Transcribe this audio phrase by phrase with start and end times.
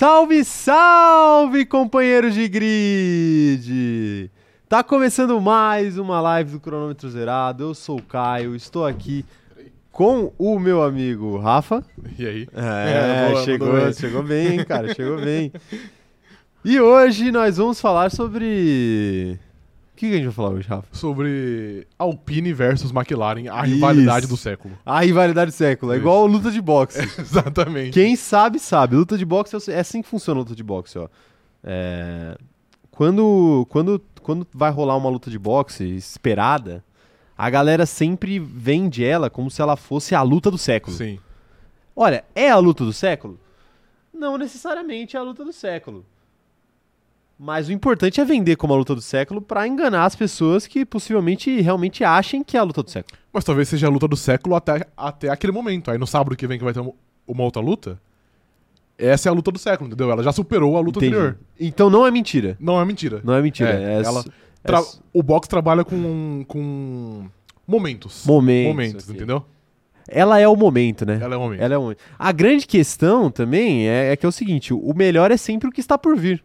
[0.00, 4.30] Salve, salve, companheiros de grid!
[4.66, 7.64] Tá começando mais uma live do Cronômetro Zerado.
[7.64, 9.26] Eu sou o Caio, estou aqui
[9.92, 11.84] com o meu amigo Rafa.
[12.18, 12.48] E aí?
[12.54, 15.52] É, É, boa, chegou, chegou bem, cara, chegou bem.
[16.64, 19.38] E hoje nós vamos falar sobre.
[20.00, 20.88] O que a gente vai falar hoje, Rafa?
[20.96, 24.34] Sobre Alpine versus McLaren, a rivalidade Isso.
[24.34, 24.78] do século.
[24.86, 26.02] A rivalidade do século, é Isso.
[26.02, 27.00] igual luta de boxe.
[27.20, 27.92] Exatamente.
[27.92, 28.96] Quem sabe, sabe.
[28.96, 31.06] Luta de boxe é assim que funciona a luta de boxe, ó.
[31.62, 32.34] É,
[32.90, 36.82] Quando, quando, quando vai rolar uma luta de boxe esperada,
[37.36, 40.96] a galera sempre vende ela como se ela fosse a luta do século.
[40.96, 41.18] Sim.
[41.94, 43.38] Olha, é a luta do século?
[44.14, 46.06] Não necessariamente é a luta do século.
[47.42, 50.84] Mas o importante é vender como a luta do século pra enganar as pessoas que
[50.84, 53.16] possivelmente realmente achem que é a luta do século.
[53.32, 55.90] Mas talvez seja a luta do século até, até aquele momento.
[55.90, 57.98] Aí no sábado que vem que vai ter uma, outra luta,
[58.98, 60.10] essa é a luta do século, entendeu?
[60.10, 61.14] Ela já superou a luta Entendi.
[61.16, 61.38] anterior.
[61.58, 62.58] Então não é mentira.
[62.60, 63.22] Não é mentira.
[63.24, 63.70] Não é mentira.
[63.70, 64.24] É, É, ela é
[64.62, 67.24] Tra- O box trabalha com, com
[67.66, 68.26] momentos.
[68.26, 69.16] Momentos, Momentos, ok.
[69.16, 69.42] entendeu?
[70.06, 71.18] Ela é o momento, né?
[71.22, 71.60] Ela é um momento.
[71.62, 72.00] Ela é o momento.
[72.18, 75.72] A grande questão também é, é que é o seguinte: o melhor é sempre o
[75.72, 76.44] que está por vir.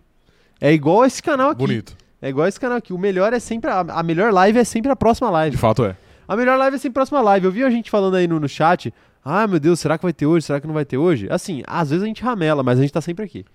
[0.59, 1.59] É igual esse canal aqui.
[1.59, 1.95] Bonito.
[2.21, 2.93] É igual esse canal aqui.
[2.93, 3.69] O melhor é sempre.
[3.69, 5.57] A, a melhor live é sempre a próxima De live.
[5.57, 5.95] fato é.
[6.27, 7.45] A melhor live é sempre a próxima live.
[7.45, 8.93] Eu vi a gente falando aí no, no chat.
[9.23, 10.45] Ah, meu Deus, será que vai ter hoje?
[10.45, 11.27] Será que não vai ter hoje?
[11.29, 13.45] Assim, às vezes a gente ramela, mas a gente tá sempre aqui.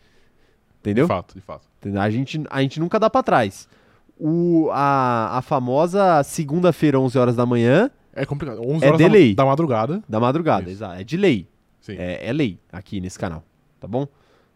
[0.80, 1.04] Entendeu?
[1.04, 1.66] De fato, de fato.
[1.80, 2.00] Entendeu?
[2.00, 3.68] A gente, a gente nunca dá pra trás.
[4.18, 8.60] O, a, a famosa segunda-feira, 11 horas da manhã, É complicado.
[8.62, 9.34] 11 É horas de da, lei.
[9.34, 10.02] da madrugada.
[10.08, 10.62] da madrugada.
[10.64, 10.72] Isso.
[10.84, 11.00] Exato.
[11.00, 11.46] É de lei.
[11.80, 11.96] Sim.
[11.98, 13.42] É, é lei aqui nesse canal,
[13.80, 14.06] tá bom?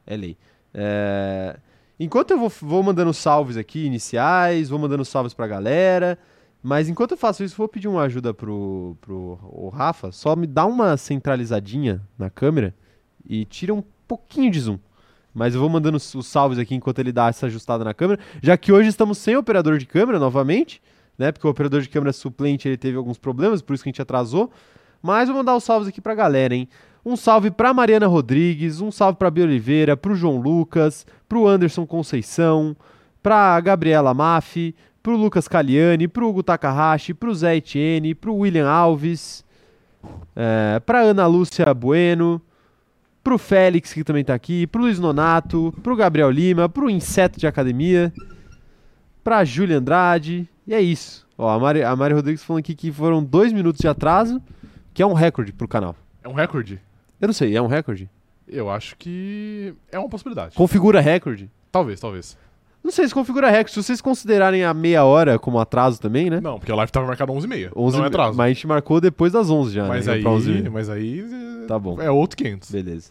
[0.06, 0.36] É lei.
[0.72, 1.56] É,
[1.98, 6.18] Enquanto eu vou, vou mandando salves aqui, iniciais, vou mandando salves pra galera,
[6.62, 10.46] mas enquanto eu faço isso, vou pedir uma ajuda pro, pro o Rafa, só me
[10.46, 12.74] dá uma centralizadinha na câmera
[13.24, 14.78] e tira um pouquinho de zoom.
[15.32, 18.56] Mas eu vou mandando os salves aqui enquanto ele dá essa ajustada na câmera, já
[18.56, 20.80] que hoje estamos sem operador de câmera novamente,
[21.18, 21.32] né?
[21.32, 24.02] Porque o operador de câmera suplente ele teve alguns problemas, por isso que a gente
[24.02, 24.50] atrasou.
[25.02, 26.68] Mas vou mandar os salves aqui pra galera, hein?
[27.04, 31.84] Um salve pra Mariana Rodrigues, um salve pra Bia Oliveira, pro João Lucas, pro Anderson
[31.84, 32.74] Conceição,
[33.22, 39.44] pra Gabriela Maffi, pro Lucas Caliani, pro Hugo Takahashi, pro Zé Etienne, pro William Alves,
[40.34, 42.40] é, pra Ana Lúcia Bueno,
[43.22, 47.46] pro Félix, que também tá aqui, pro Luiz Nonato, pro Gabriel Lima, pro Inseto de
[47.46, 48.10] Academia,
[49.22, 51.26] pra Júlia Andrade, e é isso.
[51.36, 54.40] Ó, a Mari, a Mari Rodrigues falando aqui que foram dois minutos de atraso,
[54.94, 55.94] que é um recorde pro canal.
[56.22, 56.80] É um recorde.
[57.24, 58.08] Eu não sei, é um recorde?
[58.46, 60.54] Eu acho que é uma possibilidade.
[60.54, 61.50] Configura recorde?
[61.72, 62.36] Talvez, talvez.
[62.82, 63.72] Não sei se configura recorde.
[63.72, 66.38] Se vocês considerarem a meia hora como atraso também, né?
[66.38, 67.72] Não, porque a live tava marcada 11h30.
[67.74, 68.36] 11 não é atraso.
[68.36, 70.12] Mas a gente marcou depois das 11 já, Mas né?
[70.12, 70.68] aí, Pra 11.
[70.68, 71.24] mas aí
[71.66, 71.98] Tá bom.
[71.98, 72.70] é outro 500.
[72.70, 73.10] Beleza.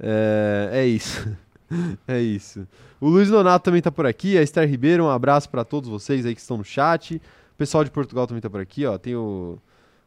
[0.00, 1.28] É, é isso.
[2.08, 2.66] é isso.
[2.98, 4.38] O Luiz Donato também tá por aqui.
[4.38, 7.16] A Esther Ribeiro, um abraço pra todos vocês aí que estão no chat.
[7.16, 8.96] O pessoal de Portugal também tá por aqui, ó.
[8.96, 9.58] Tem o,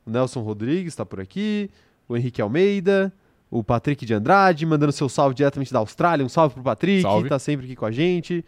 [0.03, 1.69] o Nelson Rodrigues, tá por aqui.
[2.09, 3.13] O Henrique Almeida.
[3.49, 6.25] O Patrick de Andrade, mandando seu salve diretamente da Austrália.
[6.25, 7.29] Um salve pro Patrick, Salve.
[7.29, 8.43] tá sempre aqui com a gente.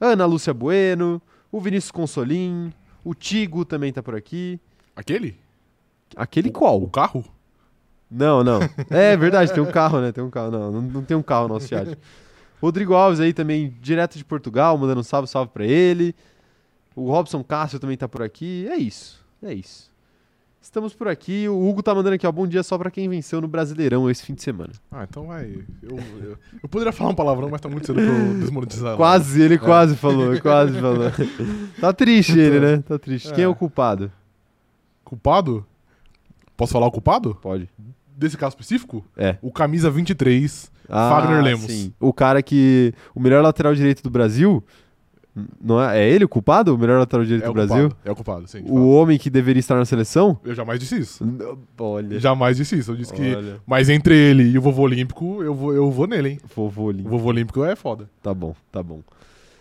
[0.00, 1.20] Ana Lúcia Bueno.
[1.52, 2.72] O Vinícius Consolim.
[3.04, 4.58] O Tigo também tá por aqui.
[4.96, 5.38] Aquele?
[6.16, 6.86] Aquele O qual?
[6.88, 7.24] carro?
[8.10, 8.58] Não, não.
[8.90, 10.10] É verdade, tem um carro, né?
[10.12, 10.50] Tem um carro.
[10.50, 11.96] Não, não, não tem um carro no nosso chat.
[12.60, 16.14] Rodrigo Alves aí também, direto de Portugal, mandando um salve, salve pra ele.
[16.96, 18.66] O Robson Cássio também tá por aqui.
[18.68, 19.87] É isso, é isso.
[20.68, 21.48] Estamos por aqui.
[21.48, 22.30] O Hugo tá mandando aqui, ó.
[22.30, 24.70] Bom dia só pra quem venceu no Brasileirão esse fim de semana.
[24.92, 25.46] Ah, então vai.
[25.82, 28.94] Eu, eu, eu poderia falar um palavrão, mas tá muito cedo pra eu desmonetizar.
[28.94, 31.10] Quase, ele quase falou, quase falou.
[31.80, 32.84] Tá triste ele, né?
[32.86, 33.32] Tá triste.
[33.32, 33.54] Quem é o É.
[33.54, 34.12] culpado?
[35.02, 35.64] Culpado?
[36.54, 37.34] Posso falar o culpado?
[37.40, 37.66] Pode.
[38.14, 39.02] Desse caso específico?
[39.16, 39.38] É.
[39.40, 41.64] O camisa 23, Fagner Lemos.
[41.64, 41.94] Ah, sim.
[41.98, 42.92] O cara que.
[43.14, 44.62] O melhor lateral direito do Brasil.
[45.60, 46.74] Não é, é ele o culpado?
[46.74, 47.88] O melhor lateral direito É do o Brasil?
[47.88, 47.96] culpado.
[48.04, 48.60] É o culpado, sim.
[48.64, 48.88] O fato.
[48.88, 50.38] homem que deveria estar na seleção?
[50.44, 51.24] Eu jamais disse isso.
[51.78, 52.18] Olha.
[52.20, 52.92] Jamais disse isso.
[52.92, 53.34] Eu disse que.
[53.34, 53.56] Olha.
[53.66, 56.40] Mas entre ele e o vovô olímpico, eu vou, eu vou nele, hein?
[56.54, 57.08] Vovô O lindo.
[57.08, 58.08] vovô olímpico é foda.
[58.22, 59.00] Tá bom, tá bom.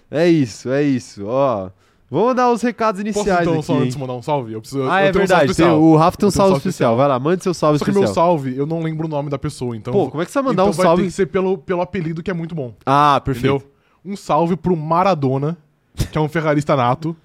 [0.10, 1.26] É isso, é isso.
[1.26, 1.70] Ó.
[2.10, 3.64] Vamos dar os recados Posso iniciais então aqui.
[3.66, 4.54] só antes mandar um salve?
[4.54, 5.42] Eu preciso, Ah, eu é tenho um verdade.
[5.42, 5.82] tem- especial.
[5.82, 6.96] o Rafa tem um um salve salve especial.
[6.96, 8.08] Vai lá, mande seu salve Só que especial.
[8.08, 9.92] meu salve, eu não lembro o nome da pessoa, então.
[9.94, 11.02] Pô, como é que você vai mandar então um vai salve?
[11.04, 12.74] ter que ser pelo, pelo apelido que é muito bom.
[12.86, 13.56] Ah, perfeito.
[13.58, 13.72] Entendeu?
[14.06, 15.58] Um salve pro Maradona,
[16.12, 17.16] que é um ferrarista nato.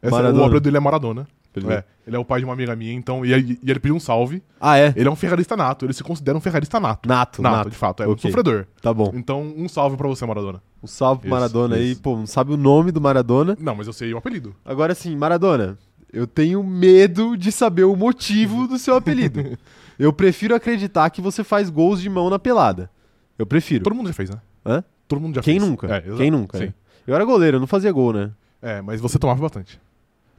[0.00, 0.42] Essa, Maradona.
[0.42, 1.26] o apelido dele é Maradona.
[1.70, 3.26] É, ele é o pai de uma amiga minha, então.
[3.26, 4.40] E, ele- e ele pediu um salve.
[4.60, 4.92] Ah, é?
[4.94, 7.08] Ele é um ferrarista nato, ele se considera um ferrarista nato.
[7.08, 7.70] Nato, Nato, nato.
[7.70, 8.30] de fato, é um Ok.
[8.30, 8.64] sofredor.
[8.80, 9.10] Tá bom.
[9.14, 10.62] Então, um salve pra você, Maradona.
[10.80, 11.96] Um salve pro Isso, Maradona aí.
[11.96, 13.56] Pô, não sabe o nome do Maradona.
[13.60, 14.54] Não, mas eu sei o apelido.
[14.64, 15.76] Agora sim, Maradona,
[16.12, 19.58] eu tenho medo de saber o motivo do seu apelido.
[19.98, 22.88] eu prefiro acreditar que você faz gols de mão na pelada.
[23.36, 23.82] Eu prefiro.
[23.82, 24.36] Todo mundo já fez, né?
[24.64, 24.84] Hã?
[25.08, 25.68] Todo mundo já Quem fez.
[25.68, 25.92] nunca?
[25.92, 26.00] É.
[26.16, 26.58] Quem nunca?
[26.58, 26.66] Sim.
[26.66, 26.74] né?
[27.08, 28.30] Eu era goleiro, eu não fazia gol, né?
[28.62, 29.80] É, mas você tomava bastante.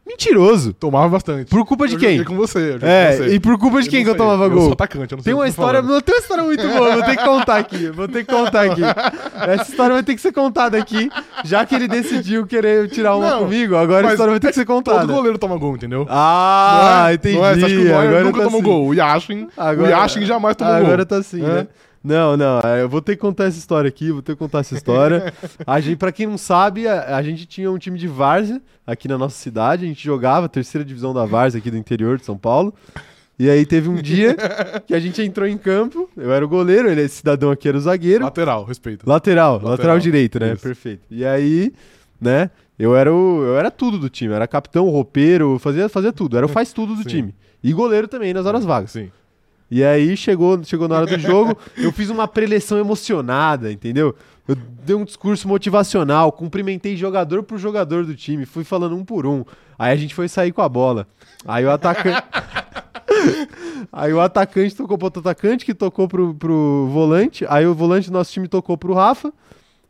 [0.06, 0.74] Mentiroso!
[0.74, 1.50] Tomava bastante.
[1.50, 2.18] Por culpa de eu quem?
[2.18, 2.58] joguei com você.
[2.58, 3.28] Eu joguei com É, você.
[3.36, 4.62] e por culpa de Eu quem que eu tomava Eu gol?
[4.64, 5.94] sou atacante, eu não sei Tem uma história, falando.
[5.94, 8.62] não tem uma história muito boa, vou ter que contar aqui, vou ter que contar
[8.72, 8.82] aqui.
[9.52, 11.12] Essa história vai ter que ser contada aqui,
[11.44, 14.56] já que ele decidiu querer tirar uma Não, comigo, agora a história vai ter que
[14.56, 15.02] ser contada.
[15.02, 16.08] Todo goleiro toma gol, entendeu?
[16.10, 17.14] Ah, Não é?
[17.14, 17.36] entendi.
[17.38, 17.54] Não é?
[17.56, 18.70] Você acha que o Neuer agora nunca tá tomou assim.
[18.70, 18.88] gol.
[18.88, 20.84] O Yashin, Agora- o Yashin jamais tomou gol.
[20.86, 21.48] Agora tá assim, É.
[21.48, 21.68] né?
[22.04, 24.60] Não, não, é, eu vou ter que contar essa história aqui, vou ter que contar
[24.60, 25.34] essa história.
[25.68, 29.08] a gente, pra quem não sabe, a, a gente tinha um time de várzea aqui
[29.08, 32.26] na nossa cidade, a gente jogava a terceira divisão da várzea aqui do interior de
[32.26, 32.74] São Paulo.
[33.38, 34.36] E aí teve um dia
[34.86, 37.78] que a gente entrou em campo, eu era o goleiro, ele, esse cidadão aqui era
[37.78, 38.24] o zagueiro.
[38.24, 39.08] Lateral, respeito.
[39.08, 40.54] Lateral, lateral, Lateral, direito, né?
[40.54, 40.64] isso.
[40.64, 41.04] Perfeito.
[41.10, 41.74] E aí,
[42.20, 46.12] né, eu era o, eu era tudo do time, eu era capitão, roupeiro, fazia, fazia
[46.12, 47.10] tudo, era o faz tudo do Sim.
[47.10, 47.36] time.
[47.64, 48.92] E goleiro também nas horas vagas.
[48.92, 49.12] Sim.
[49.72, 54.16] E aí chegou, chegou na hora do jogo, eu fiz uma preleção emocionada, entendeu?
[54.48, 59.28] Eu dei um discurso motivacional, cumprimentei jogador por jogador do time, fui falando um por
[59.28, 59.46] um.
[59.78, 61.08] Aí a gente foi sair com a bola.
[61.46, 62.24] Aí o atacante.
[63.94, 67.46] aí o atacante tocou pro outro atacante, que tocou pro, pro volante.
[67.48, 69.32] Aí o volante do nosso time tocou pro Rafa.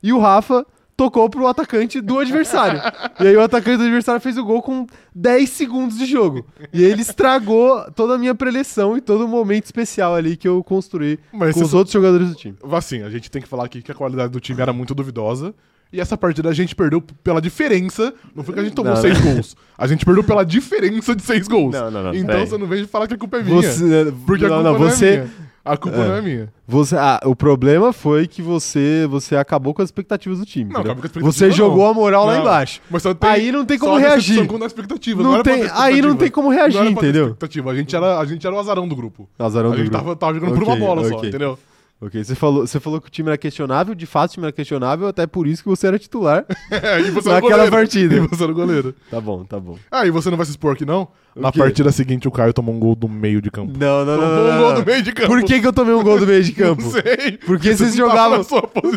[0.04, 0.66] E o Rafa
[1.00, 2.82] tocou pro atacante do adversário.
[3.22, 4.86] e aí o atacante do adversário fez o gol com
[5.16, 6.46] 10 segundos de jogo.
[6.74, 10.62] E ele estragou toda a minha preleção e todo o momento especial ali que eu
[10.62, 12.58] construí Mas com os outros jogadores do time.
[12.74, 15.56] Assim, a gente tem que falar aqui que a qualidade do time era muito duvidosa.
[15.92, 18.14] E essa partida a gente perdeu pela diferença.
[18.36, 19.56] Não foi que a gente tomou Não, seis gols.
[19.78, 21.74] A gente perdeu pela diferença de seis gols.
[21.74, 22.48] Não, não, não, Então peraí.
[22.48, 23.56] você não vem falar que a culpa é minha.
[23.62, 25.50] Você, Porque a não, culpa não, não, você, é minha.
[25.66, 26.08] A culpa É.
[26.08, 26.50] não é minha.
[26.68, 30.72] Você, ah, o problema foi que você, você acabou com as expectativas do time.
[30.72, 31.52] Não, com expectativas, Você não.
[31.54, 32.42] jogou a moral lá Não.
[32.42, 32.82] embaixo.
[33.00, 34.40] Só tem, Aí não tem como só a reagir.
[34.40, 35.22] a expectativa.
[35.24, 36.18] Não pra tem- ter aí não expectativa.
[36.18, 37.24] tem como reagir, não entendeu?
[37.26, 37.72] expectativa.
[37.72, 39.28] A gente, era, a gente era o azarão do grupo.
[39.38, 40.04] Azarão a do gente grupo.
[40.04, 41.30] tava, tava jogando por uma bola só, ok.
[41.30, 41.58] entendeu?
[42.02, 44.54] Ok, você falou, você falou que o time era questionável, de fato o time era
[44.54, 46.46] questionável, até por isso que você era titular
[47.06, 47.72] e você naquela goleiro.
[47.72, 48.16] partida.
[48.16, 48.96] E você era o goleiro.
[49.12, 49.78] Tá bom, tá bom.
[49.92, 51.10] Ah, e você não vai se expor aqui, não?
[51.36, 53.72] Na partida seguinte, o Caio tomou um gol do meio de campo.
[53.80, 54.28] Não, não, não.
[54.28, 54.82] Tomou não, um gol não.
[54.82, 55.28] do meio de campo.
[55.30, 56.82] Por que, que eu tomei um gol do meio de campo?
[56.82, 57.38] Não sei.
[57.46, 58.44] Porque vocês jogavam-.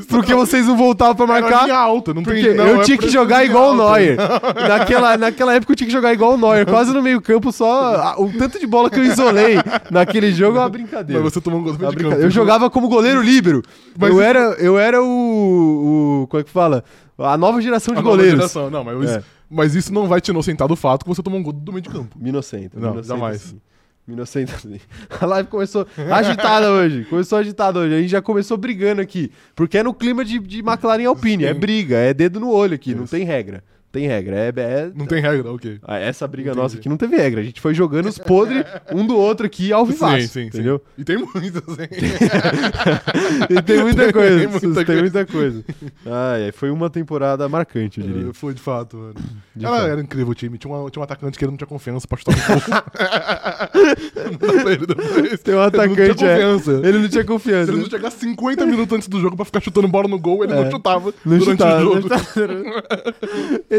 [0.08, 1.64] Porque vocês não voltavam pra Era marcar.
[1.64, 3.76] linha alta, não Porque tem não, eu é tinha que jogar igual o.
[3.76, 4.16] Neuer.
[4.68, 6.66] Naquela, naquela época eu tinha que jogar igual o Neuer.
[6.66, 9.58] Quase no meio campo, só a- o tanto de bola que eu isolei
[9.90, 11.22] naquele jogo é uma brincadeira.
[11.22, 12.02] Mas você tomou um gol do É meio de campo.
[12.08, 12.26] brincadeira.
[12.26, 13.62] Eu jogava como goleiro líbero.
[13.96, 16.26] Mas eu, isso- era, eu era o, o.
[16.28, 16.82] Como é que fala?
[17.18, 18.38] A nova geração de A nova goleiros.
[18.38, 18.68] geração.
[18.70, 19.22] Não, mas, É.
[19.52, 21.82] mas isso não vai te inocentar do fato que você tomou um gol do meio
[21.82, 22.16] de campo.
[22.18, 22.80] Me inocenta.
[22.80, 23.40] Não, me inocenta jamais.
[23.42, 23.60] Sim.
[24.06, 24.80] Me inocenta sim.
[25.20, 27.04] A live começou agitada hoje.
[27.04, 27.94] Começou agitada hoje.
[27.94, 29.30] A gente já começou brigando aqui.
[29.54, 31.44] Porque é no clima de, de McLaren e Alpine.
[31.44, 31.60] É Sim.
[31.60, 32.94] briga, é dedo no olho aqui.
[32.94, 33.14] Não Isso.
[33.14, 33.62] tem regra.
[33.92, 34.36] Tem regra.
[34.36, 35.78] É, é- Não tem regra, ok.
[35.82, 36.62] Ah, Essa briga Entendi.
[36.62, 37.40] nossa aqui não teve regra.
[37.40, 40.22] A gente foi jogando os podres um do outro aqui ao vivaço.
[40.22, 40.82] sim, sim, entendeu?
[40.96, 41.02] sim.
[41.02, 41.88] E tem muitas, hein?
[43.50, 44.48] E tem muita Tem coisa.
[44.48, 45.64] muita tem muita coisa.
[46.54, 48.30] Foi uma temporada marcante, eu diria.
[48.30, 49.14] É, Foi de fato, mano.
[49.54, 49.88] De Ela fato.
[49.90, 50.56] era incrível o time.
[50.56, 52.34] Tinha, uma, tinha um atacante que ele não tinha confiança pra chutar
[54.62, 55.40] pra ele depois.
[55.40, 56.88] Tem um Ele não atacante, tinha é.
[56.88, 57.66] Ele não tinha confiança.
[57.66, 60.44] Se ele não chegar 50 minutos antes do jogo pra ficar chutando bola no gol,
[60.44, 60.56] ele É.
[60.64, 62.02] não chutava Não durante chutava, o não jogo.
[62.08, 62.24] chutava.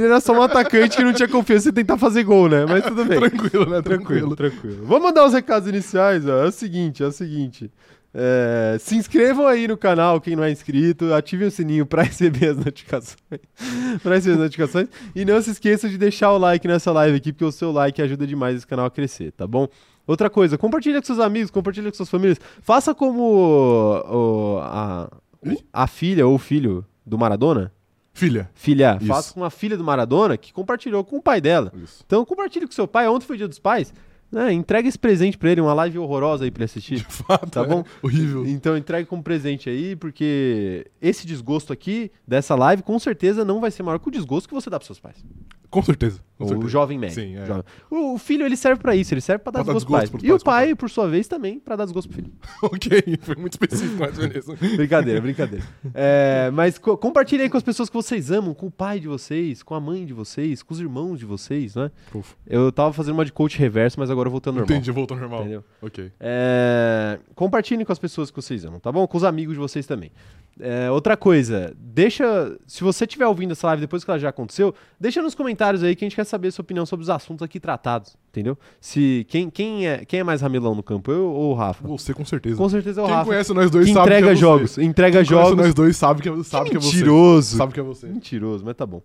[0.03, 2.65] Ele era só um atacante que não tinha confiança em tentar fazer gol, né?
[2.67, 3.19] Mas tudo bem.
[3.19, 3.81] Tranquilo, né?
[3.81, 4.85] Tranquilo, Tranquilo.
[4.85, 6.44] Vamos mandar os recados iniciais, ó.
[6.44, 7.72] É o seguinte, é o seguinte.
[8.15, 12.50] É, se inscrevam aí no canal, quem não é inscrito, ativem o sininho para receber
[12.50, 13.17] as notificações.
[14.03, 14.88] para receber as notificações.
[15.15, 18.01] E não se esqueça de deixar o like nessa live aqui, porque o seu like
[18.01, 19.67] ajuda demais esse canal a crescer, tá bom?
[20.05, 22.38] Outra coisa, compartilha com seus amigos, compartilha com suas famílias.
[22.62, 25.10] Faça como o- o- a,
[25.72, 27.72] a filha ou o filho do Maradona.
[28.13, 28.50] Filha.
[28.53, 29.08] Filha, Isso.
[29.08, 31.72] faça com a filha do Maradona que compartilhou com o pai dela.
[31.75, 32.03] Isso.
[32.05, 33.08] Então compartilhe com seu pai.
[33.08, 33.91] Ontem foi dia dos pais.
[34.34, 34.52] Né?
[34.52, 36.96] Entrega esse presente pra ele, uma live horrorosa aí pra ele assistir.
[36.98, 37.52] De fato.
[37.52, 37.84] Tá é bom?
[38.02, 38.48] Horrível.
[38.48, 43.70] Então entregue como presente aí, porque esse desgosto aqui dessa live com certeza não vai
[43.70, 45.24] ser maior que o desgosto que você dá pros seus pais.
[45.74, 46.20] Com certeza.
[46.38, 46.70] Com o certeza.
[46.70, 47.16] jovem médio.
[47.16, 47.46] Sim, é.
[47.48, 47.63] Jovem.
[47.90, 50.40] O, filho ele serve pra isso, ele serve pra dar desgosto desgosto pros E o
[50.40, 52.32] pais, pai, por sua vez, também pra dar desgosto pro filho.
[52.62, 54.54] ok, foi muito específico, mas beleza.
[54.78, 55.66] Brincadeira, brincadeira.
[55.94, 59.08] É, mas co compartilhe aí com as pessoas que vocês amam, com o pai de
[59.08, 61.90] vocês, com a mãe de vocês, com os irmãos de vocês, né?
[62.13, 62.36] Ufa.
[62.46, 64.75] Eu tava fazendo uma de coach reverso, mas agora eu voltando normal.
[64.75, 65.42] Entendi, voltou ao normal.
[65.42, 65.63] Entendeu?
[65.82, 66.12] Ok.
[66.20, 69.06] É, compartilhem com as pessoas que vocês amam, tá bom?
[69.08, 70.12] Com os amigos de vocês também.
[70.60, 72.56] É, outra coisa, deixa.
[72.68, 75.96] Se você estiver ouvindo essa live depois que ela já aconteceu, deixa nos comentários aí
[75.96, 78.56] que a gente quer saber a sua opinião sobre os assuntos aqui tratados, entendeu?
[78.80, 81.88] Se quem, quem, é, quem é mais ramelão no campo, eu ou o Rafa?
[81.88, 82.56] Você com certeza.
[82.58, 83.30] Com certeza é o Quem Rafa.
[83.32, 84.39] conhece nós dois Que sabe entrega que é você.
[84.42, 85.65] jogos, entrega Quem conhece jogos.
[85.65, 86.88] nós dois sabe que, é- sabe que, é você.
[86.98, 87.58] mentiroso.
[87.58, 88.08] Sabe que é você.
[88.08, 89.01] Mentiroso, mas tá bom.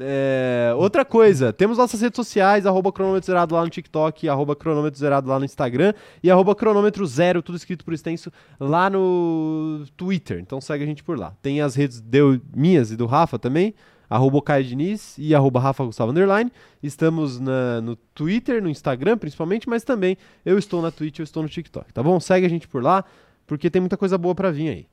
[0.00, 4.98] É, outra coisa, temos nossas redes sociais, arroba cronômetro zerado lá no TikTok, arroba cronômetro
[4.98, 10.40] zerado lá no Instagram e arroba cronômetro zero, tudo escrito por extenso, lá no Twitter.
[10.40, 11.32] Então segue a gente por lá.
[11.40, 13.72] Tem as redes de, minhas e do Rafa também,
[14.10, 16.50] arroba Caio Diniz e arroba Rafa Gustavo Underline.
[16.82, 21.40] Estamos na- no Twitter, no Instagram principalmente, mas também eu estou na Twitch, eu estou
[21.42, 22.18] no TikTok, tá bom?
[22.18, 23.04] Segue a gente por lá,
[23.46, 24.86] porque tem muita coisa boa pra vir aí.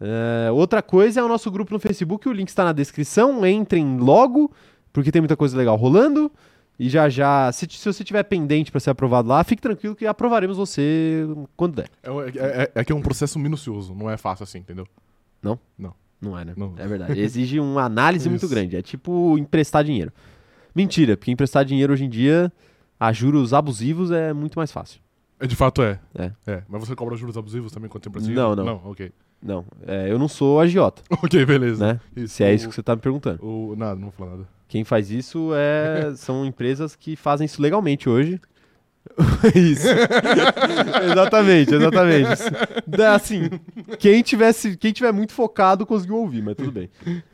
[0.00, 3.44] É, outra coisa é o nosso grupo no Facebook, o link está na descrição.
[3.46, 4.50] Entrem logo,
[4.92, 6.30] porque tem muita coisa legal rolando.
[6.78, 10.06] E já já, se, se você tiver pendente para ser aprovado lá, fique tranquilo que
[10.06, 11.24] aprovaremos você
[11.56, 11.88] quando der.
[12.02, 14.86] É, é- é- é que é um processo minucioso, não é fácil assim, entendeu?
[16.20, 16.54] Não é, né?
[16.56, 16.74] Não.
[16.78, 17.20] É verdade.
[17.20, 18.76] Exige uma análise muito grande.
[18.76, 20.10] É tipo emprestar dinheiro.
[20.74, 22.50] Mentira, porque emprestar dinheiro hoje em dia,
[22.98, 25.00] a juros abusivos, é muito mais fácil.
[25.38, 26.00] É, de fato é.
[26.46, 26.62] É.
[26.66, 28.34] Mas você cobra juros abusivos também quando tem Brasil?
[28.34, 28.64] Não, não.
[28.64, 29.12] Não, ok.
[29.42, 31.86] Não, é, eu não sou agiota, ok, beleza.
[31.86, 32.00] né?
[32.16, 33.44] Isso, Se é isso o- que você tá me perguntando.
[33.44, 34.48] o- Nada, não vou falar nada.
[34.68, 38.40] Quem faz isso é, são empresas que fazem isso legalmente hoje.
[39.54, 39.86] isso.
[41.12, 42.32] exatamente, exatamente.
[42.32, 43.02] Isso.
[43.14, 43.50] Assim,
[43.98, 46.88] quem tivesse, quem tiver muito focado conseguiu ouvir, mas tudo bem.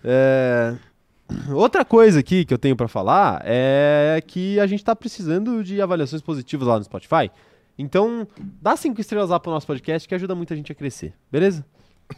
[0.05, 0.75] É,
[1.53, 5.81] Outra coisa aqui que eu tenho pra falar é que a gente tá precisando de
[5.81, 7.31] avaliações positivas lá no Spotify.
[7.79, 8.27] Então,
[8.61, 11.65] dá cinco estrelas lá pro nosso podcast que ajuda muito a gente a crescer, beleza?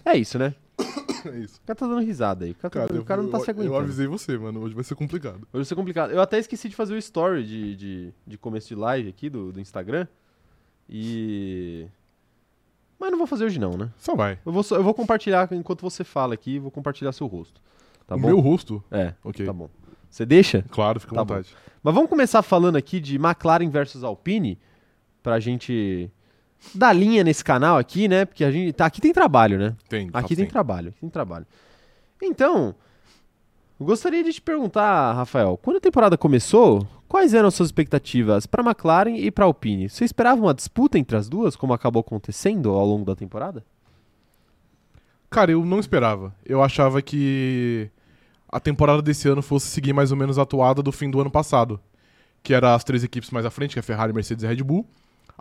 [0.05, 0.55] É isso, né?
[1.25, 1.61] É isso.
[1.63, 2.51] O cara tá dando risada aí.
[2.51, 3.77] O cara, tá- Cara, o cara não tá eu, se eu aguentando.
[3.77, 4.61] avisei você, mano.
[4.61, 5.37] Hoje vai ser complicado.
[5.37, 6.11] Hoje vai ser complicado.
[6.11, 9.53] Eu até esqueci de fazer o story de, de, de começo de live aqui do,
[9.53, 10.09] do Instagram.
[10.89, 11.87] E.
[12.99, 13.91] Mas não vou fazer hoje não, né?
[13.99, 14.39] Só vai.
[14.45, 17.61] Eu vou, só- eu vou compartilhar enquanto você fala aqui, vou compartilhar seu rosto.
[18.07, 18.27] Tá o bom?
[18.29, 18.83] meu rosto?
[18.91, 19.45] É, Ok.
[19.47, 19.69] tá bom.
[20.11, 20.63] Você deixa?
[20.71, 21.35] Claro, fica à Tá bom.
[21.35, 21.55] vontade.
[21.83, 24.59] Mas vamos começar falando aqui de McLaren versus Alpine,
[25.23, 26.11] pra gente
[26.75, 28.25] dar linha nesse canal aqui, né?
[28.25, 28.73] Porque a gente.
[28.73, 29.77] Tá, aqui tem trabalho, né?
[29.89, 30.09] Tem.
[30.09, 31.47] Aqui fato tem trabalho, tem trabalho.
[32.23, 32.75] Então,
[33.81, 38.63] gostaria de te perguntar, Rafael, quando a temporada começou, quais eram as suas expectativas para
[38.63, 39.89] McLaren e para Alpine?
[39.89, 43.65] Você esperava uma disputa entre as duas, como acabou acontecendo ao longo da temporada?
[45.29, 46.35] Cara, eu não esperava.
[46.45, 47.91] Eu achava que
[48.49, 51.31] a temporada desse ano fosse seguir mais ou menos a atuada do fim do ano
[51.31, 51.81] passado.
[52.43, 54.87] Que era as três equipes mais à frente, que é Ferrari, Mercedes e Red Bull.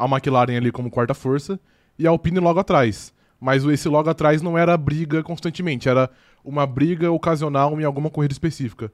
[0.04, 1.60] A McLaren ali como quarta força.
[1.98, 3.14] E a Alpine logo atrás.
[3.40, 6.10] Mas esse logo atrás não era briga constantemente, era
[6.46, 8.92] uma briga ocasional em alguma corrida específica.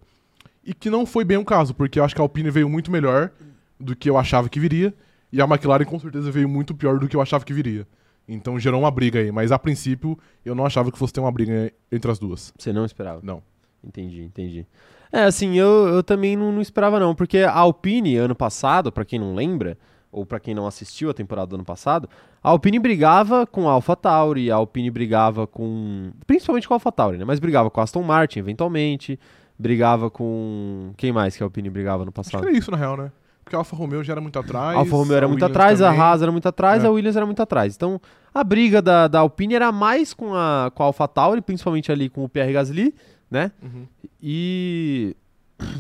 [0.64, 2.90] E que não foi bem o caso, porque eu acho que a Alpine veio muito
[2.90, 3.32] melhor
[3.80, 4.94] do que eu achava que viria.
[5.32, 7.86] E a McLaren com certeza veio muito pior do que eu achava que viria.
[8.28, 9.32] Então gerou uma briga aí.
[9.32, 12.54] Mas a princípio eu não achava que fosse ter uma briga entre as duas.
[12.58, 13.20] Você não esperava?
[13.22, 13.42] Não.
[13.84, 14.66] Entendi, entendi.
[15.12, 19.06] É, assim, eu, eu também não, não esperava não, porque a Alpine, ano passado, pra
[19.06, 19.78] quem não lembra,
[20.12, 22.10] ou pra quem não assistiu a temporada do ano passado,
[22.44, 26.12] a Alpine brigava com a AlphaTauri, a Alpine brigava com...
[26.26, 27.26] principalmente com a AlphaTauri, né?
[27.26, 29.20] Mas brigava com a Aston Martin, eventualmente,
[29.60, 30.92] brigava com...
[30.98, 32.48] quem mais que a Alpine brigava no Acho que passado?
[32.48, 33.12] era isso, na real, né?
[33.44, 34.76] Porque a Alfa Romeo já era muito atrás.
[34.76, 36.02] A Alfa Romeo era a muito Williams atrás, a também.
[36.02, 36.88] Haas era muito atrás, É.
[36.88, 37.76] a Williams era muito atrás.
[37.76, 38.02] Então,
[38.34, 42.26] a briga da, da Alpine era mais com a, com a AlphaTauri, principalmente ali com
[42.26, 42.94] o Pierre Gasly,
[43.32, 43.52] né?
[43.64, 43.86] Uhum.
[44.22, 45.16] e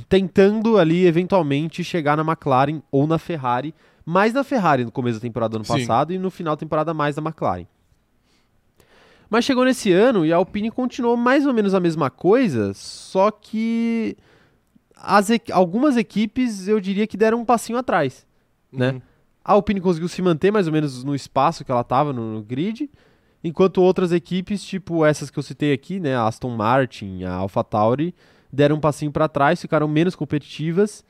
[0.09, 3.73] tentando ali eventualmente chegar na McLaren ou na Ferrari,
[4.07, 5.73] mais na Ferrari no começo da temporada do ano Sim.
[5.73, 7.65] passado e no final da temporada mais da McLaren.
[9.29, 13.29] Mas chegou nesse ano e a Alpine continuou mais ou menos a mesma coisa, só
[13.29, 14.15] que
[14.95, 18.25] as algumas equipes eu diria que deram um passinho atrás.
[18.71, 18.91] Né?
[18.91, 19.01] Uhum.
[19.43, 22.41] A Alpine conseguiu se manter mais ou menos no espaço que ela estava no, no
[22.41, 22.89] grid,
[23.43, 28.15] enquanto outras equipes, tipo essas que eu citei aqui, né, a Aston Martin, a AlphaTauri,
[28.53, 31.03] deram um passinho para trás, ficaram menos competitivas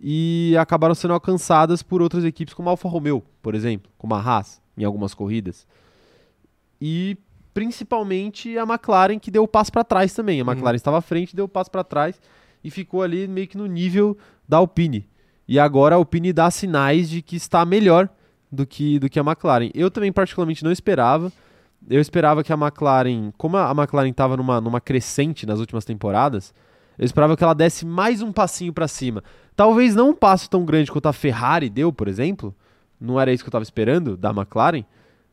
[0.00, 4.20] e acabaram sendo alcançadas por outras equipes como a Alfa Romeo, por exemplo, como a
[4.20, 5.66] Haas em algumas corridas.
[6.80, 7.16] E
[7.54, 10.40] principalmente a McLaren que deu o passo para trás também.
[10.40, 10.50] A Uhum.
[10.50, 12.20] McLaren estava à frente, deu o passo para trás
[12.62, 15.08] e ficou ali meio que no nível da Alpine.
[15.48, 18.10] E agora a Alpine dá sinais de que está melhor
[18.52, 19.70] do que, do que a McLaren.
[19.74, 21.32] Eu também particularmente não esperava.
[21.88, 25.84] Eu esperava que a McLaren, como a a McLaren estava numa, numa crescente nas últimas
[25.84, 26.52] temporadas,
[26.98, 29.22] eu esperava que ela desse mais um passinho para cima.
[29.56, 32.54] Talvez não um passo tão grande quanto a Ferrari deu, por exemplo.
[33.00, 34.84] Não era isso que eu estava esperando da McLaren.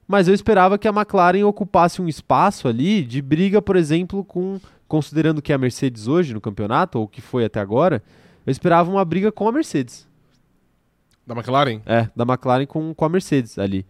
[0.07, 4.59] Mas eu esperava que a McLaren ocupasse um espaço ali de briga, por exemplo, com.
[4.87, 8.03] Considerando que é a Mercedes hoje no campeonato, ou que foi até agora,
[8.45, 10.07] eu esperava uma briga com a Mercedes.
[11.25, 11.81] Da McLaren?
[11.85, 13.87] É, da McLaren com, com a Mercedes ali.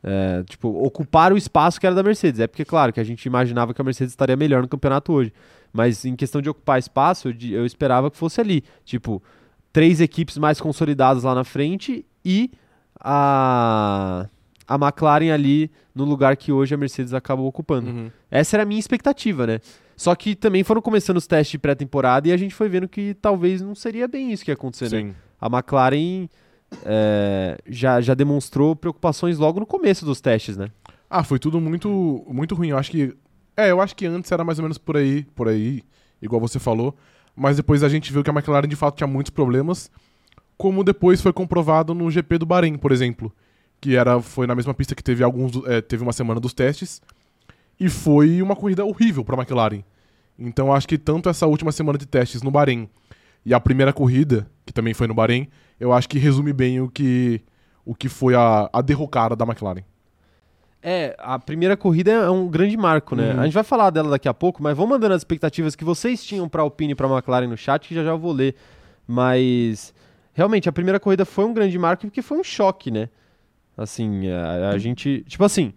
[0.00, 2.38] É, tipo, ocupar o espaço que era da Mercedes.
[2.38, 5.32] É porque, claro, que a gente imaginava que a Mercedes estaria melhor no campeonato hoje.
[5.72, 8.62] Mas em questão de ocupar espaço, eu, eu esperava que fosse ali.
[8.84, 9.20] Tipo,
[9.74, 12.48] três equipes mais consolidadas lá na frente e
[13.00, 14.28] a,
[14.68, 17.90] a McLaren ali no lugar que hoje a Mercedes acabou ocupando.
[17.90, 18.10] Uhum.
[18.30, 19.60] Essa era a minha expectativa, né?
[19.96, 23.14] Só que também foram começando os testes de pré-temporada e a gente foi vendo que
[23.14, 25.02] talvez não seria bem isso que ia acontecer, né?
[25.02, 25.14] Sim.
[25.40, 26.28] A McLaren
[26.84, 30.68] é, já, já demonstrou preocupações logo no começo dos testes, né?
[31.10, 32.68] Ah, foi tudo muito, muito ruim.
[32.68, 33.12] Eu acho que.
[33.56, 35.82] É, eu acho que antes era mais ou menos por aí, por aí,
[36.22, 36.96] igual você falou.
[37.36, 39.90] Mas depois a gente viu que a McLaren de fato tinha muitos problemas.
[40.56, 43.32] Como depois foi comprovado no GP do Bahrein, por exemplo.
[43.80, 45.52] Que era, foi na mesma pista que teve alguns.
[45.66, 47.02] é, teve uma semana dos testes.
[47.78, 49.82] E foi uma corrida horrível para a McLaren.
[50.38, 52.88] Então acho que tanto essa última semana de testes no Bahrein
[53.44, 55.48] e a primeira corrida, que também foi no Bahrein,
[55.78, 57.42] eu acho que resume bem o que,
[57.84, 59.84] o que foi a, a derrocada da McLaren.
[60.86, 63.32] É, a primeira corrida é um grande marco, né?
[63.32, 63.40] Uhum.
[63.40, 66.22] A gente vai falar dela daqui a pouco, mas vamos mandando as expectativas que vocês
[66.22, 68.54] tinham pra Alpine e pra McLaren no chat, que já já eu vou ler.
[69.08, 69.94] Mas,
[70.34, 73.08] realmente, a primeira corrida foi um grande marco porque foi um choque, né?
[73.74, 75.24] Assim, a, a gente...
[75.26, 75.72] Tipo assim,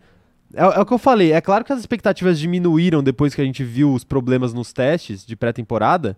[0.54, 3.46] é, é o que eu falei, é claro que as expectativas diminuíram depois que a
[3.46, 6.18] gente viu os problemas nos testes de pré-temporada,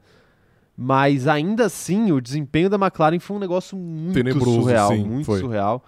[0.75, 5.25] mas ainda assim, o desempenho da McLaren foi um negócio muito Tenebroso, surreal, sim, muito
[5.27, 5.39] foi.
[5.41, 5.83] surreal.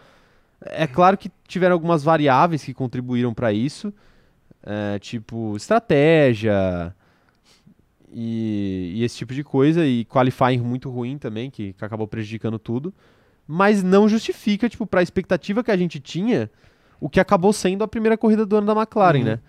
[0.66, 3.92] É claro que tiveram algumas variáveis que contribuíram para isso,
[4.64, 6.94] é, tipo estratégia
[8.14, 12.60] e, e esse tipo de coisa, e qualifying muito ruim também, que, que acabou prejudicando
[12.60, 12.94] tudo,
[13.48, 16.50] mas não justifica, tipo, para a expectativa que a gente tinha,
[17.00, 19.26] o que acabou sendo a primeira corrida do ano da McLaren, Uhum.
[19.26, 19.40] né?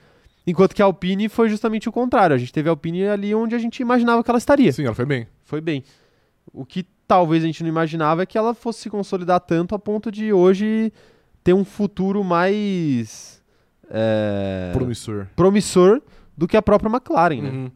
[0.47, 3.55] Enquanto que a Alpine foi justamente o contrário, a gente teve a Alpine ali onde
[3.55, 5.29] a gente imaginava que ela estaria Sim, ela foi bem.
[5.45, 5.85] foi bem.
[6.53, 9.79] O que talvez a gente não imaginava é que ela fosse se consolidar tanto a
[9.79, 10.93] ponto de hoje
[11.45, 13.43] ter um futuro mais
[13.91, 15.27] é, Promissor.
[15.37, 16.01] promissor
[16.37, 17.51] do que a própria McLaren, né?
[17.51, 17.71] Uhum.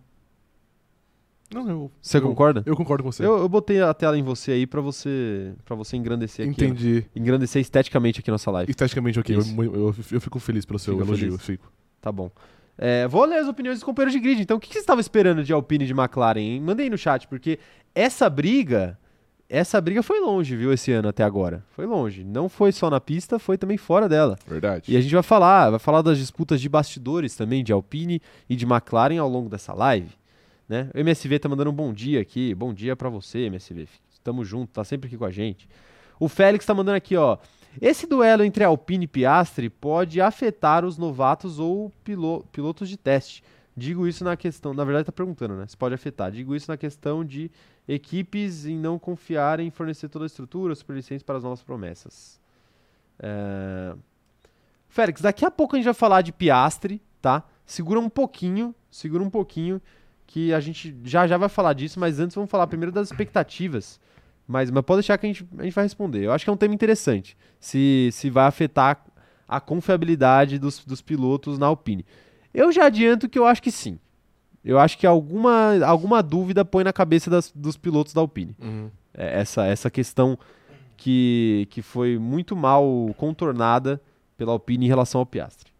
[1.52, 1.90] Não, eu.
[2.02, 2.62] Você eu- concorda?
[2.66, 3.24] Eu concordo com você.
[3.24, 6.64] Eu, eu botei a tela em você aí pra você para você engrandecer aqui.
[6.64, 7.06] Entendi.
[7.14, 8.70] Engrandecer esteticamente aqui nossa live.
[8.70, 9.36] Esteticamente, ok.
[9.36, 11.38] Eu, eu- eu fico feliz pelo seu Fica elogio.
[11.38, 11.70] Fico.
[12.00, 12.30] Tá bom.
[12.76, 14.42] É, vou ler as opiniões dos companheiros de grid.
[14.42, 16.40] Então, o que, que você estava esperando de Alpine e de McLaren?
[16.40, 16.60] Hein?
[16.60, 17.58] Manda aí no chat, porque
[17.94, 18.98] essa briga,
[19.48, 21.64] essa briga foi longe, viu, esse ano até agora.
[21.70, 22.24] Foi longe.
[22.24, 24.36] Não foi só na pista, foi também fora dela.
[24.46, 24.92] Verdade.
[24.92, 28.56] E a gente vai falar, vai falar das disputas de bastidores também de Alpine e
[28.56, 30.10] de McLaren ao longo dessa live.
[30.68, 30.90] Né?
[30.94, 32.54] O MSV tá mandando um bom dia aqui.
[32.54, 33.86] Bom dia pra você, MSV.
[34.24, 35.68] Tamo junto, tá sempre aqui com a gente.
[36.18, 37.38] O Félix tá mandando aqui, ó.
[37.80, 43.44] Esse duelo entre Alpine e Piastri pode afetar os novatos ou pilo- pilotos de teste.
[43.76, 45.66] Digo isso na questão, na verdade tá perguntando, né?
[45.66, 46.30] Se pode afetar.
[46.30, 47.50] Digo isso na questão de
[47.86, 52.40] equipes em não confiarem em fornecer toda a estrutura, superlicença para as novas promessas.
[53.18, 53.94] É...
[54.88, 57.44] Félix, daqui a pouco a gente vai falar de Piastre, tá?
[57.66, 59.82] Segura um pouquinho, segura um pouquinho,
[60.26, 64.00] que a gente já já vai falar disso, mas antes vamos falar primeiro das expectativas.
[64.48, 66.24] Mas, mas pode deixar que a gente, a gente vai responder.
[66.24, 69.04] Eu acho que é um tema interessante, se, se vai afetar
[69.46, 72.06] a confiabilidade dos, dos pilotos na Alpine.
[72.56, 73.98] Eu já adianto que eu acho que sim.
[74.64, 78.56] Eu acho que alguma, alguma dúvida põe na cabeça das- dos pilotos da Alpine.
[78.60, 78.90] Uhum.
[79.14, 80.38] É, essa, essa questão
[80.96, 82.84] que, que foi muito mal
[83.16, 84.00] contornada
[84.36, 85.70] pela Alpine em relação ao Piastre.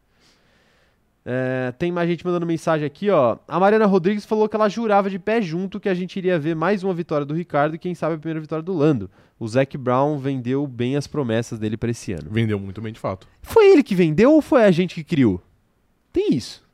[1.28, 3.36] É, tem mais gente mandando mensagem aqui, ó.
[3.48, 6.54] A Mariana Rodrigues falou que ela jurava de pé junto que a gente iria ver
[6.54, 9.10] mais uma vitória do Ricardo e quem sabe a primeira vitória do Lando.
[9.38, 12.28] O Zac Brown vendeu bem as promessas dele para esse ano.
[12.30, 13.26] Vendeu muito bem, de fato.
[13.42, 15.42] Foi ele que vendeu ou foi a gente que criou?
[16.12, 16.64] Tem isso.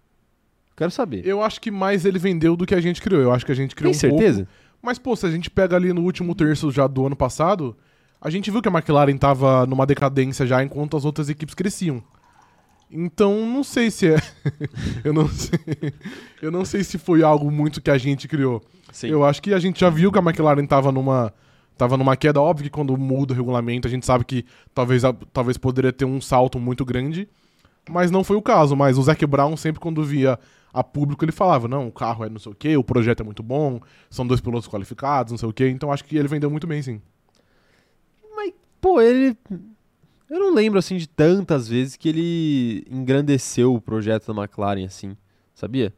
[0.77, 1.27] Quero saber.
[1.27, 3.21] Eu acho que mais ele vendeu do que a gente criou.
[3.21, 4.39] Eu acho que a gente criou Tem um certeza?
[4.45, 4.53] pouco.
[4.83, 7.77] Mas, pô, se a gente pega ali no último terço já do ano passado,
[8.21, 12.03] a gente viu que a McLaren tava numa decadência já enquanto as outras equipes cresciam.
[12.91, 14.17] Então, não sei se é.
[15.05, 15.59] eu, não sei...
[16.43, 18.61] eu não sei se foi algo muito que a gente criou.
[18.91, 19.09] Sim.
[19.09, 21.33] Eu acho que a gente já viu que a McLaren tava numa,
[21.79, 22.41] tava numa queda.
[22.41, 26.21] Óbvio que quando muda o regulamento, a gente sabe que talvez, talvez poderia ter um
[26.21, 27.29] salto muito grande.
[27.89, 28.77] Mas não foi o caso.
[28.77, 30.39] Mas o Zac Brown, sempre quando via
[30.73, 33.25] a público, ele falava: não, o carro é não sei o quê, o projeto é
[33.25, 35.69] muito bom, são dois pilotos qualificados, não sei o quê.
[35.69, 37.01] Então acho que ele vendeu muito bem, sim.
[38.35, 39.37] Mas, pô, ele.
[40.31, 45.15] Eu não lembro, assim, de tantas vezes que ele engrandeceu o projeto da McLaren, assim.
[45.55, 45.93] Sabia?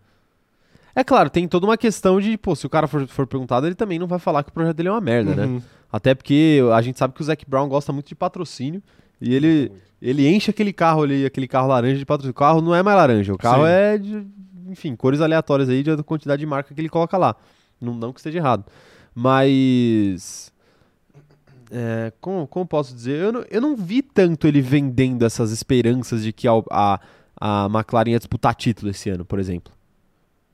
[0.93, 3.75] É claro, tem toda uma questão de, pô, se o cara for, for perguntado, ele
[3.75, 5.47] também não vai falar que o projeto dele é uma merda, né?
[5.47, 5.63] Uhum.
[5.91, 8.83] Até porque a gente sabe que o Zac Brown gosta muito de patrocínio
[9.21, 12.33] e ele, ele enche aquele carro ali, aquele carro laranja de patrocínio.
[12.33, 13.71] O carro não é mais laranja, o carro Sim.
[13.71, 14.27] é de,
[14.69, 17.37] enfim, cores aleatórias aí da quantidade de marca que ele coloca lá.
[17.81, 18.65] Não, não que esteja errado.
[19.15, 20.53] Mas.
[21.71, 23.21] é, como, como posso dizer?
[23.21, 27.01] Eu não, eu não vi tanto ele vendendo essas esperanças de que a, a,
[27.41, 29.73] a McLaren ia disputar título esse ano, por exemplo.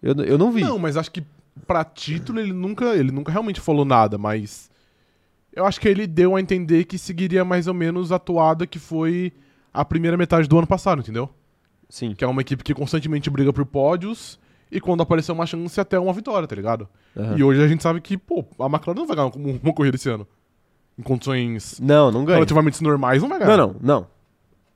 [0.03, 0.63] Eu, eu não vi.
[0.63, 1.23] Não, mas acho que
[1.67, 4.71] pra título ele nunca, ele nunca realmente falou nada, mas
[5.53, 8.79] eu acho que ele deu a entender que seguiria mais ou menos a toada que
[8.79, 9.33] foi
[9.73, 11.31] a primeira metade do ano passado, entendeu?
[11.91, 12.15] Sim.
[12.15, 14.39] Que é uma equipe que constantemente briga por pódios
[14.73, 16.89] e quando aparecer uma chance, até uma vitória, tá ligado?
[17.17, 17.37] Aham.
[17.37, 19.97] E hoje a gente sabe que, pô, a McLaren não vai ganhar uma, uma corrida
[19.97, 20.27] esse ano.
[20.99, 22.37] Em condições Não, não ganha.
[22.37, 23.57] relativamente normais, não vai ganhar.
[23.57, 24.07] Não, não, não.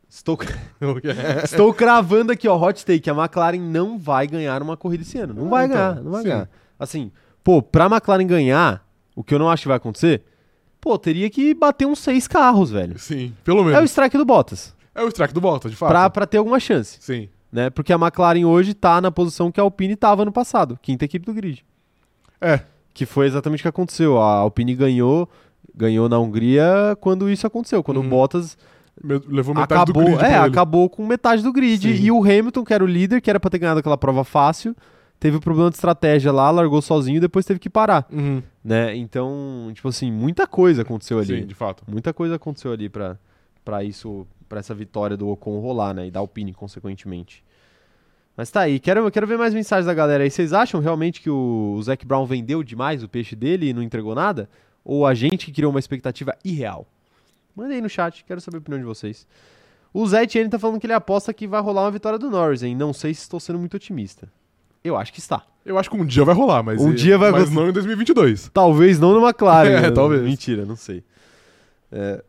[0.08, 0.38] Estou,
[1.44, 3.08] estou cravando aqui, ó, hot take.
[3.08, 5.34] A McLaren não vai ganhar uma corrida esse ano.
[5.34, 6.28] Não Ah, vai então, ganhar, não vai sim.
[6.28, 6.50] ganhar.
[6.78, 10.22] Assim, pô, pra McLaren ganhar, o que eu não acho que vai acontecer,
[10.80, 12.98] pô, teria que bater uns seis carros, velho.
[12.98, 13.90] Sim, pelo É o menos.
[13.90, 14.74] strike do Bottas.
[14.94, 15.90] É o strike do Bottas, de fato.
[15.90, 17.28] Pra, pra ter alguma chance, Sim.
[17.52, 17.68] né?
[17.70, 21.26] Porque a McLaren hoje tá na posição que a Alpine tava no passado, quinta equipe
[21.26, 21.64] do grid.
[22.40, 22.60] É.
[22.92, 24.20] Que foi exatamente o que aconteceu.
[24.20, 25.28] A Alpine ganhou,
[25.74, 28.06] ganhou na Hungria quando isso aconteceu, quando Uhum.
[28.06, 28.56] o Bottas
[29.02, 31.82] Me- Levou metade acabou, do grid é, acabou com metade do grid.
[31.98, 32.04] Sim.
[32.04, 34.76] E o Hamilton, que era o líder, que era pra ter ganhado aquela prova fácil,
[35.18, 38.40] teve um problema de estratégia lá, largou sozinho e depois teve que parar, Uhum.
[38.64, 38.94] né?
[38.96, 41.40] Então, tipo assim, muita coisa aconteceu ali.
[41.40, 41.82] Sim, de fato.
[41.90, 43.18] Muita coisa aconteceu ali pra,
[43.64, 46.06] pra isso, pra essa vitória do Ocon rolar, né?
[46.06, 47.44] E da Alpine, consequentemente.
[48.36, 50.30] Mas tá aí, quero, quero ver mais mensagens da galera aí.
[50.30, 53.82] Vocês acham realmente que o, o Zac Brown vendeu demais o peixe dele e não
[53.82, 54.48] entregou nada?
[54.84, 56.86] Ou a gente que criou uma expectativa irreal?
[57.54, 59.26] Mandei aí no chat, quero saber a opinião de vocês.
[59.92, 62.62] O Zé Etienne tá falando que ele aposta que vai rolar uma vitória do Norris,
[62.62, 62.76] hein?
[62.76, 64.28] Não sei se estou sendo muito otimista.
[64.84, 65.44] Eu acho que está.
[65.64, 66.80] Eu acho que um dia vai rolar, mas.
[66.80, 68.50] Um dia vai Mas não em 2022.
[68.52, 69.70] Talvez não no McLaren.
[69.78, 69.90] É, né?
[69.90, 70.22] talvez.
[70.22, 71.02] Mentira, não sei.
[71.90, 72.22] É,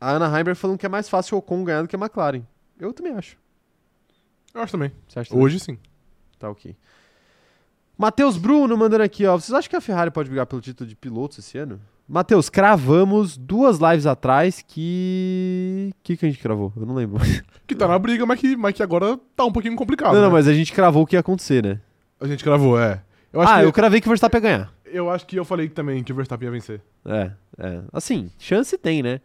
[0.00, 2.42] A Ana Heimberg falando que é mais fácil o Ocon ganhar do que a McLaren.
[2.78, 3.36] Eu também acho.
[4.54, 4.90] Eu acho também.
[5.06, 5.44] Você acha também?
[5.44, 5.78] Hoje sim.
[6.38, 6.74] Tá ok.
[7.98, 9.36] Matheus Bruno mandando aqui, ó.
[9.36, 11.78] Vocês acham que a Ferrari pode brigar pelo título de pilotos esse ano?
[12.08, 15.90] Matheus, cravamos duas lives atrás que.
[15.92, 16.72] O que, que a gente cravou?
[16.76, 17.20] Eu não lembro.
[17.68, 20.12] Que tá na briga, mas que, mas que agora tá um pouquinho complicado.
[20.12, 20.32] não, não, né?
[20.32, 21.80] mas a gente cravou o que ia acontecer, né?
[22.18, 23.00] A gente gravou, é.
[23.32, 24.74] Eu acho, ah, que, eu cravei que o Verstappen ia ganhar.
[24.86, 26.82] eu acho que eu falei também que o Verstappen ia vencer.
[27.04, 27.80] É, é.
[27.92, 29.20] Assim, chance tem, né?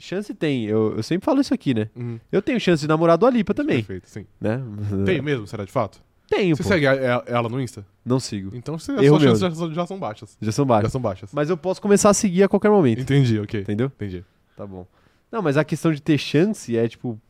[0.00, 0.64] Chance tem.
[0.64, 1.88] Eu, eu sempre falo isso aqui, né?
[1.94, 2.18] Uhum.
[2.32, 4.26] Eu tenho chance de namorar do Alipa também, Perfeito, sim.
[4.40, 4.60] né?
[5.04, 6.00] Tem mesmo, será de fato?
[6.28, 6.68] Tenho, Você pô.
[6.68, 7.84] segue a- ela no Insta?
[8.04, 8.50] Não sigo.
[8.54, 9.36] Então você, Erro as meu.
[9.36, 10.36] suas chances já, já são baixas.
[10.40, 10.92] Já são Já baixos.
[10.92, 11.30] são baixas.
[11.32, 13.60] Mas eu posso começar a seguir a qualquer momento, Entendi, ok.
[13.60, 13.86] entendeu?
[13.88, 14.24] Entendi.
[14.56, 14.86] Tá bom.
[15.30, 17.20] Não, mas a questão de ter chance é tipo.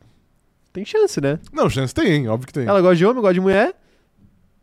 [0.71, 1.39] Tem chance, né?
[1.51, 2.27] Não, chance tem, hein?
[2.29, 2.65] Óbvio que tem.
[2.65, 3.73] Ela gosta de homem, gosta de mulher,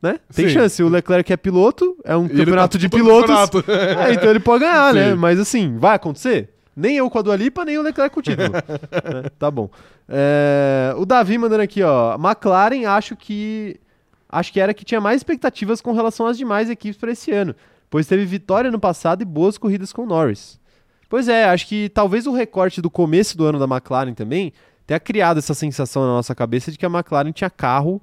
[0.01, 0.19] né?
[0.35, 0.55] Tem Sim.
[0.55, 0.83] chance.
[0.83, 3.61] O Leclerc é piloto, é um E ele tá campeonato de disputando pilotos.
[3.61, 3.65] campeonato.
[4.09, 5.11] É, então ele pode ganhar, né?
[5.11, 5.17] Sim.
[5.17, 6.55] Mas assim, vai acontecer?
[6.79, 8.53] Nem eu com a Dua Lipa, nem o Leclerc com o título.
[8.55, 9.69] É, tá bom.
[10.09, 12.15] É, o Davi mandando aqui, ó.
[12.15, 13.81] McLaren, acho que.
[14.29, 17.55] Acho que era que tinha mais expectativas com relação às demais equipes para esse ano.
[17.91, 20.61] Pois teve vitória no passado e boas corridas com o Norris.
[21.09, 24.53] Pois é, acho que talvez o recorte do começo do ano da McLaren também
[24.87, 28.01] tenha criado essa sensação na nossa cabeça de que a McLaren tinha carro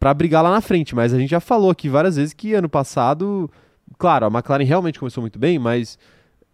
[0.00, 0.94] pra brigar lá na frente.
[0.94, 3.50] Mas a gente já falou aqui várias vezes que ano passado,
[3.98, 5.98] claro, a McLaren realmente começou muito bem, mas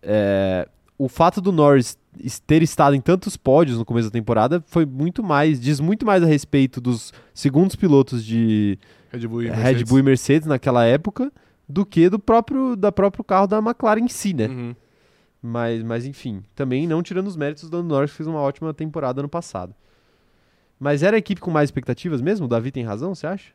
[0.02, 0.68] é,
[1.00, 1.96] o fato do Norris
[2.46, 6.22] ter estado em tantos pódios no começo da temporada foi muito mais, diz muito mais
[6.22, 8.78] a respeito dos segundos pilotos de
[9.10, 9.82] Red Bull e Red Mercedes.
[9.84, 11.32] Bull e Mercedes naquela época
[11.66, 14.48] do que do próprio, da próprio carro da McLaren em si, né?
[14.48, 14.76] Uhum.
[15.42, 18.74] Mas, mas enfim, também não tirando os méritos do Lando Norris, que fez uma ótima
[18.74, 19.74] temporada ano passado.
[20.78, 22.44] Mas era a equipe com mais expectativas mesmo?
[22.44, 23.54] O Davi tem razão, você acha?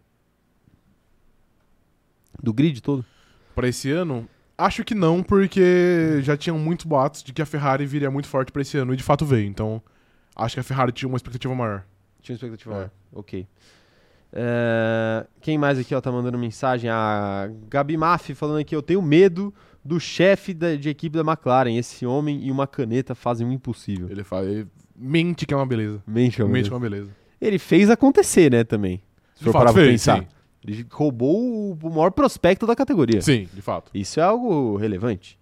[2.42, 3.06] Do grid todo?
[3.54, 7.86] Pra esse ano, acho que não, porque já tinham muitos boatos de que a Ferrari
[7.86, 9.48] viria muito forte pra esse ano, e de fato veio.
[9.48, 9.82] Então,
[10.36, 11.84] acho que a Ferrari tinha uma expectativa maior.
[12.22, 12.76] Tinha uma expectativa É.
[12.76, 12.92] maior.
[13.14, 13.48] Ok.
[14.38, 16.90] É, Quem mais aqui ó, tá mandando mensagem?
[16.90, 21.76] A Gabi Maff falando aqui, eu tenho medo do chefe de equipe da McLaren.
[21.78, 24.10] Esse homem e uma caneta fazem o impossível.
[24.10, 26.02] Ele fala, ele mente que é uma beleza.
[26.06, 27.10] Mente, meu Mente que é uma beleza.
[27.40, 29.02] Ele fez acontecer, né, também.
[29.36, 30.20] Se for parar pra pensar.
[30.20, 30.28] sim.
[30.66, 33.22] Ele roubou o- maior prospecto da categoria.
[33.22, 33.92] Sim, de fato.
[33.94, 35.38] Isso é algo relevante.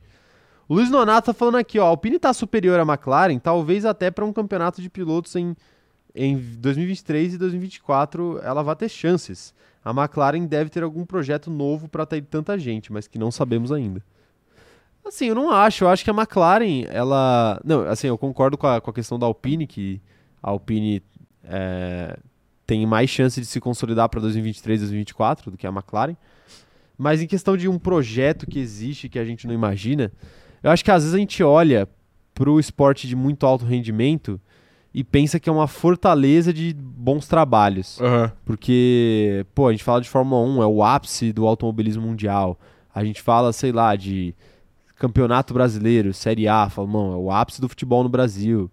[0.67, 4.09] O Luiz Nonato tá falando aqui, ó, a Alpine tá superior à McLaren, talvez até
[4.11, 5.55] para um campeonato de pilotos em,
[6.15, 9.53] em 2023 e 2024 ela vai ter chances.
[9.83, 13.71] A McLaren deve ter algum projeto novo para atrair tanta gente, mas que não sabemos
[13.71, 14.01] ainda.
[15.05, 17.59] Assim, eu não acho, eu acho que a McLaren, ela...
[17.63, 20.01] Não, assim, eu concordo com a, com a questão da Alpine, que
[20.41, 21.03] a Alpine
[21.43, 22.17] é,
[22.65, 26.15] tem mais chance de se consolidar para 2023 e 2024 do que a McLaren.
[26.97, 30.11] Mas em questão de um projeto que existe que a gente não imagina,
[30.61, 31.87] eu acho que às vezes a gente olha
[32.33, 34.39] pro esporte de muito alto rendimento
[34.93, 37.99] e pensa que é uma fortaleza de bons trabalhos.
[37.99, 38.31] Aham.
[38.45, 42.59] Porque, pô, a gente fala de Fórmula 1, é o ápice do automobilismo mundial.
[42.93, 44.35] A gente fala, sei lá, de
[44.95, 48.71] Campeonato Brasileiro, Série A, fala, não, é o ápice do futebol no Brasil.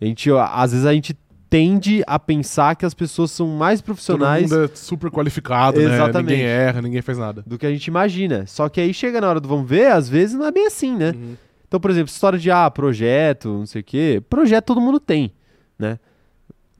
[0.00, 1.14] A gente, às vezes a gente
[1.50, 5.94] tende a pensar que as pessoas são mais Todo profissionais mundo é super qualificado, né?
[5.94, 6.30] Exatamente.
[6.36, 7.42] Ninguém erra, ninguém faz nada.
[7.46, 8.46] do que a gente imagina.
[8.46, 10.94] Só que aí chega na hora do vamos ver, às vezes não é bem assim,
[10.96, 11.12] né?
[11.14, 11.36] Uhum.
[11.66, 14.22] Então, por exemplo, história de ah, projeto, não sei o quê.
[14.28, 15.32] Projeto todo mundo tem,
[15.78, 15.98] né?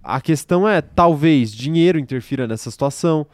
[0.02, 3.26] A questão é, talvez dinheiro interfira nessa situação.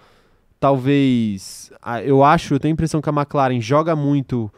[0.59, 1.70] talvez.
[1.83, 4.51] ah, Eu acho, eu tenho a impressão que a McLaren joga muito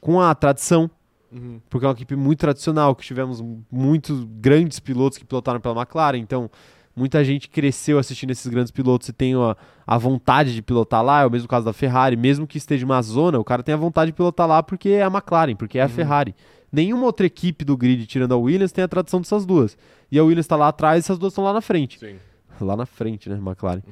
[0.00, 0.90] com a tradição,
[1.32, 1.60] Uhum.
[1.70, 6.18] porque é uma equipe muito tradicional, que tivemos muitos grandes pilotos que pilotaram pela McLaren,
[6.18, 6.50] então
[6.96, 11.22] muita gente cresceu assistindo esses grandes pilotos e tem a, a vontade de pilotar lá,
[11.22, 13.78] é o mesmo caso da Ferrari, mesmo que esteja uma zona, o cara tem a
[13.78, 15.90] vontade de pilotar lá porque é a McLaren, porque é a Uhum.
[15.90, 16.34] Ferrari.
[16.72, 19.76] Nenhuma outra equipe do grid, tirando a Williams, tem a tradição dessas duas.
[20.10, 22.16] E a Williams está lá atrás e essas duas estão lá na frente Sim.
[22.60, 23.82] lá na frente, né, McLaren.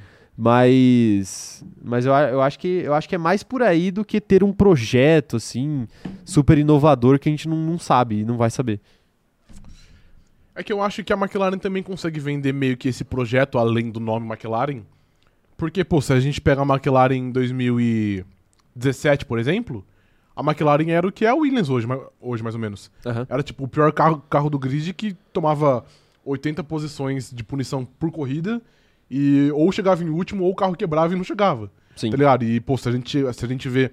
[0.41, 4.21] Mas, mas eu, eu, acho que, eu acho que é mais por aí do que
[4.21, 5.89] ter um projeto, assim,
[6.25, 8.81] super inovador que a gente não, não sabe e não vai saber.
[10.55, 13.91] É que eu acho que a McLaren também consegue vender meio que esse projeto além
[13.91, 14.83] do nome McLaren.
[15.57, 19.85] Porque, pô, se a gente pega a McLaren em 2017, por exemplo,
[20.37, 21.89] a McLaren era o que é a Williams hoje,
[22.21, 22.93] hoje mais ou menos.
[23.29, 25.85] Era tipo o pior carro, carro do grid que tomava
[26.25, 28.63] 80 posições de punição por corrida
[29.11, 31.71] e ou chegava em último ou o carro quebrava e não chegava.
[31.97, 32.11] Sim.
[32.11, 32.45] Tá ligado?
[32.45, 33.91] E, pô, se a gente, se a gente vê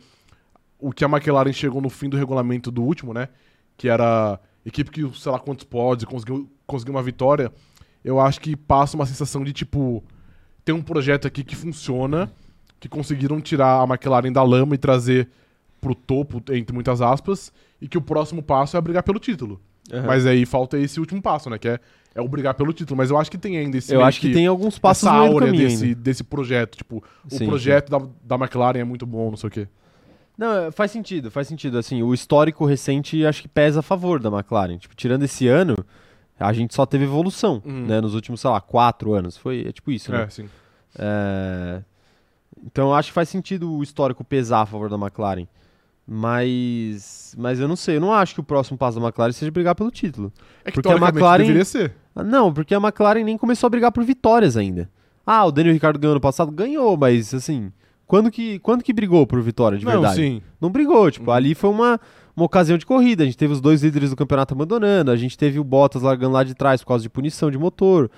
[0.79, 3.29] o que a McLaren chegou no fim do regulamento do último, né?
[3.77, 7.51] Que era equipe que, sei lá quantos pods, conseguiu, conseguiu uma vitória.
[8.03, 10.03] Eu acho que passa uma sensação de, tipo,
[10.63, 12.31] tem um projeto aqui que funciona,
[12.79, 15.27] que conseguiram tirar a McLaren da lama e trazer
[15.81, 17.51] pro topo, entre muitas aspas,
[17.81, 19.59] e que o próximo passo é brigar pelo título.
[19.91, 20.07] Aham.
[20.07, 21.57] Mas aí falta esse último passo, né?
[21.57, 21.79] Que é,
[22.15, 22.97] é o brigar pelo título.
[22.97, 25.51] Mas eu acho que tem ainda esse eu acho que, tem alguns passos essa áurea
[25.51, 25.95] desse, ainda.
[26.01, 26.77] desse projeto.
[26.77, 29.67] Tipo, Sim, o projeto da, da McLaren é muito bom, não sei o quê.
[30.37, 31.77] Não, é, faz sentido, faz sentido.
[31.77, 34.77] Assim, o histórico recente acho que pesa a favor da McLaren.
[34.77, 35.75] Tipo, tirando esse ano,
[36.39, 37.85] a gente só teve evolução, Uhum.
[37.85, 38.01] né?
[38.01, 39.37] Nos últimos, sei lá, quatro anos.
[39.37, 40.23] Foi, é tipo isso, né?
[40.23, 40.49] É, sim.
[40.97, 41.81] É,
[42.65, 45.45] Então eu acho que faz sentido o histórico pesar a favor da McLaren.
[46.07, 47.33] Mas.
[47.37, 49.75] Mas eu não sei, eu não acho que o próximo passo da McLaren seja brigar
[49.75, 50.31] pelo título.
[50.63, 51.93] É que Porque a McLaren- deveria ser.
[52.23, 54.89] Não, porque a McLaren nem começou a brigar por vitórias ainda.
[55.25, 56.51] Ah, o Daniel Ricciardo ganhou ano passado?
[56.51, 57.71] Ganhou, mas assim.
[58.07, 60.15] Quando que, quando que brigou por vitória de não, verdade?
[60.15, 60.41] sim.
[60.61, 61.35] Não brigou, tipo, Uhum.
[61.35, 61.99] ali foi uma,
[62.35, 63.23] uma ocasião de corrida.
[63.23, 66.33] A gente teve os dois líderes do campeonato abandonando, a gente teve o Bottas largando
[66.33, 68.09] lá de trás por causa de punição de motor,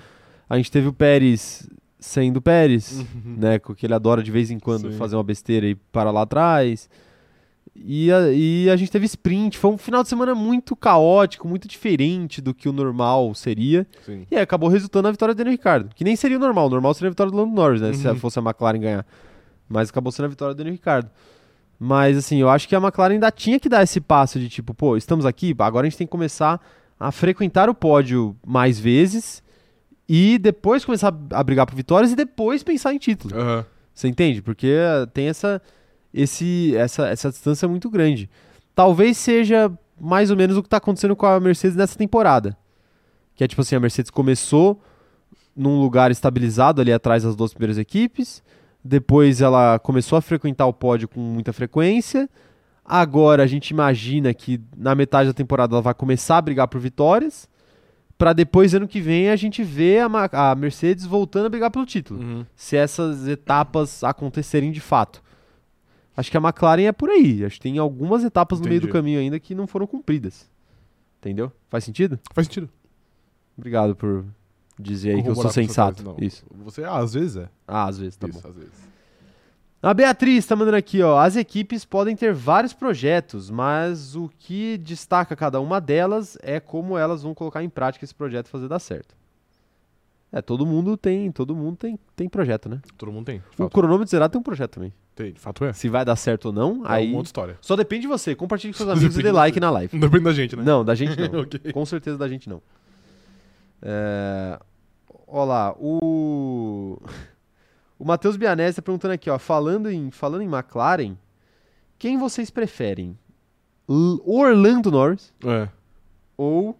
[0.48, 1.66] a gente teve o Pérez
[1.98, 3.36] sendo Pérez, Uhum.
[3.38, 3.58] né?
[3.58, 4.98] Que ele adora de vez em quando Sim.
[4.98, 6.88] fazer uma besteira e parar lá atrás.
[7.84, 9.56] E a, e a gente teve sprint.
[9.56, 13.86] Foi um final de semana muito caótico, muito diferente do que o normal seria.
[14.04, 14.26] Sim.
[14.30, 15.90] E aí acabou resultando na vitória do Daniel Ricciardo.
[15.94, 16.66] Que nem seria o normal.
[16.66, 17.92] O normal seria a vitória do Lando Norris, né?
[17.92, 18.16] Se Uhum.
[18.16, 19.06] fosse a McLaren ganhar.
[19.68, 21.10] Mas acabou sendo a vitória do Daniel Ricciardo.
[21.78, 24.74] Mas assim, eu acho que a McLaren ainda tinha que dar esse passo de tipo,
[24.74, 26.60] pô, estamos aqui, agora a gente tem que começar
[26.98, 29.40] a frequentar o pódio mais vezes
[30.08, 33.36] e depois começar a brigar por vitórias e depois pensar em título.
[33.38, 33.64] Aham.
[33.94, 34.42] Você entende?
[34.42, 35.62] Porque eh, tem essa,
[36.22, 38.28] esse, essa, essa distância muito grande.
[38.74, 42.56] Talvez seja mais ou menos o que está acontecendo com a Mercedes nessa temporada.
[43.34, 44.80] Que é tipo assim, a Mercedes começou
[45.56, 48.42] num lugar estabilizado ali atrás das duas primeiras equipes.
[48.84, 52.28] Depois ela começou a frequentar o pódio com muita frequência.
[52.84, 56.80] Agora a gente imagina que na metade da temporada ela vai começar a brigar por
[56.80, 57.48] vitórias.
[58.16, 61.86] Pra depois, ano que vem, a gente ver a, a Mercedes voltando a brigar pelo
[61.86, 62.46] título Uhum.
[62.56, 65.22] se essas etapas acontecerem de fato.
[66.18, 67.44] Acho que a McLaren é por aí.
[67.44, 68.98] Acho que tem algumas etapas no meio do Entendi.
[68.98, 70.50] caminho ainda que não foram cumpridas.
[71.20, 71.52] Entendeu?
[71.70, 72.18] Faz sentido?
[72.34, 72.68] Faz sentido.
[73.56, 74.24] Obrigado por
[74.76, 76.16] dizer aí que eu sou sensato.
[76.18, 76.44] Isso.
[76.64, 77.48] Você, ah, às vezes é.
[77.64, 78.50] Ah, às vezes, tá Isso, bom.
[78.50, 78.88] vezes.
[79.80, 81.20] A Beatriz tá mandando aqui, ó.
[81.20, 86.98] As equipes podem ter vários projetos, mas o que destaca cada uma delas é como
[86.98, 89.14] elas vão colocar em prática esse projeto e fazer dar certo.
[90.30, 92.80] É, todo mundo tem, todo mundo tem, tem projeto, né?
[92.98, 93.42] Todo mundo tem.
[93.58, 94.92] O cronômetro zerado tem um projeto também.
[95.14, 95.72] tem, de fato é.
[95.72, 97.58] Se vai dar certo ou não, É aí uma outra história.
[97.62, 98.34] Só depende de você.
[98.34, 99.94] Compartilhe com seus amigos e Depende dê de like na live.
[99.98, 100.62] Não depende da gente, né?
[100.62, 101.40] Não, da gente não.
[101.40, 101.72] ok.
[101.72, 102.60] Com certeza da gente não.
[103.80, 104.58] É...
[105.26, 107.00] Ó lá, o...
[107.98, 109.38] O Matheus Bianese tá perguntando aqui, ó.
[109.38, 111.16] Falando em, falando em McLaren,
[111.98, 113.18] quem vocês preferem?
[113.88, 115.68] L- Orlando Norris É.
[116.36, 116.78] ou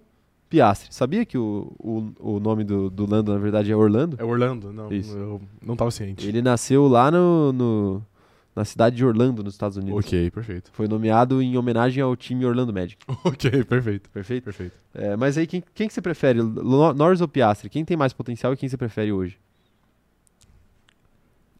[0.48, 0.94] Piastri?
[0.94, 4.16] Sabia que o, o, o nome do, do Lando, na verdade, é Orlando?
[4.18, 4.72] É Orlando?
[4.72, 5.16] Não, Isso.
[5.16, 6.26] eu não tava ciente.
[6.26, 8.02] Ele nasceu lá no, no-
[8.56, 10.04] na cidade de Orlando, nos Estados Unidos.
[10.04, 10.70] Ok, perfeito.
[10.72, 12.96] Foi nomeado em homenagem ao time Orlando Magic.
[13.24, 14.10] ok, perfeito.
[14.10, 14.44] Perfeito?
[14.44, 14.72] Perfeito.
[14.94, 16.42] É, mas aí, quem, quem que você prefere?
[16.42, 17.68] Norris ou Piastri?
[17.68, 19.38] Quem tem mais potencial e quem você prefere hoje?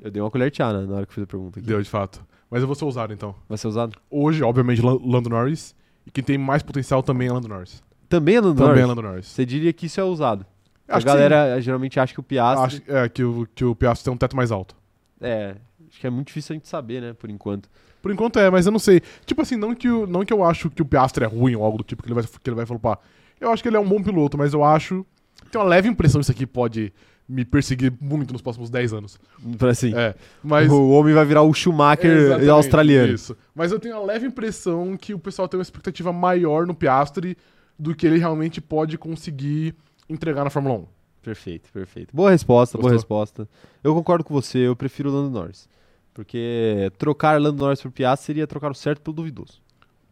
[0.00, 1.66] Eu dei uma colher de chá né, na hora que eu fiz a pergunta aqui.
[1.68, 2.24] Deu, de fato.
[2.50, 3.34] Mas eu vou ser ousado, então.
[3.48, 3.96] Vai ser usado?
[4.10, 5.74] Hoje, obviamente, Lan- Lando Norris.
[6.06, 7.82] E quem tem mais potencial também é Lando Norris.
[8.08, 8.88] Também é Lando Também é Norris?
[8.88, 9.26] Lando Norris.
[9.26, 10.46] Você diria que isso é usado?
[10.88, 11.06] a sim.
[11.06, 12.64] galera eh, geralmente acha que o Piastri...
[12.64, 14.74] Acho é, que, o, que o Piastri tem um teto mais alto.
[15.20, 15.54] É,
[15.86, 17.68] acho que é muito difícil a gente saber, né, por enquanto.
[18.00, 19.02] Por enquanto é, mas eu não sei.
[19.26, 21.64] Tipo assim, não que, o- não que eu acho que o Piastri é ruim ou
[21.64, 22.98] algo do tipo que ele vai, que ele vai flopar.
[23.40, 25.04] Eu acho que ele é um bom piloto, mas eu acho.
[25.50, 26.92] Tem uma leve impressão que isso aqui pode
[27.28, 29.20] me perseguir muito nos próximos 10 anos.
[29.68, 33.12] Assim, É, mas o homem vai virar o Schumacher australiano.
[33.12, 33.36] Isso.
[33.54, 37.36] Mas eu tenho a leve impressão que o pessoal tem uma expectativa maior no Piastri
[37.78, 39.74] do que ele realmente pode conseguir
[40.08, 40.86] entregar na Fórmula 1.
[41.22, 42.14] Perfeito, perfeito.
[42.14, 42.98] Boa resposta, boa Gostou?
[42.98, 43.48] resposta.
[43.82, 45.68] Eu concordo com você, eu prefiro o Lando Norris.
[46.14, 49.60] Porque trocar Lando Norris por Piastri seria trocar o certo pelo duvidoso.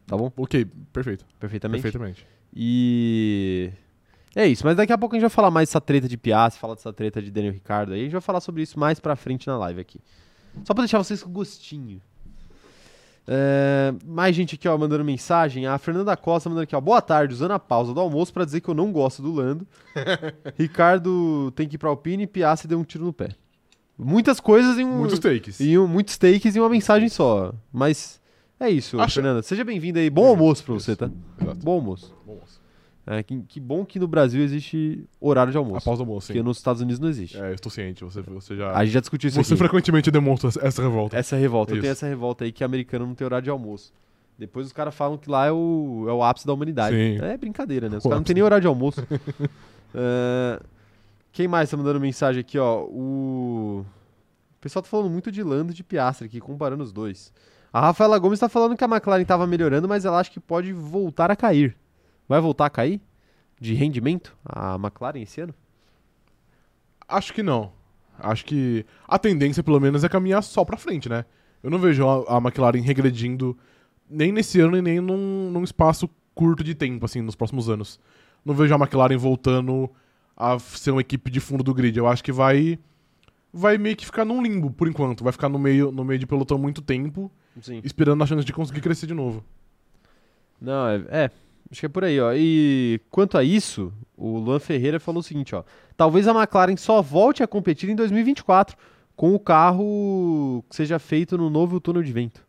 [0.07, 0.31] Tá bom?
[0.37, 1.25] Ok, perfeito.
[1.41, 1.83] Perfeitamente.
[1.83, 2.27] Perfeitamente.
[2.55, 3.73] E
[4.35, 6.61] é isso, mas daqui a pouco a gente vai falar mais dessa treta de Piastri,
[6.61, 9.17] falar dessa treta de Daniel Ricciardo aí, a gente vai falar sobre isso mais pra
[9.17, 9.99] frente na live aqui.
[10.65, 12.01] Só pra deixar vocês com gostinho.
[13.29, 15.67] É, mais gente aqui, ó, mandando mensagem.
[15.67, 16.81] A Fernanda Costa mandando aqui, ó.
[16.81, 19.67] Boa tarde, usando a pausa do almoço pra dizer que eu não gosto do Lando.
[20.57, 23.31] Ricardo tem que ir pra Alpine e deu um tiro no pé.
[23.99, 25.61] Muitas coisas em um, Muitos takes.
[25.61, 27.53] em um- muitos takes em uma mensagem só.
[27.73, 28.21] Mas
[28.61, 29.43] é isso, Acho- Fernanda.
[29.43, 30.11] Seja bem-vinda aí.
[30.11, 31.11] Bom almoço pra você, tá?
[31.41, 31.59] Exato.
[31.65, 32.15] Bom almoço.
[33.07, 35.85] É, que, que bom que no Brasil existe horário de almoço.
[35.85, 36.45] do almoço, Porque sim.
[36.45, 37.37] nos Estados Unidos não existe.
[37.37, 38.03] É, eu estou ciente.
[38.03, 38.77] Você, você já.
[38.77, 39.59] A gente já discutiu isso você aqui.
[39.59, 41.17] frequentemente demonstra essa revolta.
[41.17, 41.71] Essa revolta.
[41.71, 41.83] Eu Isso.
[41.83, 43.93] tenho essa revolta aí que americano não tem horário de almoço.
[44.37, 46.97] Depois os caras falam que lá é o, é o ápice da humanidade.
[46.97, 47.25] Sim.
[47.25, 47.99] É brincadeira, né?
[47.99, 49.07] Os caras não têm nem horário de almoço.
[49.99, 50.61] É,
[51.33, 52.83] Quem mais tá mandando mensagem aqui, ó?
[52.83, 53.81] O...
[53.81, 57.33] o pessoal tá falando muito de Lando e de Piastri aqui, comparando os dois.
[57.73, 60.71] A Rafaela Gomes tá falando que a McLaren tava melhorando, mas ela acha que pode
[60.73, 61.75] voltar a cair.
[62.29, 63.01] Vai voltar a cair?
[63.61, 64.37] De rendimento?
[64.45, 65.55] A McLaren esse ano?
[67.09, 67.73] Acho que não.
[68.19, 71.25] Acho que a tendência, pelo menos, é caminhar só pra frente, né?
[71.63, 73.57] Eu não vejo a, a McLaren regredindo
[74.09, 77.99] nem nesse ano e nem num, num espaço curto de tempo, assim, nos próximos anos.
[78.45, 79.91] Não vejo a McLaren voltando
[80.37, 81.97] a ser uma equipe de fundo do grid.
[81.97, 82.79] Eu acho que vai
[83.53, 85.25] vai meio que ficar num limbo por enquanto.
[85.25, 87.81] Vai ficar no meio, no meio de pelotão muito tempo, Sim.
[87.83, 89.43] esperando a chance de conseguir crescer de novo.
[90.61, 91.31] Não, é, é,
[91.71, 92.33] acho que é por aí, ó.
[92.35, 95.63] E quanto a isso, o Luan Ferreira falou o seguinte, ó.
[95.97, 98.77] Talvez a McLaren só volte a competir em 2024
[99.15, 102.45] com o carro que seja feito no novo túnel de vento.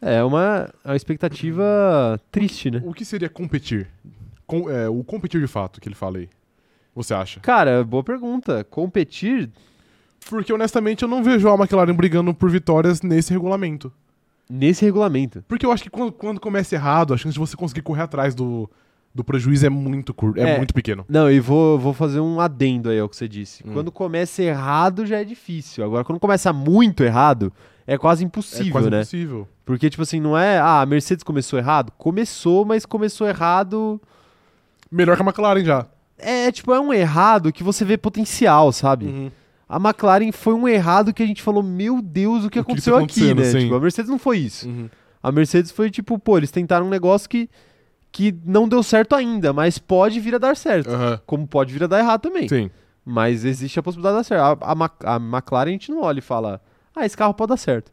[0.00, 2.82] É uma, uma expectativa triste, né?
[2.84, 3.88] O que seria competir?
[4.46, 6.28] Com- é, o competir de fato que ele fala aí.
[6.94, 7.40] Você acha?
[7.40, 8.64] Cara, boa pergunta.
[8.64, 9.50] Competir
[10.28, 13.92] Porque honestamente eu não vejo a McLaren brigando por vitórias nesse regulamento.
[14.50, 15.44] Nesse regulamento.
[15.48, 18.34] Porque eu acho que quando, quando começa errado, a chance de você conseguir correr atrás
[18.34, 18.68] do,
[19.14, 20.56] do prejuízo é muito curto, é, É.
[20.56, 21.04] muito pequeno.
[21.08, 23.62] Não, e vou, vou fazer um adendo aí ao que você disse.
[23.66, 23.72] Hum.
[23.72, 25.84] Quando começa errado já é difícil.
[25.84, 27.52] Agora, quando começa muito errado,
[27.86, 28.96] é quase impossível, é quase né?
[28.98, 29.48] impossível.
[29.64, 30.58] Porque, tipo assim, não é.
[30.58, 31.92] Ah, a Mercedes começou errado?
[31.98, 34.00] Começou, mas começou errado.
[34.90, 35.86] Melhor que a McLaren já.
[36.16, 39.06] É, tipo, é um errado que você vê potencial, sabe?
[39.06, 39.30] Uhum.
[39.68, 42.70] A McLaren foi um errado que a gente falou, meu Deus, o que O que
[42.70, 43.44] aconteceu tá aqui, né?
[43.44, 43.58] sim.
[43.60, 44.66] Tipo, a Mercedes não foi isso.
[44.68, 44.88] Uhum.
[45.22, 47.50] A Mercedes foi tipo, pô, eles tentaram um negócio que,
[48.10, 50.88] que não deu certo ainda, mas pode vir a dar certo.
[50.90, 51.20] Aham.
[51.26, 52.48] Como pode vir a dar errado também.
[52.48, 52.70] Sim.
[53.04, 54.62] Mas existe a possibilidade de dar certo.
[54.64, 56.60] A, a, a McLaren a gente não olha e fala,
[56.96, 57.92] ah, esse carro pode dar certo.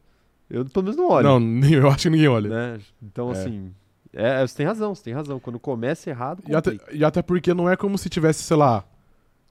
[0.49, 1.27] Eu pelo menos não olho.
[1.27, 2.49] Não, nem- eu acho que ninguém olha.
[2.49, 2.79] né?
[3.01, 3.31] Então, É.
[3.33, 3.71] assim,
[4.13, 5.39] é, você tem razão, você tem razão.
[5.39, 8.83] Quando começa errado, E até, e até porque não é como se tivesse, sei lá,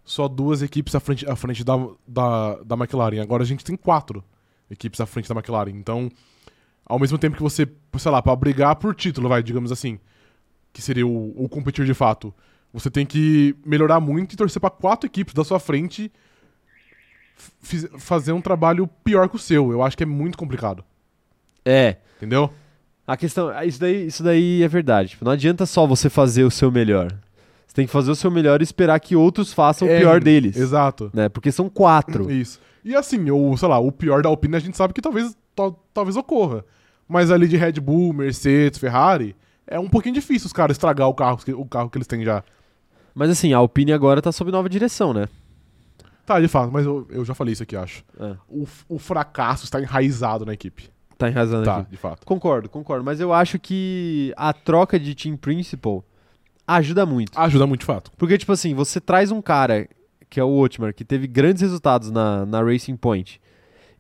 [0.05, 1.75] só duas equipes à frente, à frente da,
[2.07, 3.21] da, da McLaren.
[3.21, 4.23] Agora a gente tem quatro
[4.71, 5.71] equipes à frente da McLaren.
[5.71, 6.11] Então,
[6.85, 7.67] ao mesmo tempo que você,
[7.99, 9.99] sei lá, pra brigar por título, vai, digamos assim,
[10.73, 12.35] que seria o, o competir de fato,
[12.73, 16.13] você tem que melhorar muito e torcer pra quatro equipes da sua frente
[17.99, 19.73] fazer um trabalho pior que o seu.
[19.73, 20.85] Eu acho que é muito complicado.
[21.65, 21.97] É.
[22.17, 22.53] Entendeu?
[23.07, 25.11] A questão, isso daí, isso daí é verdade.
[25.11, 27.13] Tipo, não adianta só você fazer o seu melhor.
[27.75, 30.21] Você tem que fazer o seu melhor e esperar que outros façam o É, pior
[30.21, 30.57] deles.
[30.57, 31.11] Exato.
[31.13, 31.29] Né?
[31.29, 32.31] Porque são quatro.
[32.31, 32.61] Isso.
[32.85, 35.85] E assim, o, sei lá, o pior da Alpine a gente sabe que talvez, tal-
[35.93, 36.65] talvez ocorra.
[37.09, 39.35] Mas ali de Red Bull, Mercedes, Ferrari,
[39.67, 42.25] é um pouquinho difícil os caras estragar o carro, que- o carro que eles têm
[42.25, 42.45] já.
[43.13, 45.27] Mas assim, a Alpine agora tá sob nova direção, né?
[46.25, 48.05] Tá, de fato, mas eu, eu já falei isso aqui, acho.
[48.21, 50.89] É, O, o fracasso está enraizado na equipe.
[51.19, 51.91] tá enrasando Tá, aqui.
[51.91, 52.25] de fato.
[52.25, 53.05] Concordo, concordo.
[53.05, 56.05] Mas eu acho que a troca de team principal
[56.67, 57.39] ajuda muito.
[57.39, 58.11] Ajuda muito de fato.
[58.17, 59.89] Porque, tipo assim, você traz um cara,
[60.31, 63.41] que é o Otmar, que teve grandes resultados na, na Racing Point,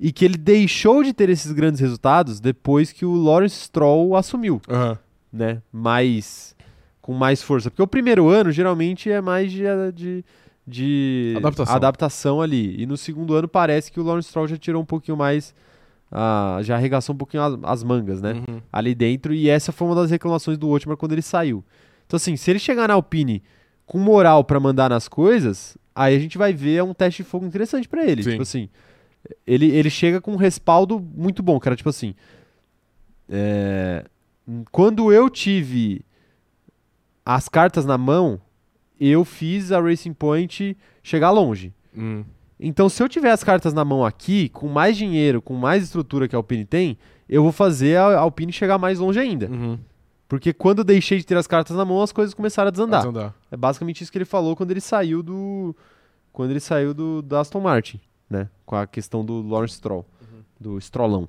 [0.00, 4.60] e que ele deixou de ter esses grandes resultados depois que o Lawrence Stroll assumiu,
[4.68, 4.98] Aham.
[5.32, 5.62] né?
[5.72, 6.54] Mais.
[7.00, 7.70] com mais força.
[7.70, 9.62] Porque o primeiro ano, geralmente, é mais de.
[9.94, 10.24] de
[10.66, 11.76] de Adaptação.
[11.76, 12.74] adaptação ali.
[12.80, 15.54] E no segundo ano parece que o Lawrence Stroll já tirou um pouquinho mais.
[16.10, 18.32] ah, já arregaçou um pouquinho as, as mangas, né?
[18.32, 18.62] Uhum.
[18.72, 21.62] ali dentro, e essa foi uma das reclamações do Otmar quando ele saiu.
[22.14, 23.42] Então, assim, se ele chegar na Alpine
[23.84, 27.44] com moral pra mandar nas coisas, aí a gente vai ver um teste de fogo
[27.44, 28.22] interessante pra ele.
[28.22, 28.30] Sim.
[28.30, 28.68] Tipo assim,
[29.44, 31.74] ele, ele chega com um respaldo muito bom, cara.
[31.74, 32.14] Tipo assim,
[33.28, 34.04] é,
[34.70, 36.02] quando eu tive
[37.26, 38.40] as cartas na mão,
[39.00, 41.72] eu fiz a Racing Point chegar longe.
[41.98, 42.22] Hum.
[42.60, 46.28] Então, se eu tiver as cartas na mão aqui, com mais dinheiro, com mais estrutura
[46.28, 46.96] que a Alpine tem,
[47.28, 49.50] eu vou fazer a Alpine chegar mais longe ainda.
[49.50, 49.78] Uhum.
[50.28, 53.00] Porque quando eu deixei de ter as cartas na mão, as coisas começaram a desandar.
[53.00, 53.34] Desandar.
[53.50, 55.76] É basicamente isso que ele falou quando ele saiu do.
[56.32, 58.48] Quando ele saiu do, da Aston Martin, né?
[58.66, 60.04] Com a questão do Lawrence Stroll,
[60.58, 61.28] do Strollão.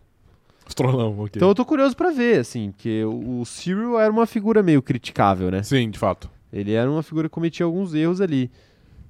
[0.68, 1.34] Estrolão, ok.
[1.36, 4.82] Então eu tô curioso pra ver, assim, porque o, o Cyril era uma figura meio
[4.82, 5.62] criticável, né?
[5.62, 6.30] Sim, de fato.
[6.52, 8.50] Ele era uma figura que cometia alguns erros ali.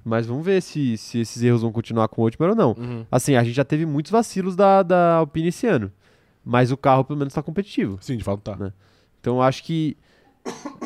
[0.04, 2.76] Mas vamos ver se, se esses erros vão continuar com o Otmar ou não.
[2.78, 3.06] Uhum.
[3.10, 5.90] Assim, a gente já teve muitos vacilos da, da Alpine esse ano.
[6.44, 7.98] Mas o carro pelo menos tá competitivo.
[8.00, 8.56] Sim, de fato tá.
[8.56, 8.72] Né?
[9.26, 9.96] Então acho que.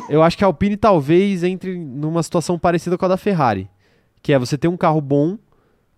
[0.09, 3.69] Eu acho que a Alpine talvez entre numa situação parecida com a da Ferrari.
[4.23, 5.37] Que é você ter um carro bom,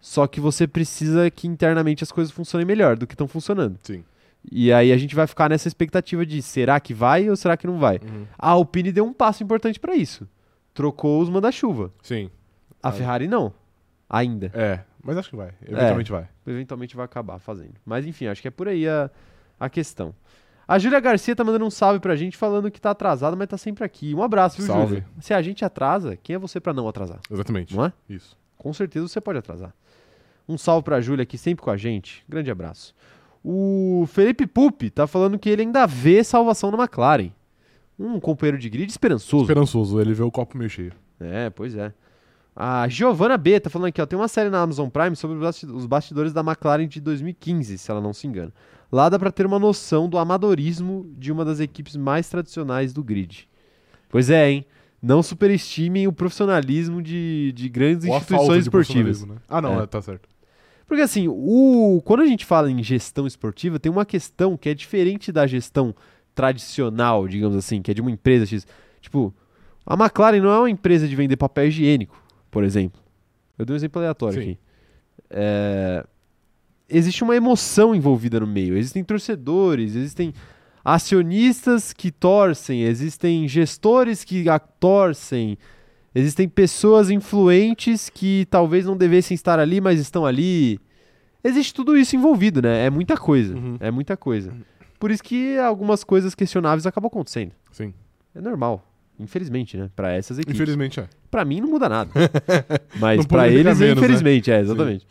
[0.01, 3.79] só que você precisa que internamente as coisas funcionem melhor do que estão funcionando.
[3.81, 4.03] Sim.
[4.51, 7.65] E aí a gente vai ficar nessa expectativa de será que vai ou será que
[7.65, 7.95] não vai?
[8.03, 8.25] Uhum.
[8.37, 10.27] A Alpine deu um passo importante pra isso.
[10.73, 11.93] Trocou os manda-chuva.
[12.01, 12.29] Sim.
[12.81, 12.91] A Ah.
[12.91, 13.53] Ferrari não.
[14.09, 14.51] Ainda.
[14.53, 15.51] É, mas acho que vai.
[15.65, 16.27] Eventualmente vai.
[16.45, 17.75] Eventualmente vai acabar fazendo.
[17.85, 19.09] Mas enfim, acho que é por aí a,
[19.57, 20.13] a questão.
[20.67, 23.57] A Júlia Garcia tá mandando um salve pra gente falando que tá atrasada, mas tá
[23.57, 24.15] sempre aqui.
[24.15, 24.87] Um abraço, viu, Salve.
[24.87, 25.05] Júlia?
[25.19, 27.19] Se a gente atrasa, quem é você pra não atrasar?
[27.29, 27.75] Exatamente.
[27.75, 27.93] Não é?
[28.09, 28.37] Isso.
[28.57, 29.73] Com certeza você pode atrasar.
[30.47, 32.23] Um salve pra Júlia aqui, sempre com a gente.
[32.27, 32.95] Grande abraço.
[33.43, 37.29] O Felipe Pupi tá falando que ele ainda vê salvação na McLaren.
[37.99, 39.43] Um companheiro de grid esperançoso.
[39.43, 40.93] Esperançoso, ele vê o copo meio cheio.
[41.19, 41.93] É, pois é.
[42.55, 45.41] A Giovanna B tá falando aqui, ó, tem uma série na Amazon Prime sobre os
[45.43, 48.53] basti- os bastidores da McLaren de 2015, se ela não se engana.
[48.91, 53.03] Lá dá pra ter uma noção do amadorismo de uma das equipes mais tradicionais do
[53.03, 53.49] grid.
[54.09, 54.65] Pois é, hein?
[55.01, 59.25] Não superestimem o profissionalismo de, de grandes Ou instituições de esportivas.
[59.25, 59.35] né?
[59.49, 59.83] Ah, não, É.
[59.83, 60.29] é, tá certo.
[60.85, 62.01] Porque assim, o...
[62.05, 65.95] quando a gente fala em gestão esportiva, tem uma questão que é diferente da gestão
[66.35, 68.67] tradicional, digamos assim, que é de uma empresa X.
[69.01, 69.33] Tipo,
[69.85, 72.21] a McLaren não é uma empresa de vender papel higiênico,
[72.53, 73.01] por exemplo.
[73.57, 74.51] Eu dei um exemplo aleatório Sim.
[74.51, 74.59] aqui.
[75.29, 76.05] É,
[76.89, 78.77] Existe uma emoção envolvida no meio.
[78.77, 80.31] Existem torcedores, existem
[80.85, 84.45] acionistas que torcem, existem gestores que
[84.79, 85.57] torcem,
[86.13, 90.79] existem pessoas influentes que talvez não devessem estar ali, mas estão ali.
[91.43, 92.85] Existe tudo isso envolvido, né?
[92.85, 93.55] É muita coisa.
[93.55, 93.77] Uhum.
[93.79, 94.53] É muita coisa.
[94.99, 97.53] Por isso que algumas coisas questionáveis acabam acontecendo.
[97.71, 97.93] Sim.
[98.35, 98.85] É normal.
[99.19, 99.89] Infelizmente, né?
[99.95, 100.55] Pra essas equipes.
[100.55, 101.07] Infelizmente é.
[101.29, 102.11] Pra mim não muda nada.
[102.99, 103.91] Mas pode eles, é menos, né?
[103.91, 105.07] infelizmente, é, exatamente.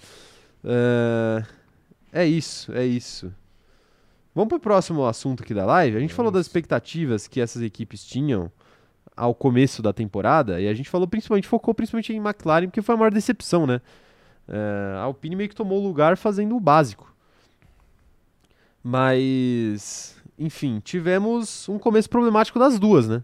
[0.65, 1.45] É...
[2.13, 3.33] é isso, é isso.
[4.35, 5.97] Vamos pro próximo assunto aqui da live.
[5.97, 6.47] A gente falou das Vamos.
[6.47, 8.51] expectativas que essas equipes tinham
[9.17, 12.95] ao começo da temporada e a gente falou principalmente, focou principalmente em McLaren, porque foi
[12.95, 13.81] a maior decepção, né?
[14.49, 17.15] É, a Alpine meio que tomou o lugar fazendo o básico.
[18.83, 23.23] Mas, enfim, tivemos um começo problemático das duas, né?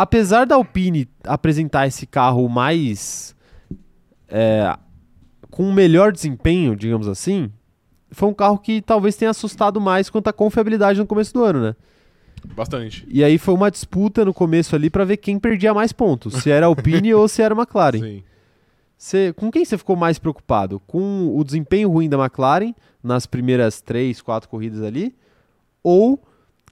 [0.00, 3.34] Apesar da Alpine apresentar esse carro mais.
[4.28, 4.76] é,
[5.50, 7.50] com um melhor desempenho, digamos assim,
[8.10, 11.60] foi um carro que talvez tenha assustado mais quanto à confiabilidade no começo do ano,
[11.60, 11.74] né?
[12.54, 13.04] Bastante.
[13.10, 16.50] E aí foi uma disputa no começo ali pra ver quem perdia mais pontos, se
[16.50, 17.98] era a Alpine ou se era a McLaren.
[17.98, 18.22] Sim.
[18.96, 20.80] Cê- com quem você ficou mais preocupado?
[20.86, 22.72] Com o desempenho ruim da McLaren
[23.02, 25.14] nas primeiras três, quatro corridas ali?
[25.82, 26.22] Ou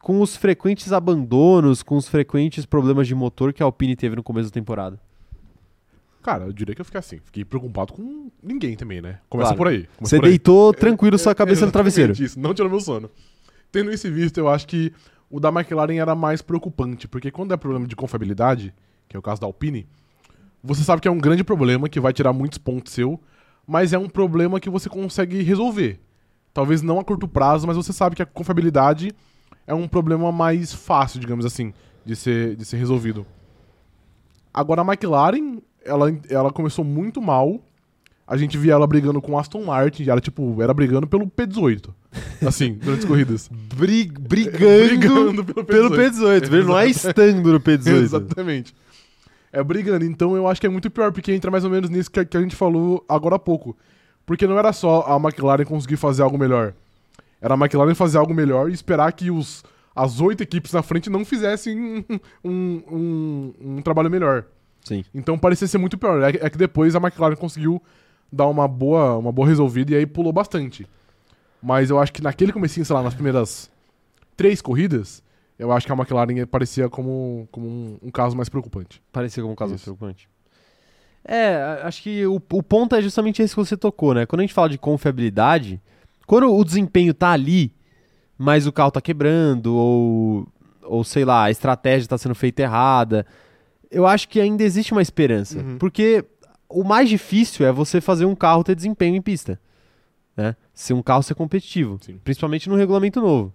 [0.07, 4.23] com os frequentes abandonos, com os frequentes problemas de motor que a Alpine teve no
[4.23, 5.01] começo da temporada?
[6.23, 7.19] Cara, eu diria que eu fiquei assim.
[7.25, 9.19] Fiquei preocupado com ninguém também, né?
[9.29, 9.57] Começa Claro.
[9.59, 9.79] por aí.
[9.97, 10.31] Começa Você por aí.
[10.31, 12.13] deitou tranquilo sua É, cabeça no exatamente travesseiro.
[12.25, 13.11] Isso, não tirou meu sono.
[13.73, 14.93] Tendo isso visto, eu acho que
[15.29, 18.73] o da McLaren era mais preocupante, porque quando é problema de confiabilidade,
[19.09, 19.89] que é o caso da Alpine,
[20.63, 23.21] você sabe que é um grande problema que vai tirar muitos pontos seu,
[23.67, 25.99] mas é um problema que você consegue resolver.
[26.55, 29.11] Talvez não a curto prazo, mas você sabe que a confiabilidade
[29.67, 31.73] é um problema mais fácil, digamos assim,
[32.05, 33.27] de ser, de ser resolvido.
[34.53, 37.61] Agora a McLaren, ela, ela começou muito mal.
[38.27, 41.27] A gente via ela brigando com a Aston Martin, e ela, tipo, era brigando pelo
[41.29, 41.91] P18.
[42.45, 43.49] Assim, durante as corridas.
[43.77, 46.47] Bri- brigando, pelo pelo P18.
[46.53, 47.89] Ele não é estando no P18.
[48.03, 48.75] Exatamente.
[49.53, 50.05] É brigando.
[50.05, 52.37] Então eu acho que é muito pior, porque entra mais ou menos nisso que, que
[52.37, 53.77] a gente falou agora há pouco.
[54.25, 56.75] Porque não era só a McLaren conseguir fazer algo melhor.
[57.41, 59.63] Era a McLaren fazer algo melhor e esperar que os,
[59.95, 62.05] as oito equipes na frente não fizessem um,
[62.45, 64.45] um, um- um trabalho melhor.
[64.85, 65.05] Sim.
[65.15, 66.23] Então parecia ser muito pior.
[66.23, 67.83] É, que- é que depois a McLaren conseguiu
[68.33, 70.87] dar uma boa, uma boa resolvida e aí pulou bastante.
[71.63, 73.71] Mas eu acho que naquele comecinho, sei lá, nas primeiras
[74.37, 75.23] três corridas,
[75.59, 79.03] eu acho que a McLaren parecia como, como um, um caso mais preocupante.
[79.13, 79.85] Parecia como um caso Isso.
[79.85, 80.29] preocupante.
[81.25, 84.27] É, acho que o, o ponto é justamente esse que você tocou, né?
[84.27, 85.81] Quando a gente fala de confiabilidade,
[86.27, 87.73] quando o desempenho tá ali,
[88.37, 90.49] mas o carro tá quebrando, ou,
[90.83, 93.27] ou sei lá, a estratégia tá sendo feita errada,
[93.91, 95.59] eu acho que ainda existe uma esperança.
[95.59, 95.79] Uhum.
[95.79, 96.25] Porque
[96.69, 99.61] o mais difícil é você fazer um carro ter desempenho em pista.
[100.37, 100.55] Né?
[100.75, 101.99] Se um carro ser competitivo.
[102.03, 102.21] Sim.
[102.23, 103.55] Principalmente no regulamento novo.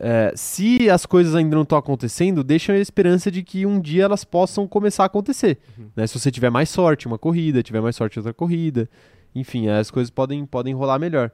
[0.00, 4.04] É, se as coisas ainda não estão acontecendo, deixa a esperança de que um dia
[4.04, 5.58] elas possam começar a acontecer.
[5.78, 5.90] Uhum.
[5.94, 6.06] né?
[6.06, 8.88] Se você tiver mais sorte uma corrida, tiver mais sorte outra corrida.
[9.34, 11.30] Enfim, as coisas podem, podem rolar melhor.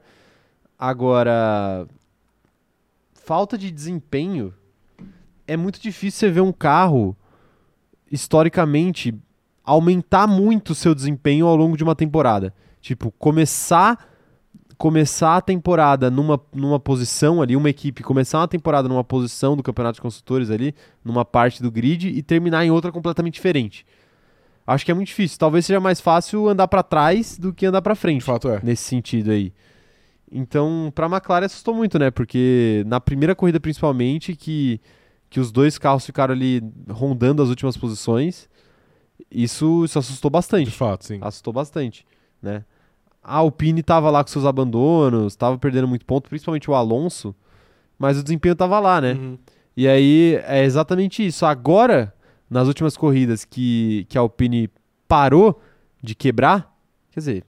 [0.77, 1.87] Agora,
[3.13, 4.53] falta de desempenho
[5.45, 7.15] é muito difícil você ver um carro
[8.11, 9.13] historicamente
[9.63, 12.53] aumentar muito o seu desempenho ao longo de uma temporada.
[12.81, 14.09] Tipo, começar
[14.79, 19.61] começar a temporada numa, numa posição ali, uma equipe começar uma temporada numa posição do
[19.61, 20.73] Campeonato de Construtores ali,
[21.03, 23.85] numa parte do grid e terminar em outra completamente diferente.
[24.69, 25.37] Acho que é muito difícil.
[25.39, 28.59] Talvez seja mais fácil andar pra trás do que andar De frente fato é.
[28.63, 29.51] nesse sentido aí.
[30.31, 32.11] Então, pra McLaren assustou muito, né?
[32.11, 34.79] Porque na primeira corrida, principalmente, que,
[35.29, 38.47] que os dois carros ficaram ali rondando as últimas posições,
[39.31, 40.69] isso, isso assustou De bastante.
[40.71, 41.17] fato, sim.
[41.21, 42.05] Assustou bastante,
[42.41, 42.63] né?
[43.23, 47.35] A Alpine tava lá com seus abandonos, tava perdendo muito ponto, principalmente o Alonso,
[47.97, 49.13] mas o desempenho tava lá, né?
[49.13, 49.37] Uhum.
[49.75, 51.45] E aí é exatamente isso.
[51.45, 52.13] Agora,
[52.49, 54.69] nas últimas corridas que, que a Alpine
[55.07, 55.61] parou
[56.01, 56.73] de quebrar,
[57.11, 57.43] quer dizer,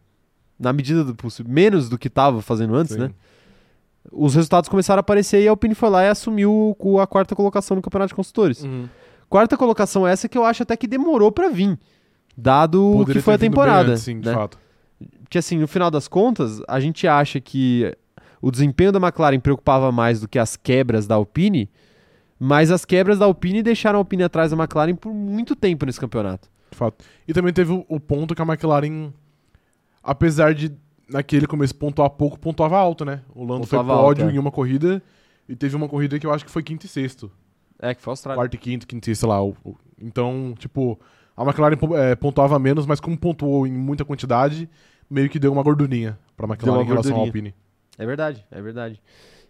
[0.59, 3.01] na medida do possível, menos do que estava fazendo antes, Sim.
[3.01, 3.11] né?
[4.11, 7.75] Os resultados começaram a aparecer e a Alpine foi lá e assumiu a quarta colocação
[7.75, 8.63] no Campeonato de Construtores.
[8.63, 8.87] Uhum.
[9.29, 11.79] Quarta colocação essa que eu acho até que demorou pra vir,
[12.35, 13.91] dado o Poderia que foi a temporada.
[13.91, 14.33] antes, sim, de né?
[14.33, 14.59] fato.
[15.29, 17.95] que assim, no final das contas, a gente acha que
[18.41, 21.69] o desempenho da McLaren preocupava mais do que as quebras da Alpine,
[22.43, 25.99] mas as quebras da Alpine deixaram a Alpine atrás da McLaren por muito tempo nesse
[25.99, 26.49] campeonato.
[26.71, 27.05] De fato.
[27.27, 29.11] E também teve o, o ponto que a McLaren,
[30.03, 30.71] apesar de
[31.07, 33.21] naquele começo pontuar pouco, pontuava alto, né?
[33.35, 34.35] O Lando foi Pontuava pódio alto, é.
[34.35, 35.03] em uma corrida
[35.47, 37.31] e teve uma corrida que eu acho que foi quinto e sexto.
[37.79, 38.37] É, que foi a Austrália.
[38.39, 39.43] Quarto e quinto, quinto e sexto, sei lá.
[39.43, 40.99] o- o- Então, tipo,
[41.37, 44.67] a McLaren é, pontuava menos, mas como pontuou em muita quantidade,
[45.09, 47.19] meio que deu uma gordurinha pra McLaren em relação à.
[47.19, 47.53] Alpine.
[47.99, 48.99] É verdade, é verdade.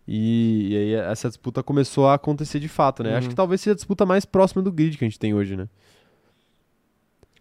[0.07, 3.11] E, e aí essa disputa começou a acontecer de fato, né?
[3.11, 3.17] Uhum.
[3.17, 5.55] Acho que talvez seja a disputa mais próxima do grid que a gente tem hoje,
[5.55, 5.67] né?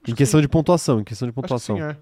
[0.03, 1.77] Acho em que questão de pontuação, em questão de Acho que pontuação.
[1.77, 1.97] sim, é.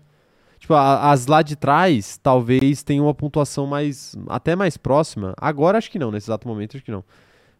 [0.58, 4.16] Tipo, a- as lá de trás talvez tenham uma pontuação mais.
[4.28, 5.32] até mais próxima.
[5.36, 7.04] Agora acho que não, nesse exato momento acho que não.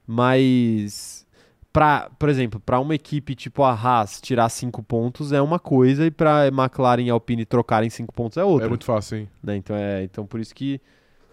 [0.07, 1.26] Mas.
[1.70, 6.07] Pra, por exemplo, para uma equipe tipo a Haas tirar 5 pontos é uma coisa
[6.07, 8.66] e pra McLaren e Alpine trocarem 5 pontos é outra.
[8.66, 9.28] É muito fácil, sim.
[9.42, 9.55] né?
[9.55, 10.80] Então, é, então por isso que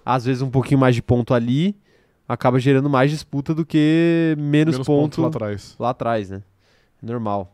[0.06, 1.76] às vezes um pouquinho mais de ponto ali
[2.28, 5.76] acaba gerando mais disputa do que menos, Menos ponto pontos lá atrás.
[5.80, 6.42] lá atrás, né?
[7.02, 7.52] Normal.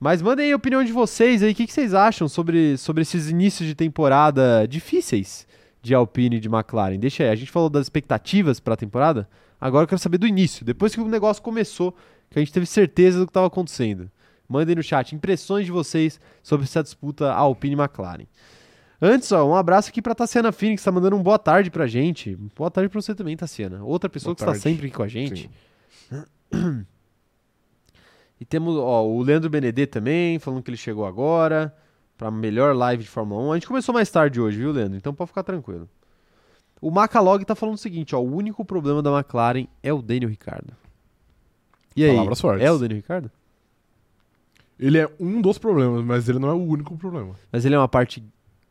[0.00, 3.02] Mas mandem aí a opinião de vocês aí, o que, que vocês acham sobre, sobre
[3.02, 5.46] esses inícios de temporada difíceis
[5.82, 6.98] de Alpine e de McLaren?
[6.98, 9.28] Deixa aí, a gente falou das expectativas para a temporada,
[9.60, 11.92] agora eu quero saber do início, depois que o negócio começou,
[12.30, 14.08] que a gente teve certeza do que estava acontecendo.
[14.48, 18.24] Mandem no chat impressões de vocês sobre essa disputa Alpine e McLaren.
[19.00, 22.34] Antes, ó, um abraço aqui pra Tassiana Phoenix, tá mandando um boa tarde pra gente.
[22.56, 23.82] Boa tarde pra você também, Tassiana.
[23.84, 24.58] Outra pessoa Boa que tarde.
[24.58, 25.50] está sempre aqui com a gente.
[28.40, 31.74] E temos ó, o Leandro Benedet também, falando que ele chegou agora
[32.16, 33.52] para melhor live de Fórmula 1.
[33.52, 34.96] A gente começou mais tarde hoje, viu, Leandro?
[34.96, 35.88] Então pode ficar tranquilo.
[36.80, 40.28] O Macalog tá falando o seguinte, ó, o único problema da McLaren é o Daniel
[40.30, 40.72] Ricardo.
[41.96, 42.10] E aí?
[42.10, 42.64] Palavras fortes.
[42.64, 43.30] É o Daniel Ricardo?
[44.78, 47.34] Ele é um dos problemas, mas ele não é o único problema.
[47.50, 48.22] Mas ele é uma parte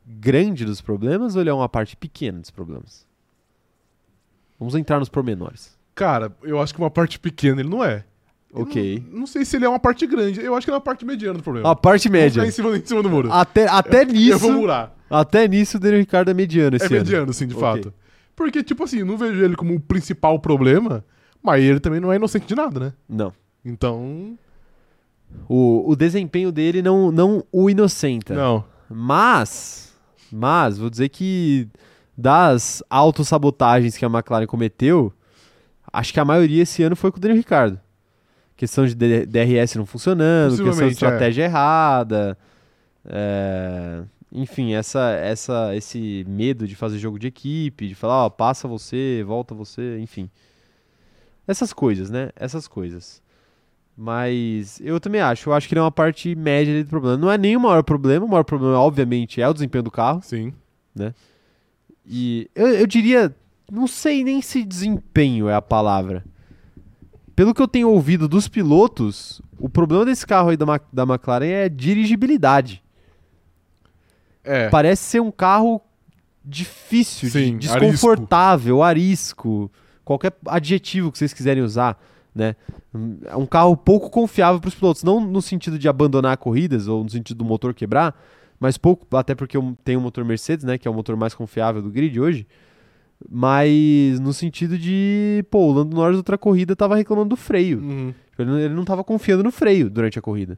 [0.07, 3.05] grande dos problemas ou ele é uma parte pequena dos problemas?
[4.59, 5.77] Vamos entrar nos pormenores.
[5.93, 8.05] Cara, eu acho que uma parte pequena ele não é.
[8.53, 9.03] Eu Ok.
[9.11, 10.39] Não, não sei se ele é uma parte grande.
[10.41, 11.69] Eu acho que ele é uma parte mediana do problema.
[11.69, 12.45] A parte média.
[12.45, 13.31] em cima, em cima do muro.
[13.31, 14.95] Até, até Eu nisso, vou murar.
[15.09, 16.97] até nisso o Daniel Ricardo é mediano esse É ano.
[16.97, 17.61] mediano, sim, de Ok.
[17.83, 17.93] fato.
[18.35, 21.03] Porque, tipo assim, não vejo ele como o principal problema,
[21.43, 22.93] mas ele também não é inocente de nada, né?
[23.09, 23.33] Não.
[23.65, 24.37] Então.
[25.49, 28.33] O, o desempenho dele não, não o inocenta.
[28.33, 28.63] Não.
[28.89, 29.86] Mas,
[30.31, 31.67] mas, vou dizer que
[32.17, 35.13] das autossabotagens que a McLaren cometeu,
[35.91, 37.79] acho que a maioria esse ano foi com o Daniel Ricardo.
[38.55, 42.37] Questão de DRS não funcionando, questão de Possivelmente, estratégia errada.
[43.05, 44.01] é,
[44.31, 49.23] Enfim, essa, essa, esse medo de fazer jogo de equipe, de falar, ó, passa você,
[49.27, 50.27] volta você, enfim.
[51.47, 52.29] Essas coisas, né?
[52.35, 53.21] Essas coisas.
[53.99, 57.17] Mas eu também acho, eu acho que ele é uma parte média ali do problema.
[57.17, 60.21] Não é nem o maior problema, o maior problema, obviamente, é o desempenho do carro.
[60.21, 60.53] Sim.
[62.05, 63.35] E eu, eu diria,
[63.71, 66.23] não sei nem se desempenho é a palavra.
[67.35, 71.03] Pelo que eu tenho ouvido dos pilotos, o problema desse carro aí da, Ma- da
[71.03, 72.83] McLaren é dirigibilidade.
[74.43, 74.69] É.
[74.69, 75.81] Parece ser um carro
[76.45, 79.69] difícil, Sim, desconfortável, arisco.
[80.05, 81.99] qualquer adjetivo que vocês quiserem usar.
[82.37, 82.55] Né?
[83.25, 87.03] É um carro pouco confiável para os pilotos, não no sentido de abandonar corridas ou
[87.03, 88.17] no sentido do motor quebrar,
[88.59, 91.33] mas pouco, até porque eu tenho o motor Mercedes, né, que é o motor mais
[91.33, 92.47] confiável do grid hoje,
[93.29, 97.79] mas no sentido de, pô, o Lando Norris outra corrida tava reclamando do freio.
[97.79, 98.13] Uhum.
[98.37, 100.57] Ele não, ele não tava confiando no freio durante a corrida.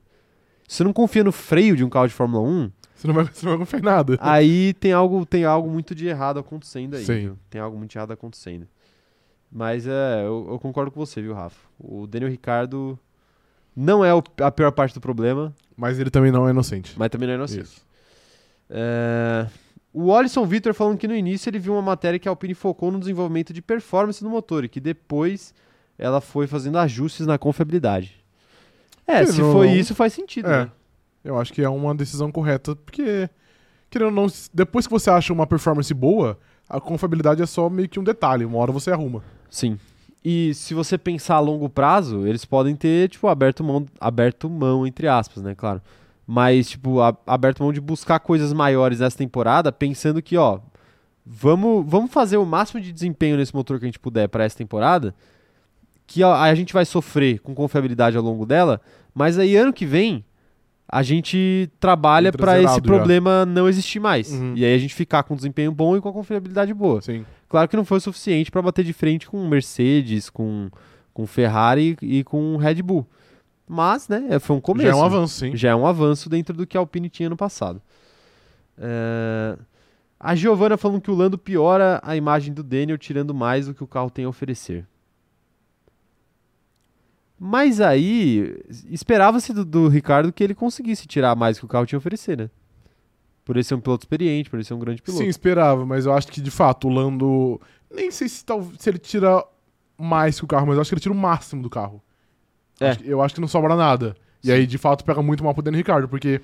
[0.67, 3.25] Se você não confia no freio de um carro de Fórmula 1, Você não vai,
[3.25, 4.17] você não vai confiar em nada.
[4.19, 7.05] aí tem algo, tem algo muito de errado acontecendo aí.
[7.49, 8.67] Tem algo muito de errado acontecendo.
[9.51, 11.57] Mas é, eu, eu concordo com você, viu, Rafa?
[11.79, 12.97] O Daniel Ricardo
[13.75, 16.93] não é o- a pior parte do problema, Mas ele também não é inocente.
[16.97, 17.81] mas também não é inocente.
[18.69, 19.47] É,
[19.93, 22.91] O Alisson Vitor falando que no início ele viu uma matéria que a Alpine focou
[22.91, 25.51] no desenvolvimento de performance do motor e que depois
[25.97, 28.23] ela foi fazendo ajustes na confiabilidade.
[29.07, 30.65] É, se não- foi isso, faz sentido, É.
[30.65, 30.71] né?
[31.23, 33.27] Eu acho que é uma decisão correta, porque,
[33.89, 36.37] querendo ou não, depois que você acha uma performance boa,
[36.69, 38.45] a confiabilidade é só meio que um detalhe.
[38.45, 39.23] Uma hora você arruma.
[39.49, 39.77] Sim.
[40.23, 44.85] E se você pensar a longo prazo, eles podem ter, tipo, aberto mão, aberto mão
[44.85, 45.81] entre aspas, né, claro.
[46.27, 50.59] Mas, tipo, a- aberto mão de buscar coisas maiores nessa temporada, pensando que, ó,
[51.25, 54.57] vamos, vamos fazer o máximo de desempenho nesse motor que a gente puder para essa
[54.57, 55.15] temporada,
[56.05, 58.81] que ó, a gente vai sofrer com confiabilidade ao longo dela,
[59.13, 60.23] mas aí ano que vem
[60.91, 62.81] a gente trabalha para esse já.
[62.81, 64.31] problema não existir mais.
[64.31, 64.53] Uhum.
[64.55, 66.99] E aí a gente ficar com desempenho bom e com a confiabilidade boa.
[67.01, 67.23] Sim.
[67.49, 70.69] Claro que não foi o suficiente para bater de frente com Mercedes, com,
[71.13, 73.05] com Ferrari e com Red Bull.
[73.67, 74.87] Mas, né, é- foi um começo.
[74.87, 75.55] Já é um avanço, sim.
[75.55, 77.81] Já é um avanço dentro do que a Alpine tinha no passado.
[78.77, 79.57] É,
[80.19, 83.83] A Giovanna falando que o Lando piora a imagem do Daniel, tirando mais do que
[83.83, 84.85] o carro tem a oferecer.
[87.39, 91.85] Mas aí, esperava-se do, do Ricardo que ele conseguisse tirar mais do que o carro
[91.85, 92.49] tinha a oferecer, né?
[93.49, 95.23] Por ele ser um piloto experiente, por ele ser um grande piloto.
[95.23, 97.59] Sim, esperava, mas eu acho que de fato o Lando.
[97.91, 99.43] Nem sei se, tal, se ele tira
[99.97, 101.99] mais que o carro, mas eu acho que ele tira o máximo do carro.
[102.79, 102.91] É.
[102.91, 104.15] Acho eu acho que não sobra nada.
[104.43, 106.39] E aí, de fato, pega muito mal pro Daniel Ricardo, porque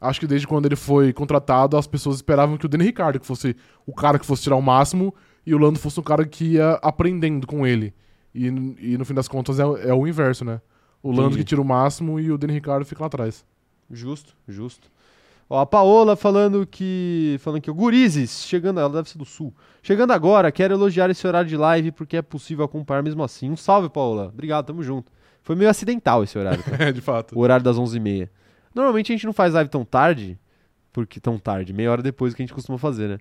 [0.00, 3.26] acho que desde quando ele foi contratado, as pessoas esperavam que o Daniel Ricardo que
[3.26, 5.14] fosse o cara que fosse tirar o máximo
[5.44, 7.92] e o Lando fosse o cara que ia aprendendo com ele.
[8.34, 10.62] E, e no fim das contas é, é o inverso, né?
[11.02, 11.38] O Lando Entendi.
[11.40, 13.44] que tira o máximo e o Daniel Ricardo fica lá atrás.
[13.90, 14.90] Justo, justo.
[15.52, 17.36] Ó, a Paola falando que.
[17.40, 18.78] Falando que o Gurizes, chegando.
[18.78, 19.52] Ela deve ser do sul.
[19.82, 23.50] Chegando agora, quero elogiar esse horário de live porque é possível acompanhar mesmo assim.
[23.50, 24.26] Um salve, Paola.
[24.32, 25.10] Obrigado, tamo junto.
[25.42, 26.62] Foi meio acidental esse horário?
[26.78, 27.36] É, de fato.
[27.36, 28.28] o horário das 11h30.
[28.72, 30.38] Normalmente a gente não faz live tão tarde,
[30.92, 33.18] porque tão tarde, meia hora depois que a gente costuma fazer, né?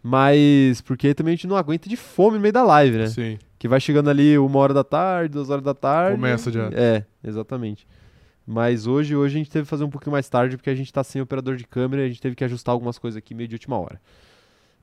[0.00, 3.06] Mas porque também a gente não aguenta de fome no meio da live, né?
[3.08, 3.36] Sim.
[3.58, 6.14] Que vai chegando ali uma hora da tarde, duas horas da tarde.
[6.16, 6.70] Começa já.
[6.72, 7.84] É, exatamente.
[8.46, 10.92] Mas hoje, hoje a gente teve que fazer um pouquinho mais tarde, porque a gente
[10.92, 13.48] tá sem operador de câmera e a gente teve que ajustar algumas coisas aqui meio
[13.48, 14.00] de última hora.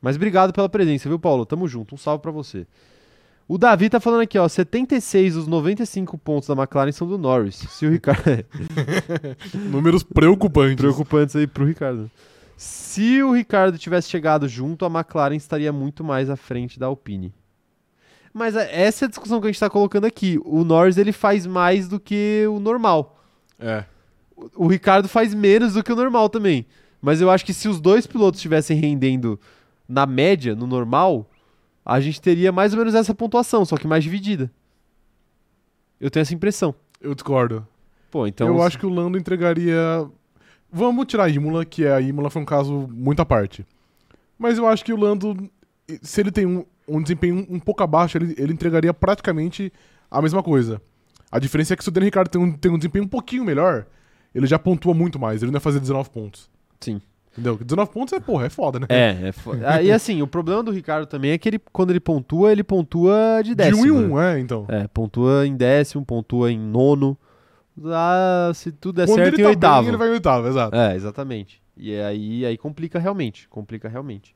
[0.02, 1.46] Mas obrigado pela presença, viu, Paulo?
[1.46, 1.94] Tamo junto.
[1.94, 2.66] Um salve pra você.
[3.48, 7.56] O Davi tá falando aqui, ó, 76 dos 95 pontos da McLaren são do Norris.
[7.56, 8.24] Se o Ricardo
[9.70, 10.76] Números preocupantes.
[10.76, 12.10] preocupantes aí pro Ricardo.
[12.58, 17.34] Se o Ricardo tivesse chegado junto, a McLaren estaria muito mais à frente da Alpine.
[18.34, 20.40] Mas a- essa é a discussão que a gente tá colocando aqui.
[20.46, 23.21] O Norris ele faz mais do que o normal.
[23.62, 23.86] É.
[24.36, 26.66] O- O Ricardo faz menos do que o normal também.
[27.02, 29.40] Mas eu acho que se os dois pilotos estivessem rendendo
[29.88, 31.30] na média, no normal,
[31.86, 34.52] a gente teria mais ou menos essa pontuação, só que mais dividida.
[36.00, 36.74] Eu tenho essa impressão.
[37.00, 37.68] Eu discordo.
[38.10, 38.48] Pô, então.
[38.48, 39.78] eu acho que o Lando entregaria.
[40.72, 43.66] Vamos tirar a Imola, que a Imola foi um caso muito à parte.
[44.38, 45.50] Mas eu acho que o Lando,
[46.02, 49.72] se ele tem um, um desempenho um pouco abaixo, ele, ele entregaria praticamente
[50.10, 50.82] a mesma coisa.
[51.32, 53.46] A diferença é que se o Daniel Ricciardo tem um, tem um desempenho um pouquinho
[53.46, 53.86] melhor,
[54.36, 55.42] ele já pontua muito mais.
[55.42, 56.50] Ele não ia fazer 19 pontos.
[56.80, 57.02] Sim.
[57.32, 57.58] Entendeu?
[57.58, 58.88] 19 pontos é, porra, é foda, né?
[58.90, 61.92] É, é fo- ah, E assim, o problema do Ricardo também é que ele, quando
[61.92, 63.82] ele pontua, ele pontua de De décimo.
[63.82, 64.14] um em né?
[64.16, 64.66] um, é, então.
[64.68, 67.18] É, pontua em décimo, pontua em nono.
[67.86, 69.80] Ah, se tudo der Quando certo, ele em tá oitavo.
[69.84, 70.76] bem, ele vai em oitavo, exato.
[70.76, 71.62] É, exatamente.
[71.78, 73.48] E aí, aí complica realmente.
[73.48, 74.36] Complica realmente.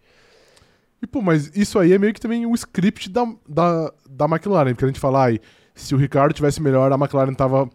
[1.01, 4.71] E, pô, mas isso aí é meio que também o script da, da, da McLaren,
[4.73, 5.39] porque a gente fala, ai,
[5.75, 7.69] se o Ricardo tivesse melhor, a McLaren tava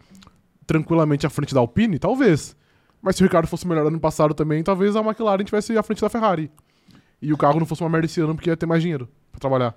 [0.67, 2.57] tranquilamente à frente da Alpine, talvez.
[3.03, 6.01] Mas se o Ricardo fosse melhor ano passado também, talvez a McLaren tivesse à frente
[6.01, 6.51] da Ferrari.
[7.21, 9.39] E o carro não fosse uma merda esse ano porque ia ter mais dinheiro pra
[9.39, 9.75] trabalhar.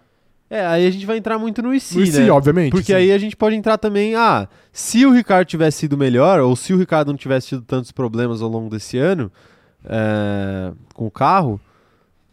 [0.50, 2.32] É, aí a gente vai entrar muito no IC, no IC, né?
[2.32, 2.72] obviamente.
[2.72, 2.94] Porque sim.
[2.94, 6.74] aí a gente pode entrar também, ah, se o Ricardo tivesse sido melhor, ou se
[6.74, 9.32] o Ricardo não tivesse tido tantos problemas ao longo desse ano
[9.84, 11.60] é, com o carro,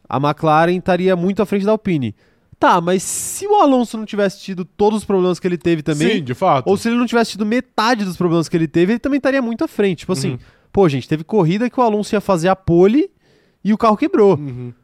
[0.08, 2.14] a McLaren estaria muito à frente da Alpine.
[2.60, 6.16] Tá, mas se o Alonso não tivesse tido todos os problemas que ele teve também,
[6.18, 6.68] Sim, de fato.
[6.68, 9.40] ou se ele não tivesse tido metade dos problemas que ele teve, ele também estaria
[9.40, 10.00] muito à frente.
[10.00, 10.38] Tipo assim, Uhum.
[10.70, 13.10] pô, gente, teve corrida que o Alonso ia fazer a pole
[13.64, 14.36] e o carro quebrou.
[14.36, 14.74] Uhum.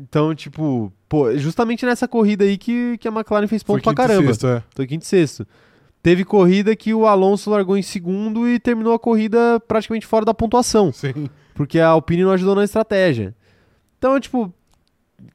[0.00, 4.04] Então, tipo, pô, justamente nessa corrida aí que, que a McLaren fez ponto Foi pra
[4.04, 4.26] e caramba.
[4.28, 4.62] sexto, é.
[4.74, 5.46] Foi quinto e sexto.
[6.02, 10.34] teve corrida que o Alonso largou em segundo e terminou a corrida praticamente fora da
[10.34, 11.28] pontuação, Sim.
[11.54, 13.34] porque a Alpine não ajudou na estratégia.
[13.98, 14.52] Então, tipo,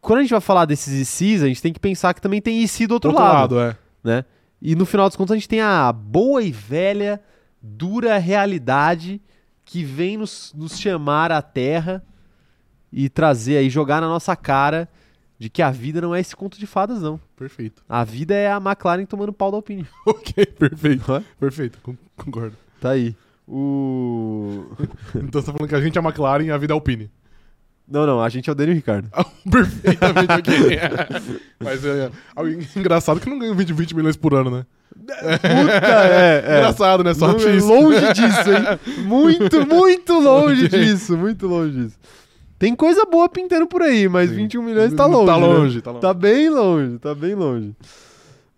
[0.01, 2.61] quando a gente vai falar desses ICs, a gente tem que pensar que também tem
[2.63, 3.75] IC do outro, lado, é.
[4.03, 4.25] né?
[4.61, 7.21] E no final dos contos a gente tem a boa e velha,
[7.61, 9.21] dura realidade
[9.63, 12.03] que vem nos, nos chamar à terra
[12.91, 14.89] e trazer aí, jogar na nossa cara
[15.37, 17.19] de que a vida não é esse conto de fadas, não.
[17.37, 17.81] Perfeito.
[17.87, 19.87] A vida é a McLaren tomando pau da Alpine.
[20.05, 21.09] Ok, perfeito.
[21.11, 21.23] Ué?
[21.39, 22.57] Perfeito, con- concordo.
[22.81, 23.15] Tá aí.
[23.47, 24.65] O.
[25.15, 27.09] Então você tá falando que a gente é a McLaren e a vida é Alpine.
[27.89, 29.09] Não, não, a gente é o Daniel Ricardo.
[29.49, 30.79] Perfeitamente ok.
[31.59, 34.65] Mas é, é engraçado que não ganha 20, 20 milhões por ano, né?
[34.95, 35.13] Puta,
[35.85, 36.57] é, é.
[36.59, 37.13] Engraçado, né?
[37.13, 37.63] Só Não- X.
[37.63, 39.03] longe disso, hein?
[39.05, 41.97] Muito, muito longe disso, muito longe disso.
[42.59, 44.35] Tem coisa boa pintando por aí, mas Sim.
[44.35, 45.25] 21 milhões tá longe.
[45.27, 45.45] Tá né?
[45.47, 46.01] longe, tá longe.
[46.01, 47.75] Tá bem longe, tá bem longe.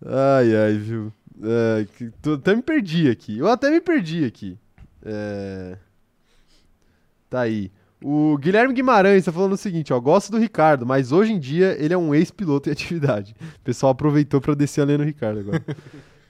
[0.04, 1.12] Ai, ai, viu?
[1.42, 1.86] É,
[2.20, 3.38] tô- até me perdi aqui.
[3.38, 4.58] Eu até me perdi aqui.
[5.04, 5.76] É,
[7.30, 7.70] Tá aí.
[8.04, 10.00] O Guilherme Guimarães tá falando o seguinte, ó.
[10.00, 13.34] Gosto do Ricardo, mas hoje em dia ele é um ex-piloto em atividade.
[13.40, 15.62] O pessoal aproveitou pra descer a lenha no Ricardo agora.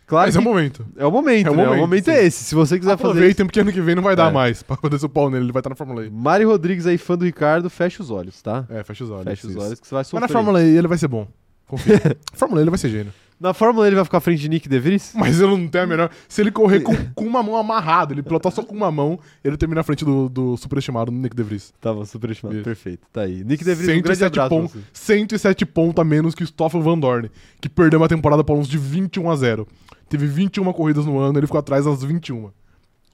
[0.04, 0.84] Claro Mas é o momento.
[0.98, 1.62] é o momento, É o né?
[1.62, 2.44] o momento, momento é esse.
[2.44, 3.08] Se você quiser fazer isso.
[3.12, 4.34] Aproveitem, porque ano que vem não vai dar É.
[4.34, 4.62] mais.
[4.62, 6.10] Pra poder o pau nele, ele vai estar na Fórmula E.
[6.10, 8.66] Mari Rodrigues aí, fã do Ricardo, fecha os olhos, tá?
[8.68, 9.24] É, fecha os olhos.
[9.24, 9.62] Fecha os isso.
[9.64, 10.20] olhos que você vai Mas sofrer.
[10.20, 11.26] na Fórmula E ele vai ser bom.
[11.66, 11.98] Confia.
[12.34, 13.12] Fórmula E ele vai ser gênio.
[13.42, 15.12] Na Fórmula ele vai ficar à frente de Nick De Vries?
[15.18, 16.10] Mas eu não tenho a menor.
[16.28, 19.56] Se ele correr com, com uma mão amarrada, ele pilotar só com uma mão, ele
[19.56, 21.74] termina na frente do, do superestimado Nick De Vries.
[21.80, 22.54] Tava super estimado.
[22.54, 22.64] Isso.
[22.64, 23.04] Perfeito.
[23.12, 23.42] Tá aí.
[23.42, 24.78] Nick De Vries, um grande 107 abraço você.
[24.92, 27.28] 107 pontos a menos que o Stoffel Van Dorn,
[27.60, 29.66] que perdeu uma temporada para uns de 21 a 0.
[30.08, 32.48] Teve 21 corridas no ano, ele ficou atrás das 21.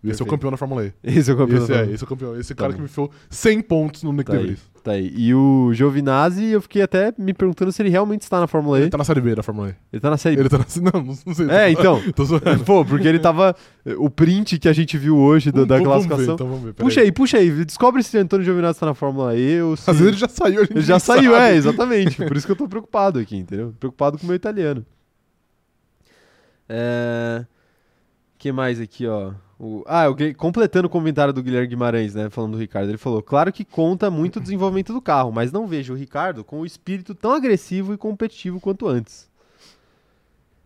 [0.05, 0.31] Esse é o Perfeito.
[0.31, 0.93] campeão da Fórmula E.
[1.03, 2.37] Esse é o campeão Esse da é, esse é o campeão.
[2.39, 2.77] Esse Tá cara bom.
[2.77, 4.57] que me enfiou 100 pontos no Nick Tá De aí.
[4.85, 5.13] Tá aí.
[5.17, 8.83] E o Giovinazzi, eu fiquei até me perguntando se ele realmente está na Fórmula E.
[8.83, 9.75] Ele tá na Série B da Fórmula E.
[9.93, 10.65] Ele tá na série Ele tá na.
[10.93, 11.51] Não, não sei.
[11.51, 12.01] É, então.
[12.15, 12.65] Tô zoando.
[12.65, 13.57] Pô, porque ele tava.
[13.99, 16.35] O print que a gente viu hoje da vamos ver, classificação.
[16.35, 16.75] então vamos ver.
[16.75, 17.65] Puxa aí, puxa aí.
[17.65, 19.91] Descobre se o Antônio Giovinazzi tá na Fórmula E ou se.
[19.91, 21.45] Às vezes ele já saiu, Ele já saiu, sabe.
[21.45, 22.17] é, exatamente.
[22.25, 23.75] Por isso que eu tô preocupado aqui, entendeu?
[23.81, 24.87] Preocupado com o meu italiano.
[26.69, 27.45] É...
[28.39, 29.33] que mais aqui, ó?
[29.59, 30.05] O- Ah,
[30.37, 32.31] completando o comentário do Guilherme Guimarães, né?
[32.31, 32.89] Falando do Ricardo.
[32.91, 36.45] Ele falou: claro que conta muito o desenvolvimento do carro, mas não vejo o Ricardo
[36.45, 39.29] com o espírito tão agressivo e competitivo quanto antes.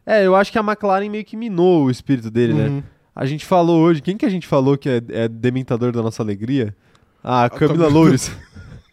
[0.04, 2.66] É, eu acho que a McLaren meio que minou o espírito dele, né?
[2.68, 2.82] Uhum.
[3.14, 6.22] A gente falou hoje, quem que a gente falou que é, é dementador da nossa
[6.22, 6.74] alegria?
[7.22, 7.88] A Camila Camila.
[7.88, 8.30] Loures.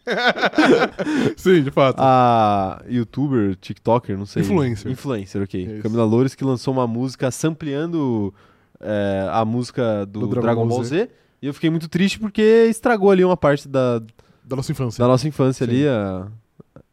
[1.36, 1.96] Sim, de fato.
[1.98, 4.42] a youtuber, tiktoker, não sei.
[4.42, 4.90] Influencer.
[4.90, 5.62] Influencer, ok.
[5.62, 5.82] Isso.
[5.82, 8.32] Camila Loures que lançou uma música sampleando
[8.80, 11.08] é, a música do, Do Dragon Dragon, Ball Ball Z.
[11.42, 13.98] E eu fiquei muito triste porque estragou ali uma parte da,
[14.44, 15.02] Da nossa infância.
[15.02, 15.70] da nossa infância Sim.
[15.72, 16.26] ali, a-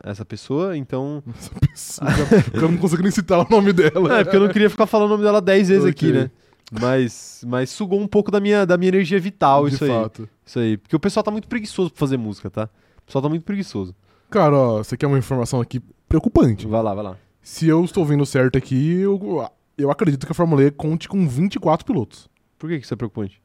[0.04, 0.78] essa pessoa.
[0.78, 1.24] Então.
[1.74, 2.10] Essa pessoa.
[2.54, 4.20] eu não consigo nem citar o nome dela.
[4.20, 6.22] É, porque eu não queria ficar falando o nome dela dez vezes aqui, Ok.
[6.22, 6.32] né?
[6.72, 9.90] Mas, mas sugou um pouco da minha, da minha energia vital, De isso aí.
[9.90, 10.28] fato.
[10.46, 10.78] Isso aí.
[10.78, 12.70] Porque o pessoal tá muito preguiçoso pra fazer música, tá?
[12.98, 13.96] O pessoal tá muito preguiçoso.
[14.30, 16.68] Cara, ó, você quer uma informação aqui preocupante.
[16.68, 17.18] Vai lá, vai lá.
[17.42, 19.48] Se eu estou vendo certo aqui, eu,
[19.78, 22.30] eu acredito que a Fórmula E conte com 24 pilotos.
[22.58, 23.42] Por que, que isso é preocupante?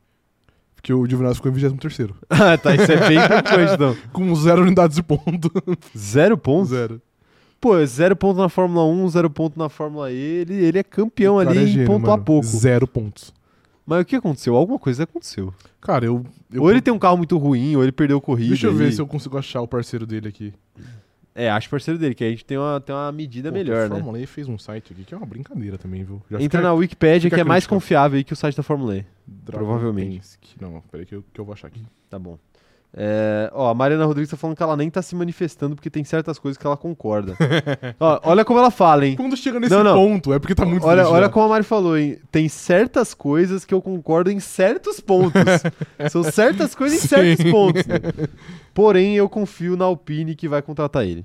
[0.74, 2.74] Porque o Giovinazzi ficou em 23 ah, tá.
[2.74, 3.96] Isso é bem preocupante, então.
[4.12, 5.48] Com zero unidades de ponto.
[5.96, 6.70] Zero pontos?
[6.70, 7.00] zero.
[7.60, 10.16] Pô, zero ponto na Fórmula 1, zero ponto na Fórmula E.
[10.16, 12.24] Ele, ele é campeão ali é em gênio, ponto a mano.
[12.24, 12.44] pouco.
[12.46, 13.32] Zero pontos.
[13.86, 14.56] Mas o que aconteceu?
[14.56, 15.54] Alguma coisa aconteceu.
[15.80, 16.24] Cara, eu.
[16.52, 18.48] eu ou ele tem um carro muito ruim, ou ele perdeu corrida.
[18.48, 20.52] Deixa eu ver e- se eu consigo achar o parceiro dele aqui.
[21.34, 23.88] É, acho parceiro dele, que a gente tem uma, tem uma medida Pô, melhor, A
[23.88, 23.94] né?
[23.96, 26.20] Fórmula E fez um site aqui que é uma brincadeira também, viu?
[26.30, 28.98] Já Entra fica- na Wikipedia, que é mais confiável aí que o site da Fórmula
[28.98, 29.06] E.
[29.26, 30.16] Dragon provavelmente.
[30.18, 30.56] Penske.
[30.60, 31.82] Não, peraí que eu, que eu vou achar aqui.
[32.10, 32.38] Tá bom.
[32.94, 36.04] É, ó, a Mariana Rodrigues tá falando que ela nem tá se manifestando porque tem
[36.04, 37.34] certas coisas que ela concorda.
[37.98, 39.16] ó, olha como ela fala, hein?
[39.16, 39.94] Quando chega nesse Não, não.
[39.94, 41.28] ponto, é porque tá muito Olha, olha já.
[41.30, 42.18] como a Mari falou, hein?
[42.30, 45.42] Tem certas coisas que eu concordo em certos pontos.
[46.10, 47.08] São certas coisas em Sim.
[47.08, 47.86] certos pontos.
[47.86, 47.96] né?
[48.74, 51.24] Porém, eu confio na Alpine que vai contratar ele.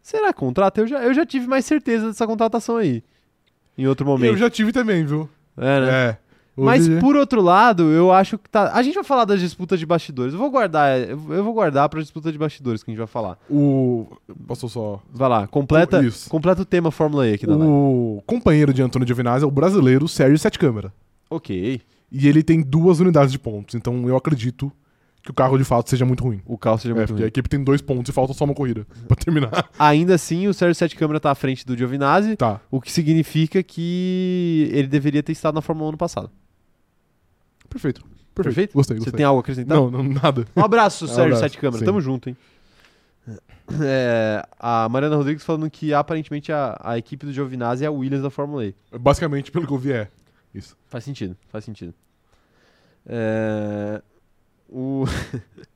[0.00, 0.80] Será que contrata?
[0.80, 3.02] Eu já, eu já tive mais certeza dessa contratação aí.
[3.76, 4.30] Em outro momento.
[4.30, 5.28] Eu já tive também, viu?
[5.56, 5.88] É, né?
[5.90, 6.18] É.
[6.54, 8.72] Mas Hoje- por outro lado, eu acho que tá.
[8.74, 10.34] A gente vai falar das disputas de bastidores.
[10.34, 13.38] Eu vou guardar, eu vou guardar pra disputa de bastidores que a gente vai falar.
[13.50, 14.06] O.
[14.46, 15.00] Posso só.
[15.10, 16.28] Vai lá, completa, Isso.
[16.28, 17.72] completa o tema Fórmula E aqui da live.
[17.72, 20.92] O companheiro de Antônio Giovinazzi é o brasileiro Sérgio Sete Câmara.
[21.30, 21.80] Ok.
[22.10, 23.74] E ele tem duas unidades de pontos.
[23.74, 24.70] Então eu acredito
[25.22, 26.42] que o carro de fato seja muito ruim.
[26.44, 27.24] O carro seja É, muito porque ruim.
[27.24, 29.70] a equipe tem dois pontos e falta só uma corrida pra terminar.
[29.78, 32.60] Ainda assim, o Sérgio Sete Câmara tá à frente do Giovinazzi, tá.
[32.70, 36.30] o que significa que ele deveria ter estado na Fórmula 1 ano passado.
[37.72, 38.02] Perfeito.
[38.34, 38.44] Perfeito.
[38.54, 38.74] Perfeito?
[38.74, 39.16] Gostei, Você gostei.
[39.18, 39.76] tem algo a acrescentar?
[39.76, 40.46] Não, não, nada.
[40.56, 41.78] Um abraço, Sérgio abraço, Sete Câmara.
[41.80, 41.84] sim.
[41.84, 42.36] Tamo junto, hein?
[43.80, 48.22] É, a Mariana Rodrigues falando que aparentemente a, a equipe do Giovinazzi é a Williams
[48.22, 48.74] da Fórmula E.
[48.98, 50.08] Basicamente, pelo que eu vi, é.
[50.54, 50.76] Isso.
[50.88, 51.94] Faz sentido, faz sentido.
[53.06, 54.02] É,
[54.68, 55.04] o.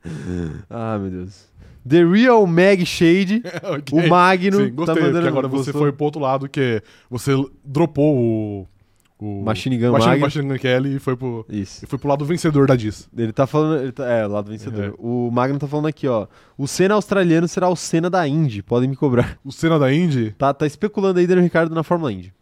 [0.68, 1.49] ah, meu Deus.
[1.88, 3.99] The Real Mag Shade, Ok.
[3.99, 4.57] o Magno.
[4.64, 5.82] Sim, gostei, tá mandando, agora você gostou?
[5.82, 7.32] foi pro outro lado, que você
[7.64, 8.68] dropou o...
[9.18, 10.18] o Machine Gun Machine.
[10.18, 11.84] Machine Gun Kelly e foi pro, Isso.
[11.84, 13.08] e foi pro lado vencedor da Diz.
[13.16, 13.82] Ele tá falando.
[13.82, 14.94] Ele tá, é, o lado vencedor.
[14.98, 16.26] O Magno tá falando aqui, ó.
[16.58, 18.62] O Senna australiano será o Senna da Indy.
[18.62, 19.38] Podem me cobrar.
[19.44, 22.32] O Senna da Indy Tá, tá especulando aí Daniel Ricardo na Fórmula Indy.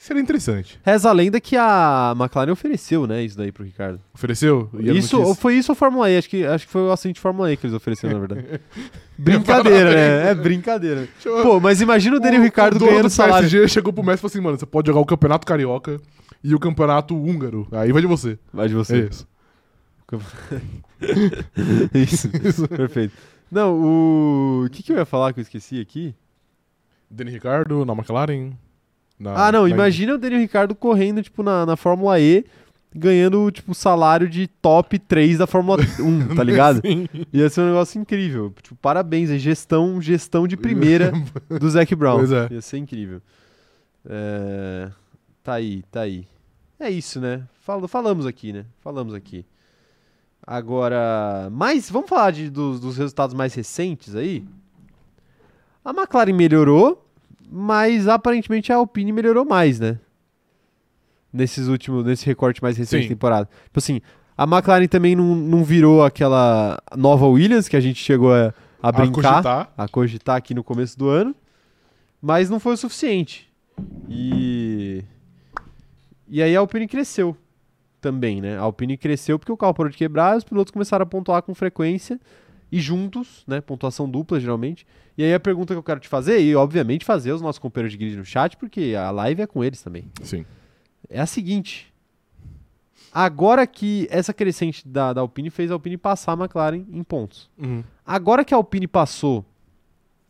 [0.00, 0.80] Seria interessante.
[0.82, 3.22] Reza a lenda que a McLaren ofereceu, né?
[3.22, 4.00] Isso daí pro Ricardo.
[4.14, 4.70] Ofereceu?
[4.78, 6.16] E Isso, foi isso ou Fórmula E?
[6.16, 8.60] Acho que, acho que foi o acidente de Fórmula E que eles ofereceram, na verdade.
[9.18, 10.30] brincadeira, né?
[10.30, 11.08] É brincadeira.
[11.42, 13.48] Pô, mas imagina o Daniel Ricardo dono ganhando do salário.
[13.48, 16.00] PSG chegou pro Messi e falou assim, mano, você pode jogar o Campeonato Carioca
[16.42, 17.68] e o Campeonato Húngaro.
[17.70, 18.38] Aí vai de você.
[18.52, 19.08] Vai de É você.
[19.08, 19.28] isso.
[21.94, 22.30] isso.
[22.42, 22.68] Isso.
[22.68, 23.14] Perfeito.
[23.50, 24.64] Não, o.
[24.64, 26.14] O que, que eu ia falar que eu esqueci aqui?
[27.10, 28.52] Danny Ricardo na McLaren.
[29.20, 32.44] Na- Ah, não, na- imagina o Daniel Ricardo correndo, tipo, na, na Fórmula E,
[32.92, 36.80] ganhando, tipo, salário de top 3 da Fórmula 1, tá ligado?
[36.84, 37.06] Sim.
[37.32, 38.52] Ia ser um negócio incrível.
[38.62, 41.12] Tipo, parabéns, aí, gestão, gestão de primeira
[41.48, 42.16] do Zac Brown.
[42.18, 42.48] Pois é.
[42.50, 43.20] Ia ser incrível.
[44.04, 44.90] É,
[45.44, 46.26] Tá aí, tá aí.
[46.78, 47.42] É isso, né?
[47.62, 48.64] Fal- Falamos aqui, né?
[48.80, 49.44] Falamos aqui.
[50.46, 54.44] Agora, mas vamos falar de, dos, dos resultados mais recentes aí?
[55.84, 57.06] A McLaren melhorou,
[57.50, 59.98] mas aparentemente a Alpine melhorou mais, né?
[61.32, 63.08] Nesses últimos, nesse recorte mais recente Sim.
[63.08, 63.48] da temporada.
[63.64, 64.00] Tipo assim,
[64.38, 68.92] a McLaren também não, não virou aquela nova Williams que a gente chegou a, a
[68.92, 69.72] brincar cogitar.
[69.76, 71.34] a cogitar aqui no começo do ano,
[72.22, 73.50] mas não foi o suficiente.
[74.08, 75.04] E
[76.28, 77.36] e aí a Alpine cresceu
[78.00, 78.56] também, né?
[78.56, 81.52] A Alpine cresceu porque o carro parou de quebrar, os pilotos começaram a pontuar com
[81.54, 82.20] frequência
[82.72, 83.60] e juntos, né?
[83.60, 84.86] Pontuação dupla geralmente.
[85.16, 87.92] E aí a pergunta que eu quero te fazer e obviamente fazer os nossos companheiros
[87.92, 90.04] de grid no chat, porque a live é com eles também.
[90.22, 90.44] Sim.
[91.08, 91.92] É a seguinte:
[93.12, 97.50] agora que essa crescente da, da Alpine fez a Alpine passar a McLaren em pontos.
[97.58, 97.82] Uhum.
[98.06, 99.44] Agora que a Alpine passou,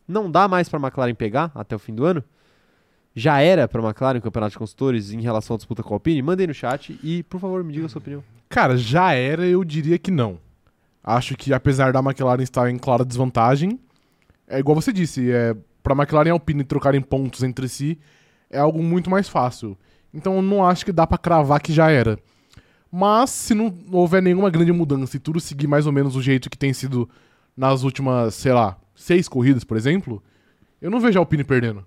[0.07, 2.23] não dá mais para a McLaren pegar até o fim do ano?
[3.13, 5.95] Já era para a McLaren o Campeonato de Construtores em relação à disputa com a
[5.95, 6.21] Alpine?
[6.21, 8.23] Mandei no chat e, por favor, me diga a sua opinião.
[8.47, 10.39] Cara, já era, eu diria que não.
[11.03, 13.79] Acho que apesar da McLaren estar em clara desvantagem,
[14.47, 17.97] é igual você disse, é para McLaren e Alpine trocarem pontos entre si
[18.51, 19.77] é algo muito mais fácil.
[20.13, 22.19] Então eu não acho que dá pra cravar que já era.
[22.91, 26.49] Mas se não houver nenhuma grande mudança e tudo seguir mais ou menos o jeito
[26.49, 27.09] que tem sido
[27.55, 30.21] nas últimas, sei lá, seis corridas, por exemplo,
[30.81, 31.85] eu não vejo a Alpine perdendo.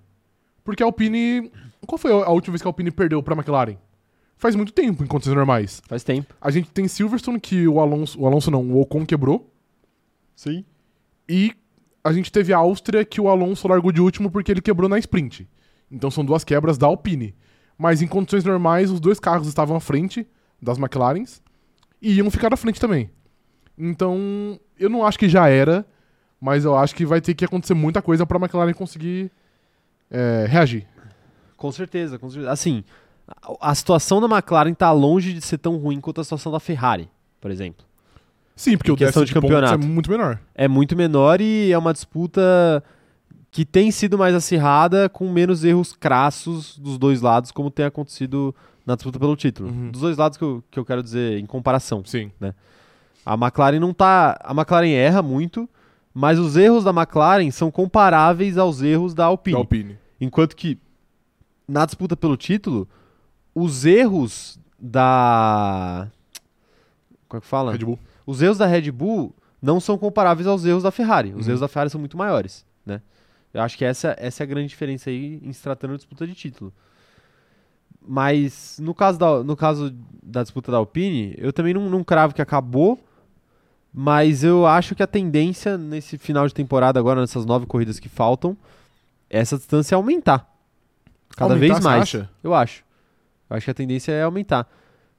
[0.65, 1.53] Porque a Alpine.
[1.87, 3.77] Qual foi a última vez que a Alpine perdeu pra McLaren?
[4.45, 5.81] Faz muito tempo, em condições normais.
[5.89, 6.35] Faz tempo.
[6.39, 8.21] A gente tem Silverstone, que o Alonso.
[8.21, 9.51] O Alonso não, o Ocon quebrou.
[10.37, 10.67] Sim.
[11.27, 11.55] E
[12.05, 14.99] a gente teve a Áustria, que o Alonso largou de último porque ele quebrou na
[14.99, 15.49] sprint.
[15.91, 17.35] Então são duas quebras da Alpine.
[17.79, 20.27] Mas em condições normais, os dois carros estavam à frente
[20.61, 21.41] das McLarens
[22.03, 23.11] e iam ficar à frente também.
[23.79, 25.87] Então, eu não acho que já era,
[26.39, 29.33] mas eu acho que vai ter que acontecer muita coisa pra McLaren conseguir
[30.11, 30.87] é, reagir.
[31.57, 32.53] Com certeza, com certeza.
[32.53, 32.85] Assim,
[33.61, 37.09] a, situação da McLaren tá longe de ser tão ruim quanto a situação da Ferrari,
[37.41, 37.85] por exemplo.
[38.55, 39.85] Sim, porque Em o questão de de é campeonato.
[39.85, 40.39] muito menor.
[40.55, 42.85] É muito menor e é uma disputa
[43.51, 48.55] que tem sido mais acirrada com menos erros crassos dos dois lados, como tem acontecido
[48.87, 49.71] na disputa pelo título.
[49.71, 49.91] Uhum.
[49.91, 52.03] Dos dois lados que eu, que eu quero dizer em comparação.
[52.05, 52.31] Sim.
[53.25, 54.39] A McLaren não tá.
[54.43, 55.69] A McLaren erra muito,
[56.13, 59.55] mas os erros da McLaren são comparáveis aos erros da Alpine.
[59.55, 59.99] Da Alpine.
[60.21, 60.79] Enquanto que
[61.67, 62.89] na disputa pelo título,
[63.55, 66.09] os erros da.
[67.29, 67.73] Como é que fala?
[67.73, 67.99] Red Bull.
[68.27, 71.33] Os erros da Red Bull não são comparáveis aos erros da Ferrari.
[71.35, 71.51] Os Uhum.
[71.53, 73.01] erros da Ferrari são muito maiores, né?
[73.53, 76.27] Eu acho que essa, essa é a grande diferença aí em se tratando de disputa
[76.27, 76.73] de título.
[78.07, 82.35] Mas no caso da, no caso da disputa da Alpine, eu também não, não cravo
[82.35, 82.99] que acabou,
[83.93, 88.09] mas eu acho que a tendência nesse final de temporada, agora nessas nove corridas que
[88.09, 88.57] faltam,
[89.31, 90.51] é essa distância aumentar.
[91.35, 92.03] Cada Aumentar, vez mais.
[92.03, 92.31] acha?
[92.43, 92.85] Eu acho.
[93.49, 94.69] Eu acho que a tendência é aumentar.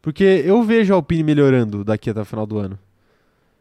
[0.02, 2.78] Porque eu vejo a Alpine melhorando daqui até o final do ano.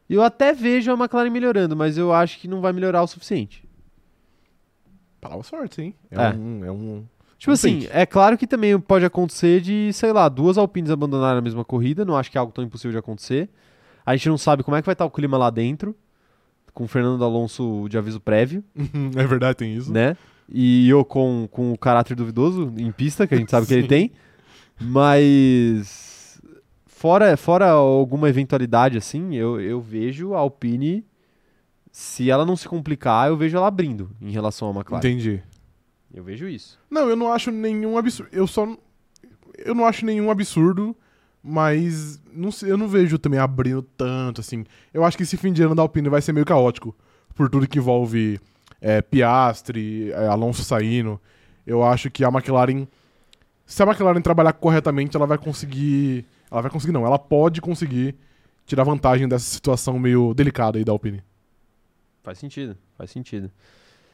[0.08, 3.64] Eu até vejo a McLaren melhorando, mas eu acho que não vai melhorar o suficiente.
[5.20, 5.94] Palavra sorte, hein?
[6.10, 6.30] É, É.
[6.34, 6.64] um.
[6.64, 7.04] É um
[7.38, 11.42] Tipo assim, é claro que também pode acontecer de, sei lá, duas Alpines abandonarem a
[11.42, 13.50] mesma corrida, não acho que é algo tão impossível de acontecer.
[14.04, 15.94] A gente não sabe como é que vai estar o clima lá dentro,
[16.72, 18.64] com o Fernando Alonso de aviso prévio,
[19.16, 19.92] é verdade, tem isso.
[19.92, 20.16] né?
[20.48, 23.88] E eu com, com o caráter duvidoso em pista, que a gente sabe que ele
[23.88, 24.12] tem.
[24.80, 26.40] Mas
[26.86, 31.04] fora, fora alguma eventualidade assim, eu, eu vejo a Alpine
[31.92, 34.98] Se ela não se complicar, eu vejo ela abrindo em relação à McLaren.
[34.98, 35.42] Entendi.
[36.12, 36.78] Eu vejo isso.
[36.88, 38.30] Não, eu não acho nenhum absurdo.
[38.32, 38.68] Eu só.
[39.58, 40.96] Eu não acho nenhum absurdo,
[41.42, 44.64] mas não sei, eu não vejo também abrindo tanto, assim.
[44.92, 46.94] Eu acho que esse fim de ano da Alpine vai ser meio caótico,
[47.34, 48.40] por tudo que envolve
[48.80, 51.20] é, Piastri, é, Alonso saindo.
[51.66, 52.86] Eu acho que a McLaren.
[53.66, 56.26] Se a McLaren trabalhar corretamente, ela vai conseguir.
[56.50, 57.06] Ela vai conseguir, não.
[57.06, 58.14] Ela pode conseguir
[58.66, 61.22] tirar vantagem dessa situação meio delicada aí da Alpine.
[62.22, 63.50] Faz sentido, faz sentido.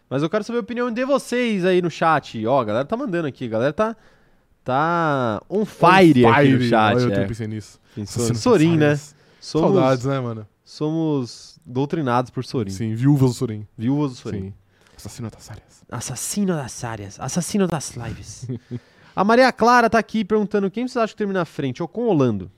[0.09, 2.45] Mas eu quero saber a opinião de vocês aí no chat.
[2.47, 3.97] Ó, a galera tá mandando aqui, a galera tá
[4.65, 6.69] tá on fire, On aqui no fire.
[6.69, 6.97] chat.
[6.97, 7.27] Olha, eu é.
[7.27, 7.81] pensei nisso.
[7.95, 8.97] Pensou- Sorin, né?
[9.41, 10.47] Somos, Saudades, né, mano?
[10.65, 12.71] somos doutrinados por Sorin.
[12.71, 13.67] Sim, viúvas do Sorin.
[13.77, 14.41] Viúvas do Sorin.
[14.41, 14.55] Sim.
[14.97, 15.85] Assassino das áreas.
[15.91, 18.47] Assassino das áreas, assassino das lives.
[19.15, 22.13] a Maria Clara tá aqui perguntando quem você acha que termina na frente, Ocon ou
[22.15, 22.51] Lando?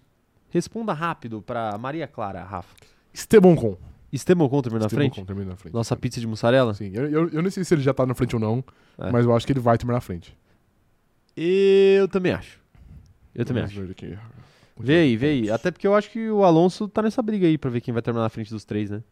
[0.51, 2.75] Responda rápido pra Maria Clara, Rafa.
[3.13, 3.77] Esteban Con.
[4.13, 5.19] Esteban Ocon termina na Esteban frente?
[5.21, 5.73] Ocon termina na frente.
[5.75, 6.75] Nossa pizza de mussarela?
[6.75, 8.63] Sim, eu, eu, eu nem sei se ele já tá na frente ou não,
[8.99, 9.11] É.
[9.11, 10.37] mas eu acho que ele vai terminar na frente.
[11.37, 12.61] Eu também acho.
[13.35, 13.91] Eu também Vamos acho.
[13.91, 14.19] aqui.
[14.79, 15.51] Vê aí, vê aí.
[15.51, 18.03] Até porque eu acho que o Alonso tá nessa briga aí pra ver quem vai
[18.03, 19.03] terminar na frente dos três, né?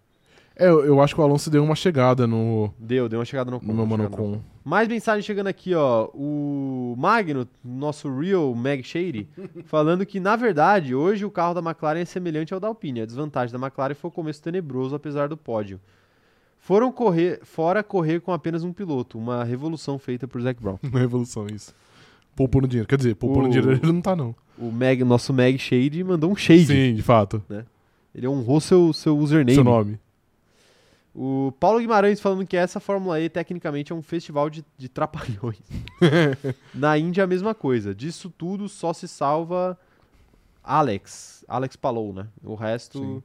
[0.57, 3.51] É, eu, eu acho que o Alonso deu uma chegada no, Deu, deu uma chegada
[3.51, 4.41] no no meu no com.
[4.63, 6.09] Mais mensagem chegando aqui, ó.
[6.13, 9.27] O Magno, nosso real Mag Shady,
[9.65, 13.01] falando que, na verdade, hoje o carro da McLaren é semelhante ao da Alpine.
[13.01, 15.81] A desvantagem da McLaren foi o começo tenebroso, apesar do pódio.
[16.59, 20.77] Foram correr, fora correr com apenas um piloto, uma revolução feita por Zac Brown.
[20.85, 21.75] Uma revolução, isso.
[22.37, 22.87] Poupando dinheiro.
[22.87, 24.35] Quer dizer, poupando O- dinheiro ele não tá, não.
[24.59, 26.67] O Mag, nosso Mag Shady mandou um shade.
[26.67, 27.43] Sim, de fato.
[28.15, 29.55] Ele honrou seu, seu username.
[29.55, 29.99] Seu nome.
[31.15, 35.59] O Paulo Guimarães falando que essa Fórmula E tecnicamente é um festival de, de trapalhões.
[36.73, 37.95] Na Índia a mesma coisa.
[37.95, 39.79] Disso tudo só se salva
[40.63, 41.45] Alex.
[41.49, 42.29] Alex Palou, né?
[42.45, 43.23] O resto Sim.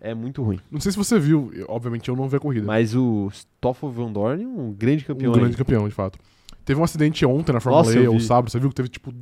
[0.00, 0.58] é muito ruim.
[0.70, 2.66] Não sei se você viu, obviamente eu não vi a corrida.
[2.66, 5.32] Mas o Stoffel Van Dorn, um grande campeão.
[5.32, 5.40] um aí.
[5.40, 6.18] grande campeão, de fato.
[6.64, 9.12] Teve um acidente ontem na Fórmula Nossa, E, ou sábado, você viu que teve tipo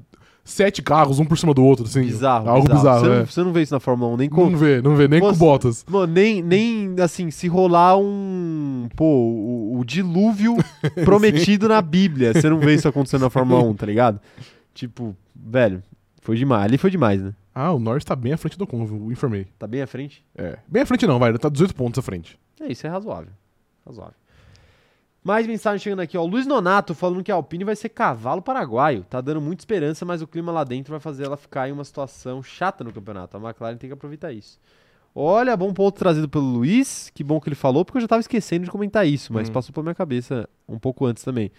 [0.48, 2.02] sete carros, um por cima do outro, assim.
[2.02, 2.48] Bizarro.
[2.48, 3.18] Algo bizarro, você, é.
[3.18, 4.50] não, você não vê isso na Fórmula 1 nem com.
[4.50, 5.38] Não vê, não vê, nem com Nossa.
[5.38, 5.84] botas.
[5.88, 8.88] Mano, nem, nem assim, se rolar um.
[8.96, 10.56] Pô, o, o dilúvio
[11.04, 12.32] prometido na Bíblia.
[12.32, 14.20] Você não vê isso acontecendo na Fórmula 1, tá ligado?
[14.74, 15.82] Tipo, velho,
[16.22, 16.64] foi demais.
[16.64, 17.34] Ali foi demais, né?
[17.54, 19.46] Ah, o Norris tá bem à frente do Ocon, eu informei.
[19.58, 20.24] Tá bem à frente?
[20.36, 20.58] É.
[20.66, 22.38] Bem à frente não, vai, ele tá 18 pontos à frente.
[22.60, 23.32] É, isso é razoável.
[23.84, 24.14] Razoável.
[25.22, 26.24] Mais mensagem chegando aqui, ó.
[26.24, 29.04] Luiz Nonato falando que a Alpine vai ser cavalo paraguaio.
[29.04, 31.84] Tá dando muita esperança, mas o clima lá dentro vai fazer ela ficar em uma
[31.84, 33.36] situação chata no campeonato.
[33.36, 34.58] A McLaren tem que aproveitar isso.
[35.14, 37.10] Olha, bom ponto trazido pelo Luiz.
[37.14, 39.52] Que bom que ele falou, porque eu já tava esquecendo de comentar isso, mas Hum.
[39.52, 41.50] passou pela minha cabeça um pouco antes também.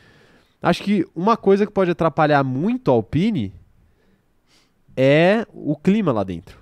[0.61, 3.53] Acho que uma coisa que pode atrapalhar muito a Alpine
[4.95, 6.57] é o clima lá dentro.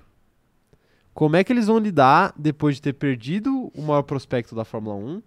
[1.14, 4.96] Como é que eles vão lidar depois de ter perdido o maior prospecto da Fórmula
[4.96, 5.22] 1,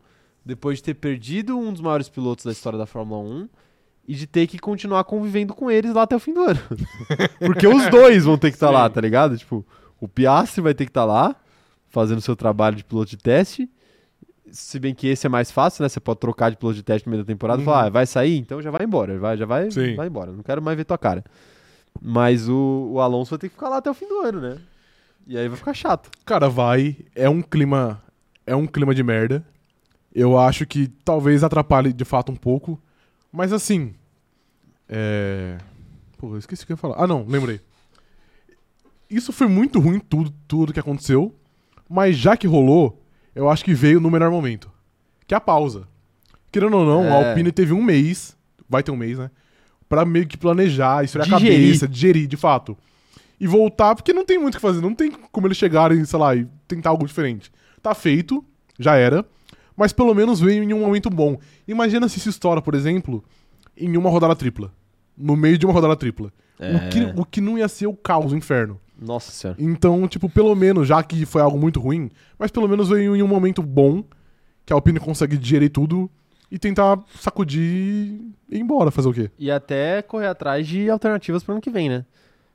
[0.45, 3.49] depois de ter perdido um dos maiores pilotos da história da Fórmula 1
[4.09, 6.59] e de ter que continuar convivendo com eles lá até o fim do ano?
[7.39, 8.95] Porque os dois vão ter que estar lá, Sim.
[8.95, 9.37] tá ligado?
[9.39, 9.65] Tipo,
[10.01, 11.37] o Piastri vai ter que estar lá,
[11.89, 13.69] fazendo seu trabalho de piloto de teste.
[14.51, 15.89] Se bem que esse é mais fácil, né?
[15.89, 17.87] Você pode trocar de piloto de teste no meio da temporada e falar, Uhum.
[17.87, 18.37] ah, vai sair?
[18.39, 19.17] Então já vai embora.
[19.19, 19.95] Vai, já vai, Sim.
[19.95, 20.33] vai embora.
[20.33, 21.23] Não quero mais ver tua cara.
[22.03, 24.57] Mas o, o Alonso vai ter que ficar lá até o fim do ano, né?
[25.27, 26.11] E aí vai ficar chato.
[26.25, 26.97] Cara, vai.
[27.15, 28.03] É um clima.
[28.45, 29.45] É um clima de merda.
[30.15, 32.81] Eu acho que talvez atrapalhe de fato um pouco.
[33.33, 33.95] Mas assim.
[34.89, 35.59] É.
[36.19, 36.97] Pô, eu esqueci o que eu ia falar.
[37.03, 37.61] Ah, não, lembrei.
[39.09, 41.35] Isso foi muito ruim, tudo, tudo que aconteceu.
[41.89, 43.03] Mas já que rolou,
[43.35, 44.71] eu acho que veio no melhor momento.
[45.27, 45.89] Que é a pausa.
[46.53, 47.29] Querendo ou não, a É.
[47.31, 48.37] Alpine teve um mês.
[48.69, 49.31] Vai ter um mês, né?
[49.89, 52.77] Pra meio que planejar, esfriar a cabeça, digerir, de fato.
[53.41, 54.81] E voltar, porque não tem muito o que fazer.
[54.81, 57.51] Não tem como eles chegarem, sei lá, e tentar algo diferente.
[57.83, 58.45] Tá feito,
[58.79, 59.25] já era.
[59.81, 61.39] Mas pelo menos veio em um momento bom.
[61.67, 63.25] Imagina se isso estoura, por exemplo,
[63.75, 64.71] em uma rodada tripla.
[65.17, 66.31] No meio de uma rodada tripla.
[66.59, 66.77] É.
[66.77, 68.79] O, que, o que não ia ser o caos, o inferno.
[69.01, 69.57] Nossa senhora.
[69.59, 73.23] Então, tipo, pelo menos, já que foi algo muito ruim, mas pelo menos veio em
[73.23, 74.05] um momento bom,
[74.67, 76.11] que a Alpine consegue digerir tudo
[76.51, 79.31] e tentar sacudir e ir embora, fazer o quê?
[79.39, 82.05] E até correr atrás de alternativas para ano que vem, né?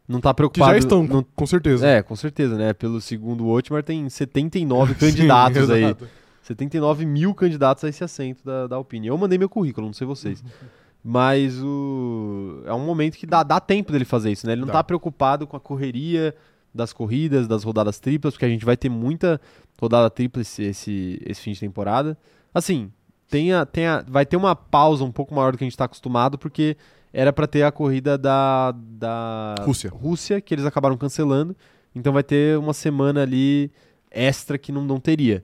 [0.07, 0.73] Não tá Que preocupado.
[0.73, 1.87] já estão, não- com certeza.
[1.87, 2.71] É, com certeza, né?
[2.71, 5.83] Pelo segundo Otmar tem 79 candidatos Sim, aí.
[5.85, 6.07] exato.
[6.45, 9.07] 79 mil candidatos a esse assento da, da Alpine.
[9.07, 10.43] Eu mandei meu currículo, não sei vocês.
[11.03, 12.63] Mas o...
[12.65, 14.53] é um momento que dá, dá tempo dele fazer isso, né?
[14.53, 14.73] Ele não Dá.
[14.73, 16.35] tá preocupado com a correria
[16.73, 19.39] das corridas, das rodadas triplas, porque a gente vai ter muita
[19.79, 22.17] rodada tripla esse, esse, esse fim de temporada.
[22.51, 22.91] Assim,
[23.29, 25.77] tem a, tem a, vai ter uma pausa um pouco maior do que a gente
[25.77, 26.75] tá acostumado, porque
[27.13, 29.91] era para ter a corrida da, da Rússia.
[29.91, 31.55] Rússia, que eles acabaram cancelando.
[31.93, 33.71] Então vai ter uma semana ali
[34.11, 35.43] extra que não, não teria.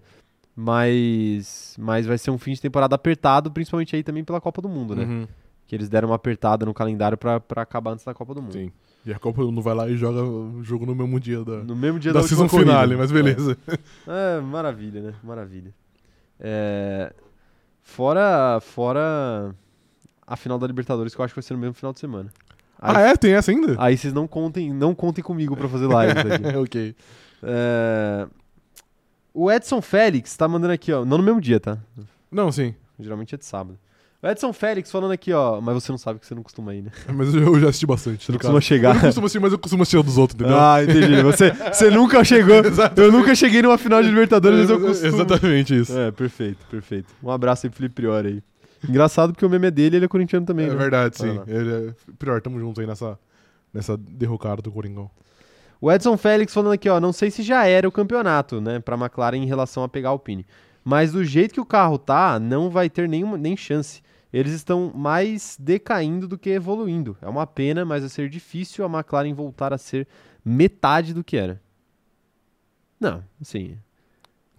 [0.63, 4.69] Mas, mas vai ser um fim de temporada apertado, principalmente aí também pela Copa do
[4.69, 5.03] Mundo, né?
[5.03, 5.27] Uhum.
[5.67, 8.53] Que eles deram uma apertada no calendário pra, pra acabar antes da Copa do Mundo.
[8.53, 8.71] Sim.
[9.05, 11.75] E a Copa não vai lá e joga o jogo no mesmo dia da, No
[11.75, 13.57] mesmo dia da da, season finale, mas beleza.
[14.07, 15.13] É, maravilha, né?
[15.23, 15.73] Maravilha.
[16.39, 17.11] É,
[17.83, 19.55] Fora, fora
[20.25, 22.29] a final da Libertadores, que eu acho que vai ser no mesmo final de semana.
[22.79, 23.15] Aí, Ah, é?
[23.17, 23.75] Tem essa ainda?
[23.79, 26.13] aí vocês não contem, não contem comigo pra fazer live
[26.63, 26.95] ok.
[27.43, 28.27] É,
[29.33, 31.05] O Edson Félix tá mandando aqui, ó.
[31.05, 31.77] Não no mesmo dia, tá?
[32.31, 32.73] Não, sim.
[32.99, 33.77] Geralmente é de sábado.
[34.23, 35.59] O Edson Félix falando aqui, ó.
[35.59, 36.91] Mas você não sabe que você não costuma ir, né?
[37.11, 38.23] Mas eu já assisti bastante.
[38.23, 38.53] Você não tá ligado?
[38.53, 38.89] costuma chegar.
[38.89, 40.59] Eu não costumo assistir, mas eu costumo assistir dos outros, entendeu?
[40.59, 41.23] Ah, entendi.
[41.23, 42.57] Você, você nunca chegou.
[42.97, 45.07] eu nunca cheguei numa final de Libertadores, mas eu costumo.
[45.07, 45.97] Exatamente isso.
[45.97, 47.07] É, perfeito, perfeito.
[47.23, 48.43] Um abraço aí pro Felipe Priori aí.
[48.87, 50.75] Engraçado porque o meme é dele e ele é corintiano também, É, né?
[50.75, 51.41] verdade, Olha sim.
[51.47, 51.93] Ele é...
[52.19, 53.17] Pior, tamo junto aí nessa,
[53.73, 55.09] nessa derrocada do Coringão.
[55.81, 58.95] O Edson Félix falando aqui, ó, não sei se já era o campeonato, né, pra
[58.95, 60.45] McLaren em relação a pegar a Alpine.
[60.83, 64.03] Mas do jeito que o carro tá, não vai ter nenhuma, nem chance.
[64.31, 67.17] Eles estão mais decaindo do que evoluindo.
[67.19, 70.07] É uma pena, mas vai ser difícil a McLaren voltar a ser
[70.45, 71.59] metade do que era.
[72.99, 73.75] Não, assim.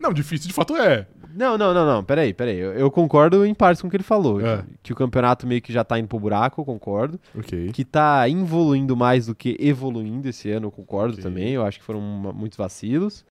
[0.03, 1.07] Não, difícil de fato é.
[1.35, 2.05] Não, não, não, não.
[2.05, 2.59] Peraí, peraí.
[2.59, 4.39] Eu, eu concordo em partes com o que ele falou.
[4.41, 4.59] É.
[4.59, 7.19] Que, que o campeonato meio que já tá indo pro buraco, eu concordo.
[7.39, 7.71] Ok.
[7.73, 11.23] que tá evoluindo mais do que evoluindo esse ano, eu concordo Ok.
[11.23, 11.51] também.
[11.53, 13.25] Eu acho que foram uma- muitos vacilos.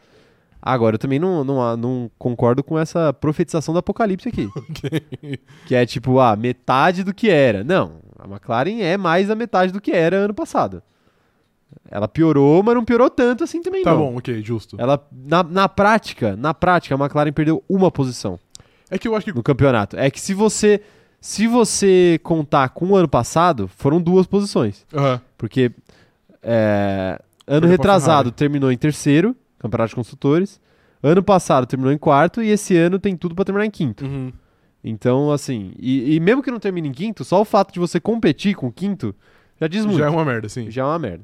[0.64, 4.48] Agora, eu também não, não, não concordo com essa profetização do apocalipse aqui.
[5.68, 7.64] Que é tipo, ah, metade do que era.
[7.64, 10.82] Não, a McLaren é mais a metade do que era ano passado.
[11.90, 13.98] Ela piorou, mas não piorou tanto assim também, Tá não.
[14.00, 14.76] bom, ok, justo.
[14.80, 18.40] Ela, na, na prática, na prática, a McLaren perdeu uma posição
[18.90, 19.34] É que eu acho que.
[19.34, 19.98] no campeonato.
[19.98, 20.82] É que se você,
[21.20, 24.86] se você contar com o ano passado, foram duas posições.
[24.94, 25.20] Aham.
[25.38, 25.72] Porque
[26.44, 30.60] é, ano Perdeu retrasado terminou em terceiro, campeonato de construtores.
[31.04, 34.06] Ano passado terminou em quarto e esse ano tem tudo pra terminar em quinto.
[34.06, 34.32] Uhum.
[34.84, 38.00] Então, assim, e, e mesmo que não termine em quinto, só o fato de você
[38.00, 39.14] competir com o quinto
[39.60, 40.00] já diz muito.
[40.00, 40.70] Já é uma merda, sim.
[40.72, 41.24] Já é uma merda.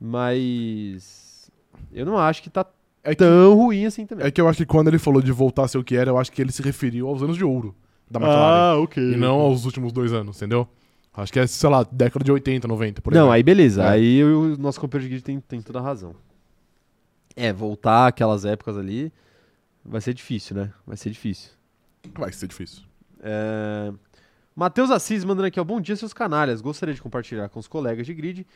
[0.00, 1.50] Mas
[1.92, 2.66] eu não acho que tá
[3.02, 4.26] É que, tão ruim assim também.
[4.26, 6.10] é que eu acho que quando ele falou de voltar a ser o que era,
[6.10, 7.74] eu acho que ele se referiu aos anos de ouro
[8.10, 8.80] da McLaren.
[8.82, 9.12] ok.
[9.12, 10.68] e não aos últimos dois anos, entendeu?
[11.14, 13.32] Acho que é, sei lá, década de 80, 90, por Não, exemplo.
[13.32, 13.82] aí beleza.
[13.84, 13.88] É.
[13.88, 16.14] Aí o nosso companheiro de grid tem, tem toda a razão.
[17.34, 19.10] É, voltar aquelas épocas ali
[19.84, 20.72] vai ser difícil, né?
[20.86, 21.50] Vai ser difícil.
[22.18, 22.82] Vai ser difícil.
[23.20, 23.92] É...
[24.54, 25.64] Matheus Assis mandando aqui, ó.
[25.64, 26.60] Bom dia, seus canalhas.
[26.60, 28.46] Gostaria de compartilhar com os colegas de grid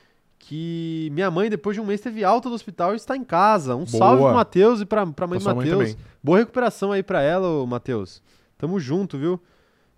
[0.41, 3.77] que minha mãe, depois de um mês, teve alta do hospital e está em casa.
[3.77, 3.99] Um Boa.
[3.99, 5.97] salve pro Matheus e pra, pra mãe do sua Matheus.
[6.21, 8.23] Boa recuperação aí pra ela, Matheus.
[8.59, 9.41] Tamo junto, viu?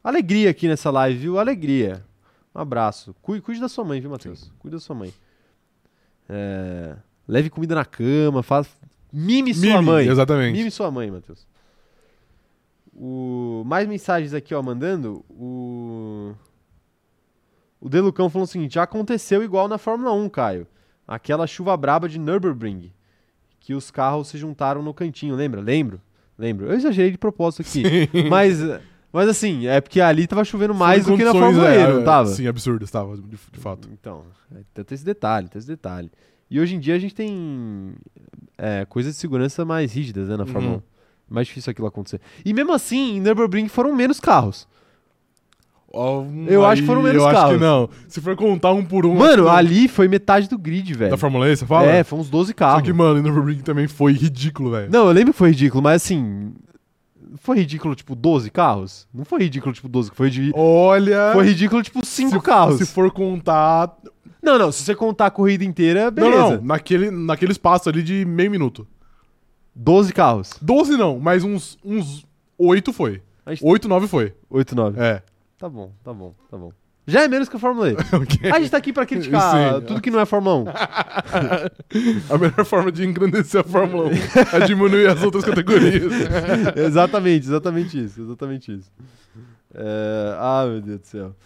[0.04, 1.38] Alegria aqui nessa live, viu?
[1.38, 2.04] Alegria.
[2.54, 3.14] Um abraço.
[3.22, 4.52] Cuide, cuide da sua mãe, viu, Matheus?
[4.58, 5.14] Cuide da sua mãe.
[6.28, 8.68] É, Leve comida na cama, faz...
[9.12, 10.08] mime sua Mime, mãe.
[10.08, 10.56] Exatamente.
[10.58, 11.46] Mime sua mãe, Matheus.
[12.94, 13.62] O...
[13.64, 15.24] Mais mensagens aqui, ó, mandando.
[15.30, 16.34] O.
[17.82, 20.68] O Delucão falou o seguinte: já aconteceu igual na Fórmula 1, Caio.
[21.06, 22.92] Aquela chuva braba de Nürburgring.
[23.58, 25.60] Que os carros se juntaram no cantinho, lembra?
[25.60, 26.00] Lembro.
[26.38, 26.66] Lembro.
[26.66, 27.82] Eu exagerei de propósito aqui.
[28.30, 28.58] mas,
[29.12, 32.04] mas assim, é porque ali tava chovendo mais do que na Fórmula é, E, não
[32.04, 32.28] tava?
[32.28, 33.88] Sim, absurdo, estava, de, de fato.
[33.92, 36.10] Então, é, tem tem esse detalhe, tem esse detalhe.
[36.48, 37.94] E hoje em dia a gente tem
[38.56, 40.82] é, coisas de segurança mais rígidas né, na Fórmula Uhum.
[41.30, 41.34] 1.
[41.34, 42.20] Mais difícil aquilo acontecer.
[42.44, 44.68] E mesmo assim, em Nürburgring foram menos carros.
[46.48, 47.54] Eu acho que foram menos Eu acho carros.
[47.54, 47.88] que não.
[48.08, 49.14] Se for contar um por um.
[49.14, 49.48] Mano, acho não.
[49.50, 51.10] ali foi metade do grid, velho.
[51.10, 51.86] Da Fórmula E, você fala?
[51.86, 52.82] É, foi uns 12 Só carros.
[52.82, 54.90] que, mano, no Nürburgring também foi ridículo, velho.
[54.90, 56.52] Não, eu lembro que foi ridículo, mas assim.
[57.36, 59.06] Foi ridículo, tipo, 12 carros?
[59.12, 60.52] Não foi ridículo, tipo, 12, foi, de...
[60.54, 61.30] Olha.
[61.32, 62.76] foi ridículo, tipo, 5 se, carros.
[62.78, 63.90] Se for contar.
[64.42, 66.36] Não, não, se você contar a corrida inteira, beleza.
[66.36, 66.62] Não, não.
[66.62, 68.86] Naquele, naquele espaço ali de meio minuto.
[69.74, 70.52] 12 carros.
[70.60, 72.26] 12 não, mas uns, uns
[72.58, 73.22] 8 foi.
[73.46, 74.34] A gente- 8, 9 foi.
[74.50, 75.00] 8, 9.
[75.00, 75.22] É.
[75.62, 76.72] Tá bom, tá bom, tá bom.
[77.06, 77.92] Já é menos que a Fórmula E.
[78.16, 78.50] Ok.
[78.50, 79.86] A gente tá aqui pra criticar Sim.
[79.86, 80.64] tudo que não é Fórmula 1.
[82.34, 84.10] A melhor forma de engrandecer a Fórmula 1
[84.60, 86.12] é diminuir as outras categorias.
[86.74, 88.90] exatamente, exatamente isso, exatamente isso.
[89.72, 91.36] É, Ah, meu Deus do céu.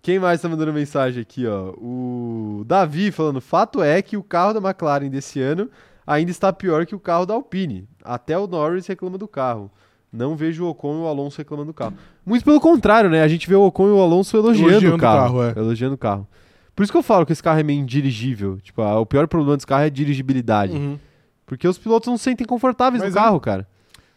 [0.00, 1.74] Quem mais tá mandando mensagem aqui, ó?
[1.76, 5.68] O Davi falando: fato é que o carro da McLaren desse ano
[6.06, 7.86] ainda está pior que o carro da Alpine.
[8.02, 9.70] Até o Norris reclama do carro.
[10.12, 11.94] Não vejo o Ocon e o Alonso reclamando do carro.
[12.26, 13.22] Muito pelo contrário, né?
[13.22, 15.38] A gente vê o Ocon e o Alonso elogiando, Elogiando o o carro.
[15.38, 15.58] carro, é.
[15.58, 16.28] Elogiando o carro.
[16.76, 18.58] Por isso que eu falo que esse carro é meio indirigível.
[18.62, 20.74] Tipo, ah, o pior problema desse carro é a dirigibilidade.
[20.74, 20.98] Uhum.
[21.46, 23.66] Porque os pilotos não se sentem confortáveis Mas no é- carro, cara.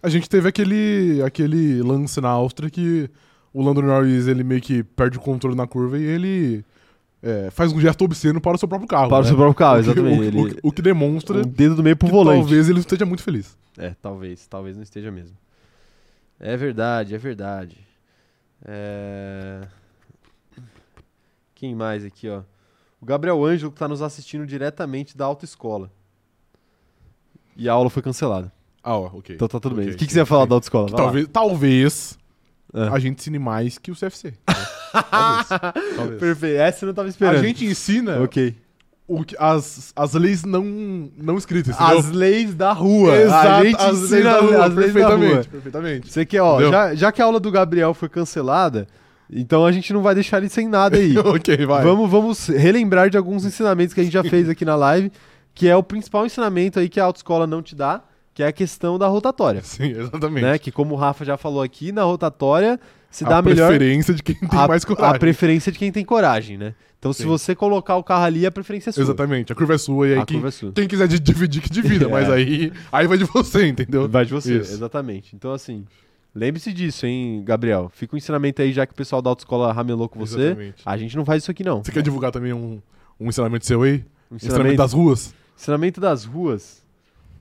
[0.03, 3.09] A gente teve aquele, aquele lance na Áustria que
[3.53, 6.63] o Lando Norris ele meio que perde o controle na curva e ele
[7.23, 9.09] é, faz um gesto obsceno para o seu próprio carro.
[9.09, 9.27] Para o né?
[9.27, 10.19] seu próprio carro, O exatamente.
[10.19, 12.41] O, que- Ele, o o que demonstra dedo do meio pro que volante.
[12.41, 13.57] talvez ele esteja muito feliz.
[13.77, 15.35] É, talvez, talvez não esteja mesmo.
[16.39, 17.77] É verdade, é verdade.
[18.65, 19.61] É...
[21.53, 22.41] Quem mais aqui, ó?
[23.01, 25.91] O Gabriel Ângelo que tá nos assistindo diretamente da autoescola.
[27.55, 28.51] E a aula foi cancelada.
[28.83, 29.35] Ah, ó, ok.
[29.35, 29.85] Então tá tudo bem.
[29.85, 30.49] Ok, O que, que você ia falar sim.
[30.49, 30.89] da autoescola?
[30.91, 30.97] Lá.
[30.97, 32.19] talvez, talvez
[32.73, 32.93] Ah.
[32.93, 34.33] a gente ensine mais que o CFC.
[34.91, 35.47] talvez.
[35.95, 36.19] talvez.
[36.19, 36.59] Perfeito.
[36.59, 37.37] Essa eu não tava esperando.
[37.39, 38.55] A gente ensina Ok.
[39.07, 40.63] O que, as, as leis não,
[41.15, 41.99] não escritas, entendeu?
[41.99, 43.15] As leis da rua.
[43.15, 45.43] Exato, a gente as ensina leis da rua, as leis da perfeitamente, rua.
[45.43, 46.11] perfeitamente.
[46.11, 48.87] Você quer, ó, já, já que a aula do Gabriel foi cancelada,
[49.29, 51.15] então a gente não vai deixar ele sem nada aí.
[51.17, 51.83] ok, vai.
[51.83, 55.11] Vamos, vamos relembrar de alguns ensinamentos que a gente já fez aqui na live,
[55.53, 58.01] que é o principal ensinamento aí que a autoescola não te dá,
[58.33, 59.61] que é a questão da rotatória.
[59.63, 60.43] Sim, exatamente.
[60.43, 60.57] Né?
[60.57, 62.79] Que como o Rafa já falou aqui, na rotatória
[63.15, 65.15] se a dá a melhor preferência de quem tem a, mais coragem.
[65.15, 66.73] a preferência de quem tem coragem, né?
[66.99, 67.27] Então se Sim.
[67.27, 69.03] você colocar o carro ali, a preferência é sua.
[69.03, 70.71] Exatamente, a curva é sua e aí A quem, é sua.
[70.71, 72.07] quem quiser dividir que divida, É.
[72.09, 74.09] mas aí, aí vai de você, entendeu?
[74.09, 74.73] Vai de você, Isso.
[74.73, 75.35] exatamente.
[75.35, 75.85] Então, assim,
[76.33, 77.91] lembre-se disso, hein, Gabriel?
[77.93, 80.39] Fica o ensinamento aí, já que o pessoal da autoescola ramelou com você.
[80.47, 80.81] Exatamente.
[80.85, 81.83] A gente não faz isso aqui, não.
[81.83, 82.81] Você quer divulgar também um,
[83.19, 84.03] um ensinamento seu aí?
[84.31, 85.33] O Ensinamento das ruas?
[85.57, 86.83] ensinamento das ruas.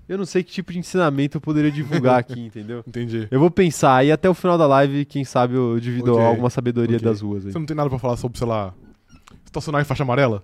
[0.09, 2.85] Eu não sei que tipo de ensinamento eu poderia divulgar aqui, entendeu?
[2.87, 3.27] Entendi.
[3.31, 6.51] Eu vou pensar aí até o final da live, quem sabe eu divido Ok, alguma
[6.51, 7.09] sabedoria ok.
[7.09, 7.53] das ruas aí.
[7.53, 8.75] Você não tem nada pra falar sobre, sei lá,
[9.45, 10.43] estacionar em faixa amarela?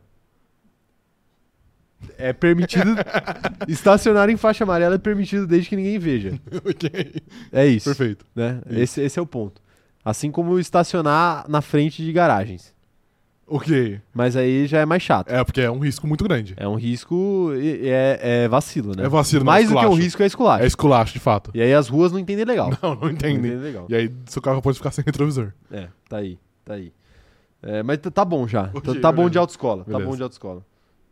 [2.17, 2.95] É permitido.
[3.69, 6.41] estacionar em faixa amarela é permitido desde que ninguém veja.
[6.65, 7.15] ok.
[7.53, 7.85] É isso.
[7.85, 8.25] Perfeito.
[8.35, 8.61] Né?
[8.71, 8.81] Isso.
[8.81, 9.61] Esse, esse é o ponto.
[10.05, 12.75] Assim como estacionar na frente de garagens.
[13.53, 14.01] Ok.
[14.15, 15.29] Mas aí já é mais chato.
[15.29, 16.55] É, porque é um risco muito grande.
[16.57, 19.05] É um risco e- é, é vacilo, né?
[19.05, 20.03] É vacilo, não é Mais do que um esculacho.
[20.03, 20.63] risco é esculacho.
[20.63, 21.51] É esculacho, de fato.
[21.53, 22.71] E aí as ruas não entendem legal.
[22.81, 23.39] Não, não entendem.
[23.39, 23.87] entendem legal.
[23.89, 25.53] E aí seu carro pode ficar sem retrovisor.
[25.71, 26.93] É, tá aí, tá aí.
[27.63, 28.71] É, mas tá- tá bom já.
[28.73, 29.31] Ok, tá tá bom beleza.
[29.33, 29.85] de autoescola.
[29.85, 30.09] Tá Beleza.
[30.11, 30.65] bom de autoescola.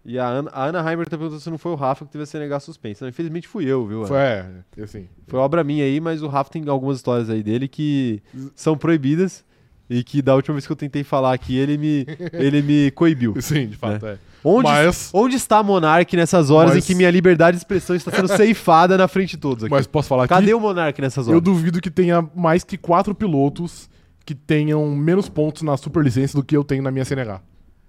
[0.05, 2.23] E a Ana, a Ana Heimer tá perguntando se não foi o Rafa que teve
[2.23, 3.05] a CNH suspensa.
[3.05, 4.06] Não, infelizmente fui eu, viu?
[4.06, 4.47] Foi, é,
[4.82, 5.06] assim.
[5.27, 8.23] Foi obra minha aí, mas o Rafa tem algumas histórias aí dele que
[8.55, 9.44] são proibidas
[9.90, 13.35] e que da última vez que eu tentei falar aqui, ele me, ele me coibiu.
[13.40, 14.19] Sim, de fato, é.
[14.44, 18.10] Onde, Mas, onde está Monark nessas horas Mas- em que minha liberdade de expressão está
[18.12, 19.70] sendo ceifada na frente de todos aqui?
[19.73, 20.55] mas posso falar Cadê aqui?
[20.55, 21.43] o Monark nessas Eu horas?
[21.43, 23.90] duvido que tenha mais que quatro pilotos
[24.24, 27.40] que tenham menos pontos na superlicença do que eu tenho na minha CNH.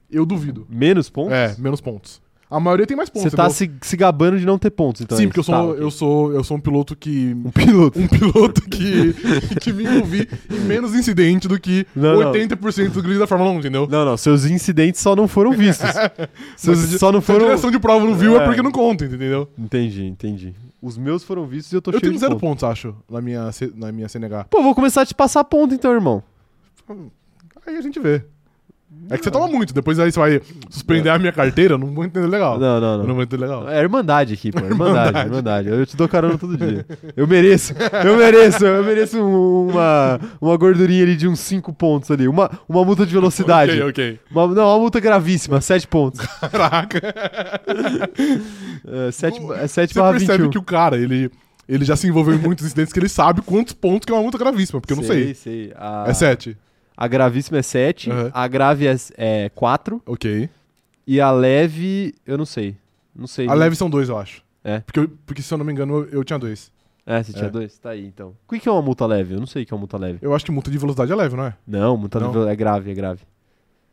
[0.09, 0.65] Eu duvido.
[0.69, 1.33] Menos pontos?
[1.33, 2.19] É, menos pontos.
[2.51, 3.29] A maioria tem mais pontos.
[3.29, 3.77] Você tá entendeu?
[3.83, 5.15] se, se gabando de não ter pontos, então.
[5.15, 7.35] Sim, é porque eu sou, Tá, eu sou, eu sou um piloto que.
[7.45, 7.99] Um piloto.
[7.99, 9.13] Um piloto que,
[9.61, 12.31] que me envolvi em menos incidente do que Não, não.
[12.31, 13.87] 80% do grid da Fórmula 1, entendeu?
[13.87, 15.87] Não, não, seus incidentes só não foram vistos.
[16.57, 17.45] seus, Mas só não Se a foram.
[17.45, 18.45] direção de prova não viu, é, É.
[18.45, 19.47] porque não conta, entendeu?
[19.55, 20.55] Entendi, entendi.
[20.81, 22.61] Os meus foram vistos e eu tô Eu cheio tenho de zero pontos.
[22.61, 24.45] pontos, acho, na minha, na minha CNH.
[24.45, 26.23] Pô, vou começar a te passar ponto então, irmão.
[27.67, 28.23] Aí a gente vê.
[29.11, 31.87] É que você toma muito, depois aí você vai suspender a minha carteira, eu não
[31.93, 32.59] vou entender legal.
[32.59, 33.05] Não, não, Eu não.
[33.07, 33.67] não vou entender legal.
[33.69, 34.59] É irmandade aqui, pô.
[34.59, 35.27] Irmandade, Irmandade.
[35.29, 35.69] irmandade.
[35.69, 36.85] Eu te dou carona todo dia.
[37.15, 37.73] Eu mereço,
[38.05, 42.27] eu mereço, eu mereço um- uma, uma gordurinha ali de uns 5 pontos ali.
[42.27, 43.71] Uma, uma multa de velocidade.
[43.73, 44.19] Ok, ok.
[44.31, 46.21] Uma- não, uma multa gravíssima, 7 pontos.
[46.51, 46.99] Caraca.
[49.07, 50.49] É 7 é sete Você barra percebe 21.
[50.49, 51.29] que o cara, ele,
[51.67, 54.21] ele já se envolveu em muitos incidentes que ele sabe quantos pontos que é uma
[54.21, 55.33] multa gravíssima, porque eu não sei.
[55.33, 55.73] sei.
[55.75, 56.57] A, É 7.
[57.01, 58.29] A gravíssima é 7, Uhum.
[58.33, 58.85] a grave
[59.15, 60.49] é 4 Ok.
[61.07, 62.75] e a leve, eu não sei.
[63.15, 63.47] Não sei.
[63.47, 64.43] A leve são dois, eu acho.
[64.61, 64.81] É.
[64.81, 66.69] Porque, eu- porque se eu não me engano, eu, eu tinha dois.
[67.05, 67.49] É, você tinha É.
[67.49, 67.77] dois?
[67.77, 68.35] Tá aí, então.
[68.45, 69.33] O que é uma multa leve?
[69.33, 70.19] Eu não sei o que é uma multa leve.
[70.21, 71.53] Eu acho que multa de velocidade é leve, não é?
[71.65, 72.31] Não, multa Não?
[72.33, 73.21] leve é grave, é grave.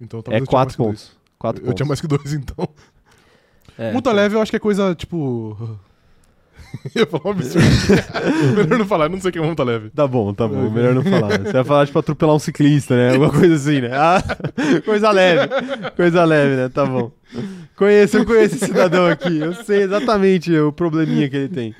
[0.00, 1.02] Então É talvez eu tinha 4 mais que dois.
[1.04, 1.16] pontos.
[1.38, 1.76] 4 Eu pontos.
[1.76, 2.68] tinha mais que dois, então.
[3.78, 4.12] É, multa então.
[4.20, 5.78] leve eu acho que é coisa, tipo...
[6.94, 7.66] ia falar um absurdo.
[8.56, 9.90] Melhor não falar, não sei que é multa leve.
[9.90, 10.70] Tá bom, tá bom.
[10.70, 11.38] Melhor não falar.
[11.42, 13.12] Você vai falar, tipo, atropelar um ciclista, né?
[13.12, 13.90] Alguma coisa assim, né?
[13.92, 14.22] Ah,
[14.84, 15.48] coisa leve.
[15.96, 16.68] Coisa leve, né?
[16.68, 17.10] Tá bom.
[17.76, 19.38] Conheço, eu conheço esse cidadão aqui.
[19.38, 21.74] Eu sei exatamente o probleminha que ele tem.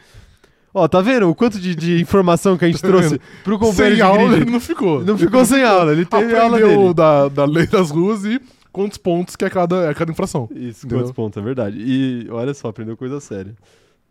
[0.75, 3.21] Ó, tá vendo o quanto de, de informação que a gente Tá trouxe vendo?
[3.43, 5.03] pro companheiro Sem aula ele não ficou.
[5.03, 6.95] Não ficou sem aula, ele teve aula Aprendeu dele.
[6.95, 8.39] da, da lei das ruas e
[8.71, 10.51] quantos pontos que é cada, é cada infração.
[10.55, 10.99] Isso, Entendeu?
[10.99, 11.79] quantos pontos, é verdade.
[11.81, 13.55] E olha só, aprendeu coisa séria.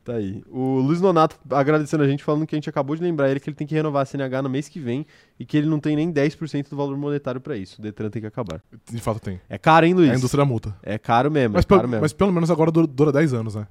[0.06, 0.44] Tá aí.
[0.52, 3.50] O Luiz Nonato agradecendo a gente, falando que a gente acabou de lembrar ele que
[3.50, 5.04] ele tem que renovar a CNH no mês que vem
[5.40, 7.80] e que ele não tem nem 10% do valor monetário pra isso.
[7.80, 8.62] O Detran tem que acabar.
[8.92, 9.42] De fato tem.
[9.50, 10.10] É caro, hein, Luiz?
[10.10, 10.76] É a indústria da multa.
[10.84, 12.02] É caro mesmo, Mas, é caro mesmo.
[12.04, 13.66] mas pelo menos agora dura, dura 10 anos, né?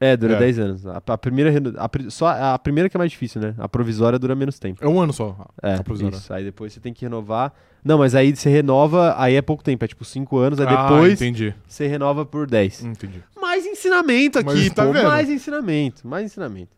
[0.00, 0.38] É, dura É.
[0.38, 0.86] 10 anos.
[0.86, 3.54] A, a primeira, a, só a primeira que é mais difícil, né?
[3.58, 4.84] A provisória dura menos tempo.
[4.84, 5.36] É um ano só.
[5.62, 6.16] É, a provisória.
[6.16, 6.32] isso.
[6.32, 7.52] Aí depois você tem que renovar.
[7.84, 10.82] Não, mas aí você renova, aí é pouco tempo, é tipo 5 anos, aí Ah,
[10.88, 11.54] depois entendi.
[11.66, 12.82] você renova por 10.
[12.84, 13.22] Entendi.
[13.54, 14.92] Mais ensinamento aqui, Mas tá pô.
[14.92, 15.06] vendo?
[15.06, 16.74] Mais ensinamento, mais ensinamento.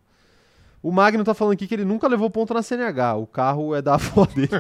[0.83, 3.17] O Magno tá falando aqui que ele nunca levou ponto na CNH.
[3.17, 4.51] O carro é da avó dele.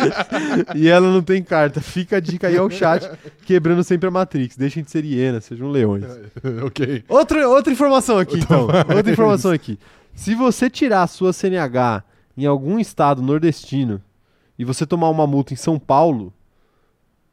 [0.74, 1.80] e ela não tem carta.
[1.80, 3.08] Fica a dica aí ao chat,
[3.44, 4.56] quebrando sempre a Matrix.
[4.56, 6.04] Deixem de ser hienas, sejam leões.
[6.64, 7.04] ok.
[7.06, 8.66] Outra, outra informação aqui, então.
[8.96, 9.78] Outra informação aqui.
[10.14, 12.02] Se você tirar a sua CNH
[12.36, 14.00] em algum estado nordestino
[14.58, 16.32] e você tomar uma multa em São Paulo,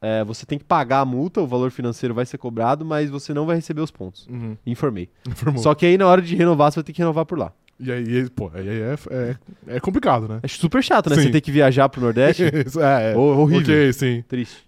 [0.01, 3.33] é, você tem que pagar a multa, o valor financeiro vai ser cobrado, mas você
[3.33, 4.27] não vai receber os pontos.
[4.27, 4.55] Uhum.
[4.65, 5.09] Informei.
[5.27, 5.61] Informou.
[5.61, 7.51] Só que aí na hora de renovar, você vai ter que renovar por lá.
[7.79, 9.35] E aí, pô, aí é, é,
[9.75, 10.39] é complicado, né?
[10.43, 11.15] É super chato, né?
[11.15, 11.23] Sim.
[11.23, 12.43] Você ter que viajar pro Nordeste.
[12.79, 13.17] É, é.
[13.17, 13.61] Ho- horrível.
[13.73, 14.21] Ok, sim.
[14.27, 14.67] Triste.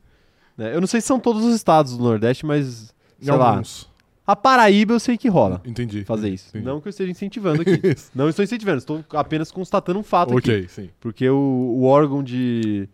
[0.57, 0.73] Né?
[0.73, 2.93] Eu não sei se são todos os estados do Nordeste, mas.
[3.21, 3.49] Em Sei lá.
[3.51, 3.89] alguns.
[4.25, 6.05] A Paraíba eu sei que rola Entendi.
[6.05, 6.49] fazer isso.
[6.49, 6.63] Entendi.
[6.65, 7.81] Não que eu esteja incentivando aqui.
[8.15, 10.49] Não estou incentivando, estou apenas constatando um fato aqui.
[10.51, 10.89] ok, sim.
[11.01, 12.87] Porque o, o órgão de,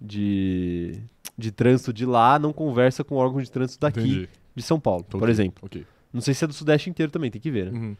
[0.00, 0.98] de,
[1.36, 4.28] de trânsito de lá não conversa com o órgão de trânsito daqui, Entendi.
[4.54, 5.62] de São Paulo, Tô por exemplo.
[5.64, 5.86] Ok.
[6.12, 7.78] Não sei se é do Sudeste inteiro também, tem que ver, né?
[7.78, 7.96] Uhum.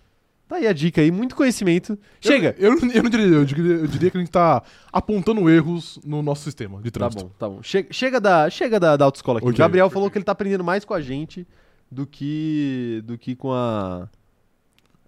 [0.46, 1.98] Tá aí a dica aí, muito conhecimento.
[2.20, 2.54] Chega!
[2.58, 4.62] Eu, eu, eu não diria, eu diria, eu diria que a gente tá
[4.92, 7.24] apontando erros no nosso sistema de Tá trânsito.
[7.24, 7.62] bom, tá bom.
[7.62, 9.46] Chega, chega da, chega da, da autoescola aqui.
[9.48, 9.54] Ok.
[9.54, 11.46] O Gabriel falou que ele tá aprendendo mais com a gente
[11.90, 14.06] do que, do que com a,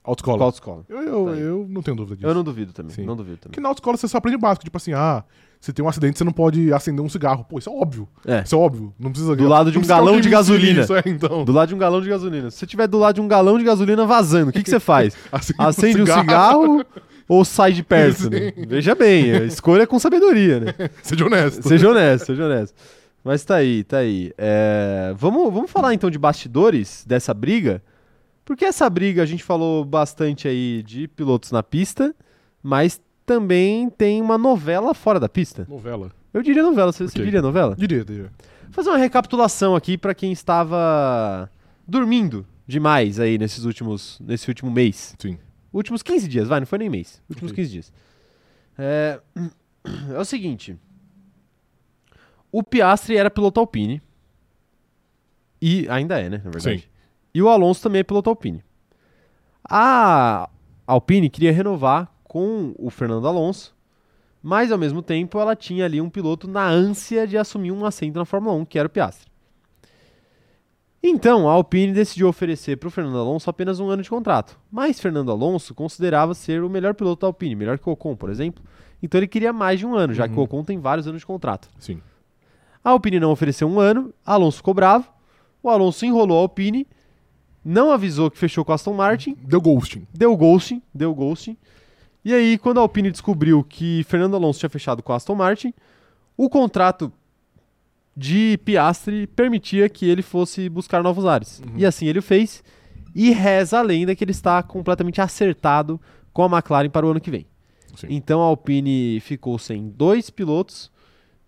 [0.02, 0.38] Autoescola.
[0.38, 0.84] com a autoescola.
[0.88, 2.26] Eu, eu, Tá eu não tenho dúvida disso.
[2.26, 3.04] Eu não duvido também, Sim.
[3.04, 3.50] não duvido também.
[3.50, 5.22] Porque na autoescola você só aprende básico, tipo assim, ah,
[5.61, 7.45] se tem um acidente você não pode acender um cigarro.
[7.49, 8.09] Pô, isso é óbvio.
[8.24, 8.95] É, Isso é óbvio.
[8.99, 10.83] Não precisa Do lado de um galão de gasolina.
[10.83, 11.45] Isso, é, então.
[11.45, 12.51] do lado de um galão de gasolina.
[12.51, 14.81] Se você tiver do lado de um galão de gasolina vazando, o que, que você
[14.81, 15.16] faz?
[15.33, 16.85] Acende, Acende um cigarro
[17.28, 18.31] ou sai de perto?
[18.31, 18.53] Né?
[18.69, 20.74] Veja bem, escolha é com sabedoria, né?
[21.03, 21.69] Seja honesto.
[21.69, 22.74] Seja honesto, seja honesto.
[23.24, 24.33] Mas tá aí, tá aí.
[24.39, 27.83] É, vamos, vamos falar então de bastidores dessa briga.
[28.45, 32.15] Porque essa briga a gente falou bastante aí de pilotos na pista,
[32.62, 35.66] mas também tem uma novela fora da pista.
[35.69, 36.12] Novela.
[36.32, 37.24] Eu diria novela, você, você Ok.
[37.24, 37.74] diria novela?
[37.77, 38.31] Diria, diria.
[38.65, 41.51] Vou fazer uma recapitulação aqui pra quem estava
[41.86, 45.15] dormindo demais aí nesses últimos, nesse último mês.
[45.19, 45.39] Sim.
[45.73, 47.20] Últimos 15 dias, vai, não foi nem mês.
[47.28, 47.62] Últimos Ok.
[47.65, 47.93] 15 dias.
[48.78, 49.20] É,
[50.15, 50.78] é o seguinte.
[52.53, 54.01] O Piastri era piloto Alpine.
[55.61, 56.81] E ainda é, né, na verdade.
[56.81, 56.85] Sim.
[57.35, 58.62] E o Alonso também é piloto Alpine.
[59.69, 60.48] A
[60.86, 63.74] Alpine queria renovar com o Fernando Alonso,
[64.42, 68.18] mas ao mesmo tempo ela tinha ali um piloto na ânsia de assumir um assento
[68.18, 69.26] na Fórmula 1, que era o Piastri.
[71.02, 74.58] Então, a Alpine decidiu oferecer para o Fernando Alonso apenas um ano de contrato.
[74.70, 78.28] Mas Fernando Alonso considerava ser o melhor piloto da Alpine, melhor que o Ocon, por
[78.28, 78.62] exemplo.
[79.02, 80.42] Então ele queria mais de um ano, já que o Uhum.
[80.44, 81.70] Ocon tem vários anos de contrato.
[81.78, 82.02] Sim.
[82.84, 85.08] A Alpine não ofereceu um ano, Alonso ficou bravo.
[85.62, 86.86] O Alonso enrolou a Alpine,
[87.64, 90.06] não avisou que fechou com a Aston Martin, Deu ghosting.
[90.12, 91.56] deu ghosting, deu ghosting.
[92.27, 95.73] E aí, quando a Alpine descobriu que Fernando Alonso tinha fechado com a Aston Martin,
[96.36, 97.12] o contrato
[98.16, 101.61] de Piastri permitia que ele fosse buscar novos ares.
[101.61, 101.74] Uhum.
[101.77, 102.65] E assim ele o fez.
[103.15, 106.01] E reza a lenda que ele está completamente acertado
[106.32, 107.47] com a McLaren para o ano que vem.
[107.94, 108.09] Sim.
[108.11, 110.90] Então a Alpine ficou sem dois pilotos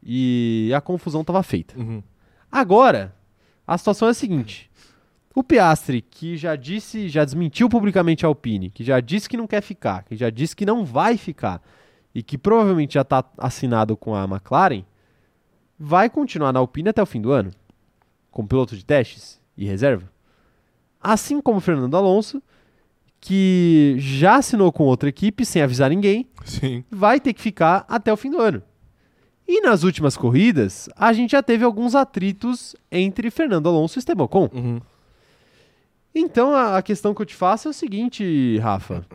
[0.00, 1.76] e a confusão estava feita.
[1.76, 2.00] Uhum.
[2.52, 3.16] Agora,
[3.66, 4.67] a situação é a seguinte:
[5.34, 9.46] o Piastri, que já disse, já desmentiu publicamente a Alpine, que já disse que não
[9.46, 11.62] quer ficar, que já disse que não vai ficar
[12.14, 14.84] e que provavelmente já está assinado com a McLaren,
[15.78, 17.52] vai continuar na Alpine até o fim do ano,
[18.30, 20.10] como piloto de testes e reserva.
[21.00, 22.42] Assim como o Fernando Alonso,
[23.20, 26.84] que já assinou com outra equipe sem avisar ninguém, Sim.
[26.90, 28.62] vai ter que ficar até o fim do ano.
[29.46, 34.24] E nas últimas corridas, a gente já teve alguns atritos entre Fernando Alonso e Esteban
[34.24, 34.50] Ocon.
[34.52, 34.80] Uhum.
[36.18, 39.06] Então a, a questão que eu te faço é o seguinte, Rafa.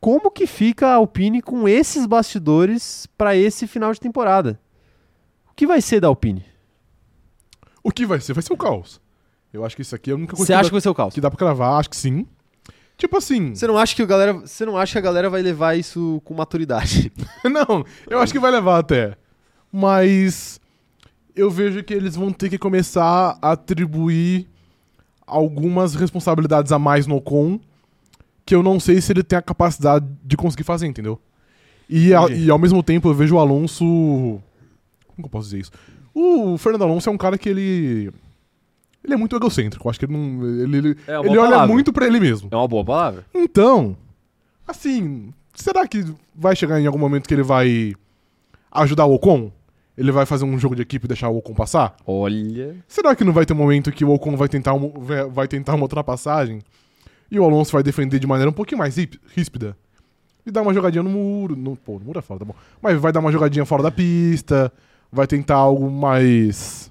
[0.00, 4.60] Como que fica a Alpine com esses bastidores para esse final de temporada?
[5.50, 6.44] O que vai ser da Alpine?
[7.82, 8.32] O que vai ser?
[8.32, 9.00] Vai ser o caos.
[9.52, 10.94] Eu acho que isso aqui é a única coisa Você acha que vai ser o
[10.94, 11.14] caos?
[11.14, 11.80] que dá pra cravar.
[11.80, 12.26] Acho que sim.
[12.96, 13.54] Tipo assim.
[13.54, 16.20] Você não acha que a galera, você não acha que a galera vai levar isso
[16.24, 17.12] com maturidade?
[17.44, 19.16] Não, eu acho que vai levar até.
[19.72, 20.60] Mas
[21.34, 24.48] eu vejo que eles vão ter que começar a atribuir
[25.28, 27.60] algumas responsabilidades a mais no Ocon
[28.44, 31.20] que eu não sei se ele tem a capacidade de conseguir fazer, entendeu?
[31.88, 33.84] E, a- e ao mesmo tempo eu vejo o Alonso.
[33.84, 34.40] Como
[35.18, 35.70] que eu posso dizer isso?
[36.14, 38.10] O Fernando Alonso é um cara que ele.
[39.04, 39.86] Ele é muito egocêntrico.
[39.86, 40.44] Eu acho que ele não.
[40.62, 41.66] Ele, ele, É ele olha palavra.
[41.74, 42.48] muito pra ele mesmo.
[42.50, 43.24] É uma boa palavra.
[43.34, 43.96] Então,
[44.66, 47.94] assim, será que vai chegar em algum momento que ele vai
[48.72, 49.50] ajudar o Ocon?
[49.98, 51.96] Ele vai fazer um jogo de equipe e deixar o Ocon passar?
[52.06, 52.76] Olha.
[52.86, 54.92] Será que não vai ter um momento que o Ocon vai tentar, um-
[55.28, 56.60] vai- tentar uma ultrapassagem
[57.30, 59.76] e o Alonso vai defender de maneira um pouquinho mais rí- ríspida?
[60.46, 61.56] E dar uma jogadinha no muro.
[61.56, 62.54] No, pô, no muro é fora, tá bom.
[62.80, 64.72] Mas vai dar uma jogadinha fora da pista,
[65.12, 66.90] vai tentar algo mais.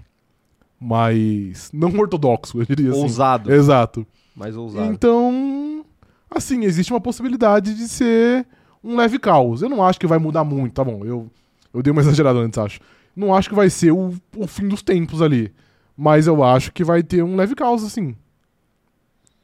[0.79, 1.71] mais.
[1.73, 3.01] não ortodoxo, eu diria assim.
[3.01, 3.51] Ousado.
[3.53, 4.05] Exato.
[4.35, 4.91] Mais ousado.
[4.93, 5.84] Então,
[6.29, 8.45] assim, existe uma possibilidade de ser
[8.84, 9.61] um leve caos.
[9.61, 11.03] Eu não acho que vai mudar muito, tá bom?
[11.03, 11.27] Eu,
[11.73, 12.79] eu dei uma exagerada antes, acho.
[13.18, 15.52] Não acho que vai ser o, o fim dos tempos ali.
[15.98, 18.15] Mas eu acho que vai ter um leve caos, assim.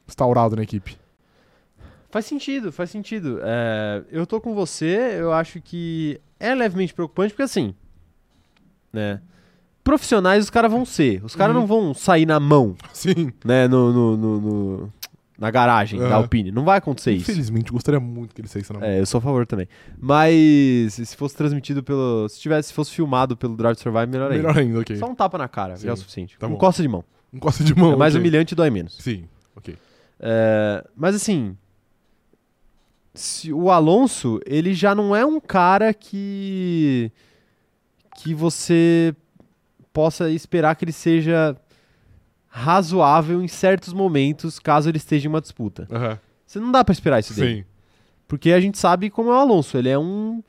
[0.06, 0.96] Instaurado na equipe.
[2.10, 3.40] Faz sentido, faz sentido.
[3.42, 7.74] É, eu tô com você, eu acho que é levemente preocupante, porque assim,
[8.92, 9.20] né?
[9.82, 11.22] Profissionais os caras vão ser.
[11.24, 11.60] Os caras Uhum.
[11.62, 13.32] não vão sair na mão, Sim.
[13.44, 13.66] né?
[13.66, 14.92] No, no- no- no-
[15.44, 16.14] na garagem da.
[16.14, 16.50] Alpine.
[16.50, 17.30] Não vai acontecer isso.
[17.30, 18.88] Infelizmente, gostaria muito que ele saísse na mão.
[18.88, 19.68] É, eu sou a favor também.
[19.98, 22.26] Mas se fosse transmitido pelo.
[22.28, 24.42] Se tivesse, se fosse filmado pelo Drive to Survive, melhor ainda.
[24.48, 24.96] Melhor ainda, ok.
[24.96, 26.38] Só um tapa na cara, já é o Sim, suficiente.
[26.38, 26.56] tá um bom.
[26.56, 27.04] coça de mão.
[27.32, 27.92] Encosta de mão.
[27.92, 28.20] é mais ok.
[28.20, 28.96] humilhante e dói menos.
[28.98, 29.24] Sim,
[29.56, 29.76] ok.
[30.20, 31.56] É, mas assim.
[33.12, 37.10] se- o Alonso, ele já não é um cara que.
[38.16, 39.14] que você
[39.92, 41.56] possa esperar que ele seja
[42.56, 45.88] razoável em certos momentos, caso ele esteja em uma disputa.
[45.90, 46.16] Aham.
[46.46, 47.62] Você não dá pra esperar isso dele.
[47.62, 47.64] Sim.
[48.28, 49.76] Porque a gente sabe como é o Alonso.
[49.76, 50.40] Ele é um.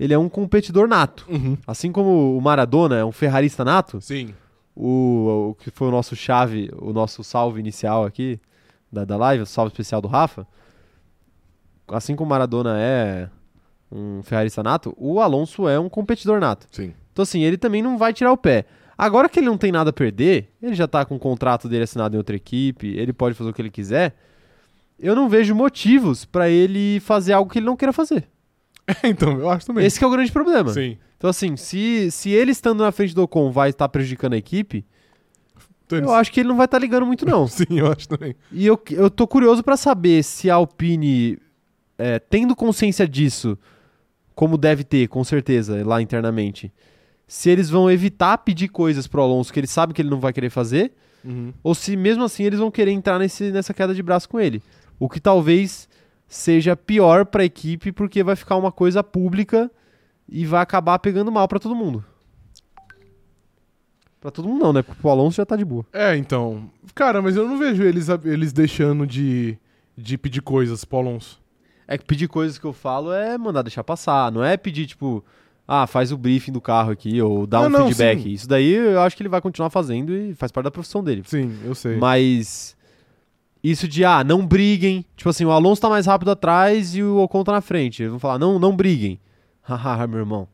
[0.00, 1.24] Ele é um competidor nato.
[1.30, 1.56] Uhum.
[1.64, 4.34] Assim como o Maradona é um ferrarista nato, Sim.
[4.74, 8.40] o, o que foi o nosso chave, o nosso salve inicial aqui
[8.90, 10.44] da, da live, o salve especial do Rafa.
[11.86, 13.28] Assim como o Maradona é
[13.92, 16.66] um ferrarista nato, o Alonso é um competidor nato.
[16.72, 16.92] Sim.
[17.12, 18.64] Então, assim, ele também não vai tirar o pé.
[18.96, 21.84] Agora que ele não tem nada a perder, ele já tá com o contrato dele
[21.84, 24.14] assinado em outra equipe, ele pode fazer o que ele quiser.
[24.98, 28.24] Eu não vejo motivos pra ele fazer algo que ele não queira fazer.
[29.02, 29.84] então, eu acho também.
[29.84, 30.72] Esse que é o grande problema.
[30.72, 30.98] Sim.
[31.16, 34.84] Então, assim, se, se ele estando na frente do Ocon vai estar prejudicando a equipe,
[35.86, 37.46] Então, eles- eu acho que ele não vai estar ligando muito, não.
[37.48, 38.34] Sim, eu acho também.
[38.52, 41.38] E eu, eu tô curioso pra saber se a Alpine,
[41.98, 43.56] é, tendo consciência disso,
[44.34, 46.72] como deve ter, com certeza, lá internamente,
[47.34, 50.34] se eles vão evitar pedir coisas pro Alonso que ele sabe que ele não vai
[50.34, 50.92] querer fazer,
[51.24, 51.50] Uhum.
[51.62, 54.62] ou se mesmo assim eles vão querer entrar nesse, nessa queda de braço com ele.
[54.98, 55.88] O que talvez
[56.28, 59.70] seja pior pra equipe, porque vai ficar uma coisa pública
[60.28, 62.04] e vai acabar pegando mal pra todo mundo.
[64.20, 64.82] Pra todo mundo não, né?
[64.82, 65.86] Porque o Alonso já tá de boa.
[65.92, 66.70] É, então.
[66.94, 69.56] Cara, mas eu não vejo eles, eles deixando de,
[69.96, 71.40] de pedir coisas pro Alonso.
[71.88, 75.24] É que pedir coisas que eu falo é mandar deixar passar, não é pedir, tipo,
[75.74, 78.22] ah, faz o briefing do carro aqui, ou dá Não, um não, feedback.
[78.22, 78.28] sim.
[78.30, 81.22] Isso daí eu acho que ele vai continuar fazendo e faz parte da profissão dele.
[81.24, 81.96] Sim, eu sei.
[81.96, 82.76] Mas
[83.64, 85.04] isso de, ah, não briguem.
[85.16, 88.02] Tipo assim, o Alonso tá mais rápido atrás e o Ocon tá na frente.
[88.02, 89.18] Eles vão falar, não, não briguem.
[89.62, 90.46] Haha, meu irmão.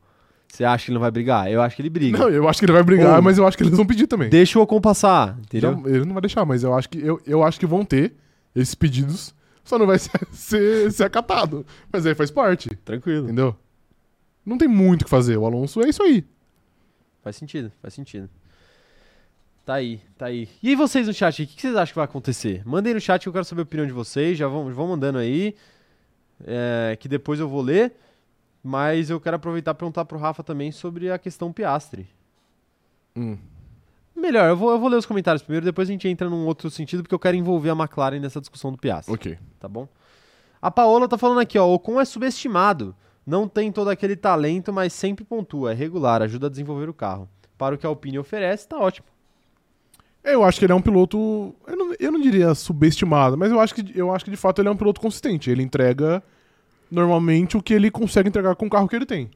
[0.47, 1.51] Você acha que ele não vai brigar?
[1.51, 2.17] Eu acho que ele briga.
[2.19, 4.07] Não, eu acho que ele vai brigar, Ou- mas eu acho que eles vão pedir
[4.07, 4.29] também.
[4.31, 5.83] Deixa o Ocon passar, entendeu?
[5.85, 8.15] Ele não vai deixar, mas eu acho que, eu, eu acho que vão ter
[8.57, 9.35] esses pedidos,
[9.65, 11.67] só não vai ser, ser, ser acatado.
[11.93, 13.25] Mas aí faz parte, Tranquilo.
[13.25, 13.55] entendeu?
[14.49, 15.37] Não tem muito o que fazer.
[15.37, 16.25] O Alonso é isso aí.
[17.23, 18.29] Faz sentido, faz sentido.
[19.67, 20.49] Tá aí, tá aí.
[20.63, 22.63] E aí vocês no chat, o que que vocês acham que vai acontecer?
[22.65, 25.19] Mandem no chat que eu quero saber a opinião de vocês, já vão, vão mandando
[25.19, 25.55] aí,
[26.47, 27.93] é, que depois eu vou ler.
[28.63, 32.09] Mas eu quero aproveitar e perguntar pro Rafa também sobre a questão Piastre.
[33.15, 33.37] Hum.
[34.17, 36.71] Melhor, eu vou, eu vou ler os comentários primeiro, depois a gente entra num outro
[36.71, 39.39] sentido, porque eu quero envolver a McLaren nessa discussão do Piastre Ok.
[39.61, 39.87] tá bom?
[40.61, 42.97] A Paola tá falando aqui, ó, o Ocon é subestimado.
[43.29, 47.29] Não tem todo aquele talento, mas sempre pontua, é regular, ajuda a desenvolver o carro.
[47.59, 49.07] Para o que a Alpine oferece, tá ótimo.
[50.25, 51.55] Eu acho que ele é um piloto.
[51.67, 54.63] Eu não, eu não diria subestimado, mas eu acho, que, eu acho que de fato
[54.63, 55.51] ele é um piloto consistente.
[55.51, 56.23] Ele entrega
[56.91, 59.29] normalmente o que ele consegue entregar com o carro que ele tem.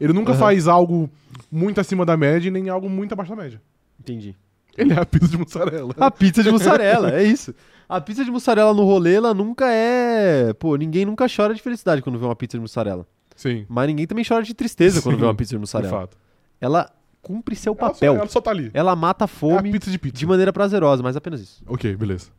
[0.00, 0.40] Ele nunca Aham.
[0.40, 1.08] faz algo
[1.48, 3.62] muito acima da média e nem algo muito abaixo da média.
[4.00, 4.34] Entendi.
[4.76, 5.94] Ele é a pizza de mussarela.
[5.98, 7.54] A pizza de mussarela, é isso.
[7.88, 10.52] A pizza de mussarela no rolê, ela nunca é.
[10.54, 13.06] Pô, ninguém nunca chora de felicidade quando vê uma pizza de mussarela.
[13.36, 15.90] Sim, Mas ninguém também chora de tristeza quando Sim, vê uma pizza de de mussarela.
[16.00, 16.16] fato.
[16.60, 16.90] Ela
[17.22, 18.14] cumpre seu Ela só- papel.
[18.16, 18.70] Ela só, tá ali.
[18.74, 20.16] Ela mata a É a fome pizza de pizza.
[20.16, 21.62] de maneira prazerosa, mas apenas isso.
[21.66, 22.30] Ok, beleza.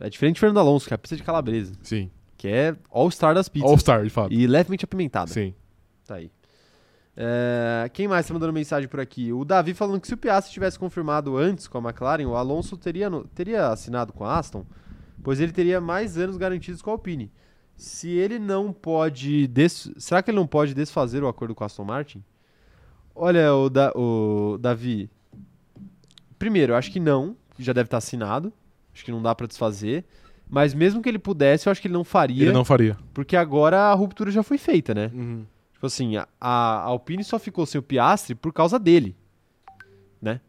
[0.00, 2.10] É diferente de Fernando Alonso, que é a pizza de calabresa, Sim.
[2.38, 3.68] que é all-star das pizzas.
[3.70, 4.32] All-Star, de fato.
[4.32, 5.30] E levemente apimentada.
[5.30, 5.54] Sim.
[6.06, 6.30] Tá aí.
[7.14, 9.32] É, quem mais tá mandando mensagem por aqui?
[9.34, 12.76] O Davi falando que se o Piastri tivesse confirmado antes com a McLaren, o Alonso
[12.78, 14.64] teria, teria assinado com a Aston,
[15.22, 17.30] pois ele teria mais anos garantidos com a Alpine.
[17.76, 19.46] Se ele não pode.
[19.48, 22.22] des- Será que ele não pode desfazer o acordo com a Aston Martin?
[23.14, 25.10] Olha, o, da, o Davi.
[26.38, 28.52] Primeiro, eu acho que não, já deve estar assinado.
[28.94, 30.04] Acho que não dá pra desfazer.
[30.48, 32.42] Mas mesmo que ele pudesse, eu acho que ele não faria.
[32.44, 32.96] Ele não faria.
[33.14, 35.10] Porque agora a ruptura já foi feita, né?
[35.14, 35.44] Uhum.
[35.72, 39.16] Tipo assim, a, a Alpine só ficou sem o Piastri por causa dele,
[40.20, 40.40] né?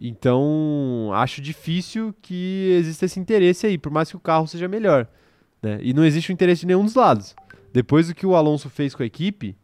[0.00, 5.06] Então, acho difícil que exista esse interesse aí, por mais que o carro seja melhor,
[5.62, 5.78] né?
[5.82, 7.34] E não existe o interesse de nenhum dos lados.
[7.72, 9.56] Depois do que o Alonso fez com a equipe,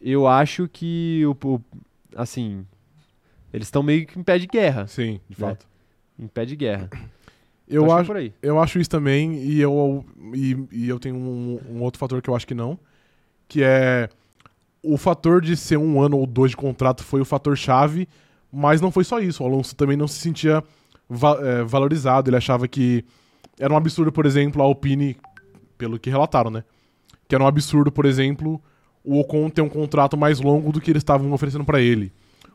[0.00, 1.60] eu acho que o, o-
[2.16, 2.64] assim,
[3.52, 5.48] eles estão meio que em pé de guerra, Sim, de Né?
[5.48, 5.66] fato.
[6.18, 6.90] em pé de guerra.
[7.68, 8.32] Eu que é acho, por aí.
[8.42, 10.04] eu acho isso também, e eu,
[10.34, 12.78] e, e eu tenho um, um outro fator que eu acho que não,
[13.48, 14.08] que é
[14.82, 18.08] o fator de ser um ano ou dois de contrato foi o fator chave,
[18.52, 19.42] mas não foi só isso.
[19.42, 20.62] O Alonso também não se sentia
[21.08, 23.04] va- eh, valorizado, ele achava que
[23.58, 25.16] era um absurdo, por exemplo, a Alpine,
[25.76, 26.64] pelo que relataram, né?
[27.28, 28.60] Que era um absurdo, por exemplo,
[29.04, 32.12] o Ocon ter um contrato mais longo do que eles estavam oferecendo pra ele.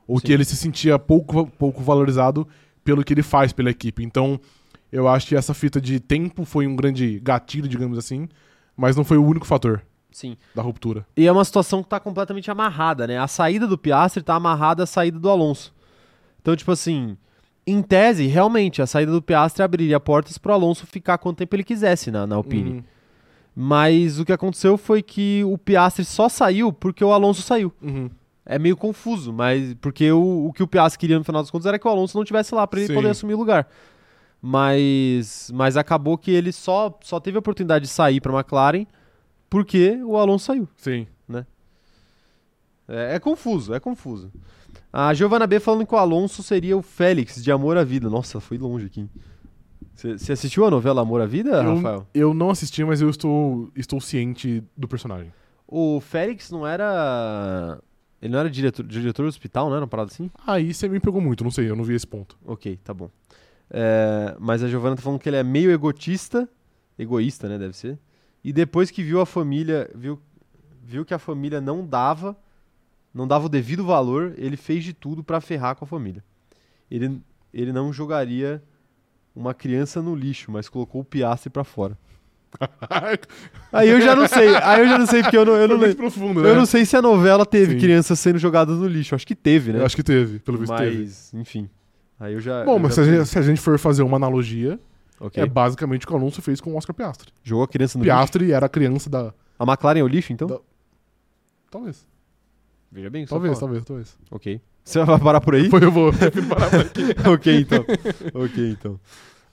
[0.07, 0.25] Ou Sim.
[0.25, 2.47] que ele se sentia pouco, pouco valorizado
[2.83, 4.03] pelo que ele faz pela equipe.
[4.03, 4.39] Então,
[4.91, 8.29] eu acho que essa fita de tempo foi um grande gatilho, digamos assim,
[8.75, 10.37] mas não foi o único fator Sim.
[10.55, 11.05] da ruptura.
[11.15, 13.17] E é uma situação que tá completamente amarrada, né?
[13.17, 15.73] A saída do Piastri tá amarrada à saída do Alonso.
[16.41, 17.17] Então, tipo assim,
[17.67, 21.63] em tese, realmente, a saída do Piastri abriria portas pro Alonso ficar quanto tempo ele
[21.63, 22.71] quisesse na, na Alpine.
[22.71, 22.83] Uhum.
[23.53, 27.73] Mas o que aconteceu foi que o Piastri só saiu porque o Alonso saiu.
[27.81, 28.09] Uhum.
[28.45, 31.65] É meio confuso, mas porque o, o que o Piastri queria no final das contas
[31.65, 32.93] era que o Alonso não tivesse lá pra ele Sim.
[32.93, 33.67] poder assumir o lugar.
[34.41, 38.85] Mas, mas acabou que ele só, só teve a oportunidade de sair pra McLaren
[39.49, 40.69] porque o Alonso saiu.
[40.77, 41.05] Sim.
[42.87, 44.31] É, é confuso, é confuso.
[44.99, 48.09] A Giovanna B falando que o Alonso seria o Félix de Amor à Vida.
[48.09, 49.07] Nossa, foi longe aqui.
[49.93, 52.07] Você assistiu a novela Amor à Vida, Rafael?
[52.15, 55.31] Eu, eu não assisti, mas eu estou, estou ciente do personagem.
[55.67, 57.79] O Félix não era.
[58.19, 59.77] Ele não era diretor, diretor do hospital, né?
[59.77, 60.31] Uma parada assim?
[60.47, 62.35] Aí você me pegou muito, não sei, eu não vi esse ponto.
[62.43, 63.11] Ok, tá bom.
[63.69, 66.49] É, mas a Giovanna tá falando que ele é meio egotista.
[66.97, 67.59] Egoísta, né?
[67.59, 67.99] Deve ser.
[68.43, 69.91] E depois que viu a família.
[69.93, 70.19] Viu,
[70.83, 72.35] viu que a família não dava.
[73.13, 76.23] Não dava o devido valor, ele fez de tudo pra ferrar com a família.
[76.89, 77.21] Ele,
[77.53, 78.61] ele não jogaria
[79.35, 81.97] uma criança no lixo, mas colocou o Piastre pra fora.
[83.71, 84.55] Aí eu já não sei.
[84.55, 85.97] Aí eu já não sei, porque eu não, eu não, lembro.
[85.97, 86.49] profundo, né?
[86.49, 87.79] eu não sei se a novela teve Sim.
[87.79, 89.13] crianças sendo jogadas no lixo.
[89.15, 89.79] Acho que teve, né?
[89.79, 90.99] Eu acho que teve, pelo visto teve.
[90.99, 91.69] mas, enfim.
[92.19, 92.63] Aí eu já.
[92.63, 94.79] Bom, eu mas já se a, gente, se a gente for fazer uma analogia,
[95.19, 95.41] Ok.
[95.43, 97.31] é basicamente o que o Alonso fez com o Oscar Piastri.
[97.43, 98.15] Jogou a criança no lixo.
[98.17, 99.33] Piastri era a criança da.
[99.59, 100.47] A McLaren é o lixo, então?
[100.47, 100.59] Da-
[101.69, 102.07] Talvez.
[102.91, 104.17] Veja bem, Talvez, talvez, talvez.
[104.31, 104.61] Ok.
[104.83, 105.63] Você vai parar por aí?
[105.63, 106.11] Depois eu vou
[106.49, 107.01] parar por aqui.
[107.29, 107.85] ok, então.
[108.33, 108.99] ok, então.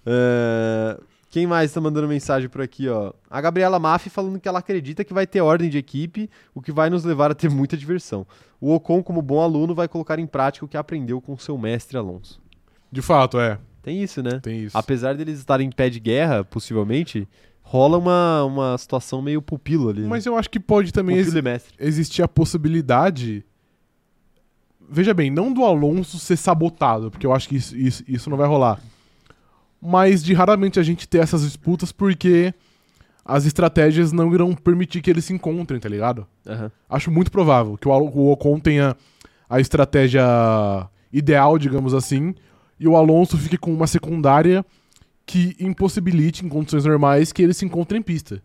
[0.06, 0.96] É,
[1.30, 3.12] Quem mais tá mandando mensagem por aqui, ó?
[3.28, 6.70] A Gabriela Maffi falando que ela acredita que vai ter ordem de equipe, o que
[6.70, 8.24] vai nos levar a ter muita diversão.
[8.60, 11.98] O Ocon, como bom aluno, vai colocar em prática o que aprendeu com seu mestre
[11.98, 12.40] Alonso.
[12.90, 13.58] De fato, é.
[13.82, 14.38] Tem isso, né?
[14.40, 14.78] Tem isso.
[14.78, 17.28] Apesar deles estarem em pé de guerra, possivelmente,
[17.66, 20.02] rola uma, uma situação meio pupilo ali.
[20.02, 20.08] né?
[20.08, 21.74] Mas eu acho que pode também e mestre.
[21.80, 23.44] existir a possibilidade.
[24.88, 28.36] Veja bem, não do Alonso ser sabotado, porque eu acho que isso, isso, isso não
[28.36, 28.80] vai rolar.
[29.80, 32.54] Mas de raramente a gente ter essas disputas porque
[33.24, 36.26] as estratégias não irão permitir que eles se encontrem, tá ligado?
[36.46, 36.70] Aham.
[36.88, 38.94] Acho muito provável que o, o Ocon tenha
[39.48, 40.22] a estratégia
[41.10, 42.34] ideal, digamos assim,
[42.78, 44.64] e o Alonso fique com uma secundária
[45.26, 48.42] que impossibilite, em condições normais, que eles se encontrem em pista.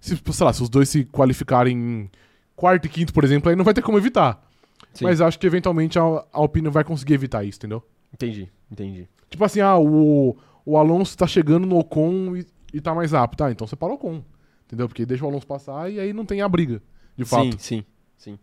[0.00, 2.10] Se, sei lá, se os dois se qualificarem em
[2.56, 4.48] quarto e quinto, por exemplo, aí não vai ter como evitar.
[4.92, 5.04] Sim.
[5.04, 7.82] Mas acho que eventualmente a, a Alpine vai conseguir evitar isso, entendeu?
[8.12, 9.08] Entendi, entendi.
[9.30, 13.38] Tipo assim, ah, o, o Alonso tá chegando no Ocon e, e tá mais rápido.
[13.38, 14.22] Tá, então você para o Ocon.
[14.66, 14.88] Entendeu?
[14.88, 16.82] Porque deixa o Alonso passar e aí não tem a briga,
[17.16, 17.52] de fato.
[17.52, 17.84] Sim, sim,
[18.16, 18.38] sim.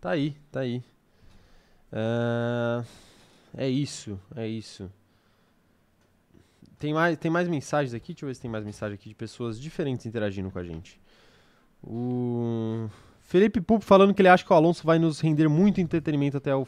[0.00, 0.82] Tá aí, tá aí.
[1.92, 2.82] Ah,
[3.56, 4.90] é isso, é isso.
[6.82, 8.12] Tem mais, tem mais mensagens aqui?
[8.12, 11.00] Deixa eu ver se tem mais mensagem aqui de pessoas diferentes interagindo com a gente.
[11.80, 12.88] O
[13.20, 16.52] Felipe Pupo falando que ele acha que o Alonso vai nos render muito entretenimento até
[16.56, 16.66] o,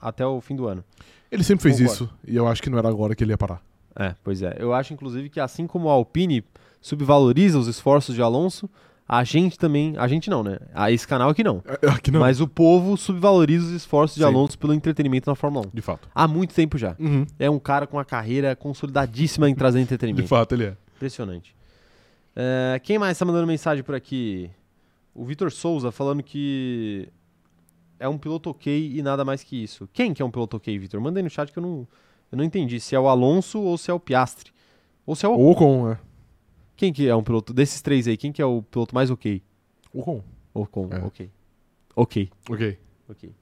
[0.00, 0.84] até o fim do ano.
[1.28, 2.04] Ele sempre fez Concordo.
[2.04, 3.60] isso e eu acho que não era agora que ele ia parar.
[3.96, 4.54] É, pois é.
[4.60, 6.44] Eu acho, inclusive, que assim como a Alpine
[6.80, 8.70] subvaloriza os esforços de Alonso,
[9.08, 9.94] a gente também.
[9.98, 10.58] A gente não, né?
[10.74, 11.62] A esse canal aqui não.
[11.82, 14.28] É, Aqui não, Mas o povo subvaloriza os esforços de Sim.
[14.28, 15.70] Alonso pelo entretenimento na Fórmula 1.
[15.74, 16.08] de fato.
[16.14, 16.96] Há muito tempo já.
[16.98, 17.26] Uhum.
[17.38, 20.26] É um cara com uma carreira consolidadíssima em trazer De entretenimento.
[20.28, 20.76] fato, ele é.
[20.96, 21.54] Impressionante.
[22.34, 24.50] É, quem mais tá mandando mensagem por aqui?
[25.14, 27.08] O Vitor Souza falando que
[28.00, 29.88] é um piloto ok e nada mais que isso.
[29.92, 31.00] Quem que é um piloto ok, Vitor?
[31.00, 31.86] Manda aí no chat que eu não,
[32.32, 32.80] eu não entendi.
[32.80, 34.50] Se é o Alonso ou se é o Piastri.
[35.06, 35.32] Ou se é o...
[35.34, 35.98] O Ocon, é.
[36.76, 37.52] Quem que é um piloto...
[37.52, 39.42] Desses três aí, quem que é o piloto mais ok?
[39.92, 40.22] Ocon.
[40.52, 40.98] Ocon, É.
[41.04, 41.30] ok.
[41.96, 42.30] Ok.
[42.50, 42.78] Ok.
[43.08, 43.34] Ok.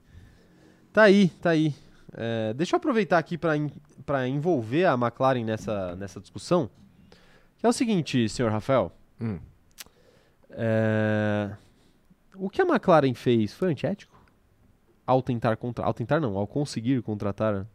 [0.93, 1.75] Tá aí, tá aí.
[2.13, 6.69] É, deixa eu aproveitar aqui para envolver a McLaren nessa, nessa discussão.
[7.57, 8.93] Que é o seguinte, senhor Rafael.
[9.21, 9.39] Hum.
[10.51, 11.57] É,
[12.35, 14.13] o que a McLaren fez foi antiético?
[15.07, 15.85] Ao tentar contra...
[15.85, 17.67] Ao tentar não, ao conseguir contratar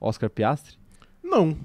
[0.00, 0.78] Oscar Piastri?
[1.22, 1.56] Não.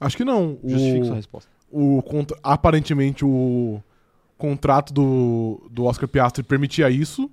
[0.00, 0.58] Acho que não.
[0.64, 1.50] Justifique o, sua resposta.
[1.72, 2.02] O
[2.42, 3.82] aparentemente o
[4.36, 7.30] contrato do, do Oscar Piastri permitia isso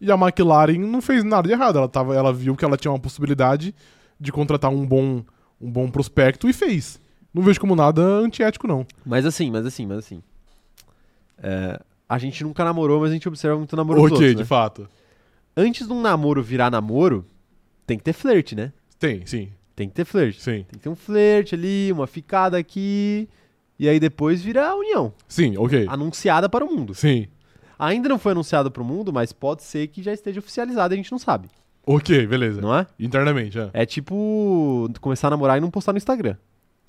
[0.00, 1.78] e a McLaren não fez nada de errado.
[1.78, 3.74] Ela, tava, ela viu que ela tinha uma possibilidade
[4.20, 5.24] de contratar um bom,
[5.60, 7.00] um bom prospecto e fez.
[7.32, 8.86] Não vejo como nada antiético, não.
[9.04, 10.22] Mas assim, mas assim, mas assim.
[11.38, 14.42] É, a gente nunca namorou, mas a gente observa muito namoro dos ok, outros, de
[14.42, 14.44] né?
[14.44, 14.88] fato.
[15.56, 17.26] Antes de um namoro virar namoro,
[17.86, 18.72] tem que ter flerte, né?
[18.98, 19.50] Tem, sim.
[19.74, 20.40] Tem que ter flerte.
[20.40, 20.64] Sim.
[20.68, 23.28] Tem que ter um flerte ali, uma ficada aqui.
[23.78, 25.12] E aí depois vira a união.
[25.26, 25.86] Sim, ok.
[25.88, 26.94] Anunciada para o mundo.
[26.94, 27.26] Sim.
[27.78, 30.96] Ainda não foi anunciada para o mundo, mas pode ser que já esteja oficializada a
[30.96, 31.48] gente não sabe.
[31.86, 32.60] Ok, beleza.
[32.60, 32.86] Não é?
[32.98, 33.70] Internamente, é.
[33.72, 36.36] É tipo começar a namorar e não postar no Instagram.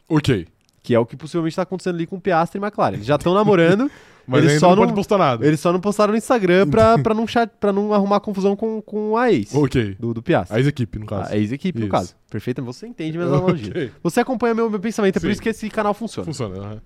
[0.08, 0.48] Ok.
[0.82, 2.96] Que é o que possivelmente está acontecendo ali com o Piastri e McLaren.
[2.96, 3.90] Eles já estão namorando,
[4.28, 5.46] Mas Ele ainda só não, não- pode postar nada.
[5.46, 8.82] eles só não postaram no Instagram pra, pra, não, chat, pra não arrumar confusão com,
[8.82, 9.96] com a ex Ok.
[10.00, 10.56] do, do Piastri.
[10.56, 11.32] A ex-equipe, no caso.
[11.32, 12.16] A ex-equipe, no caso.
[12.30, 13.70] Perfeito, você entende minhas analogias.
[13.76, 13.92] Ok.
[14.02, 15.32] Você acompanha meu, meu pensamento, é por Sim.
[15.34, 16.26] isso que esse canal funciona.
[16.26, 16.58] Funciona.
[16.58, 16.82] aham.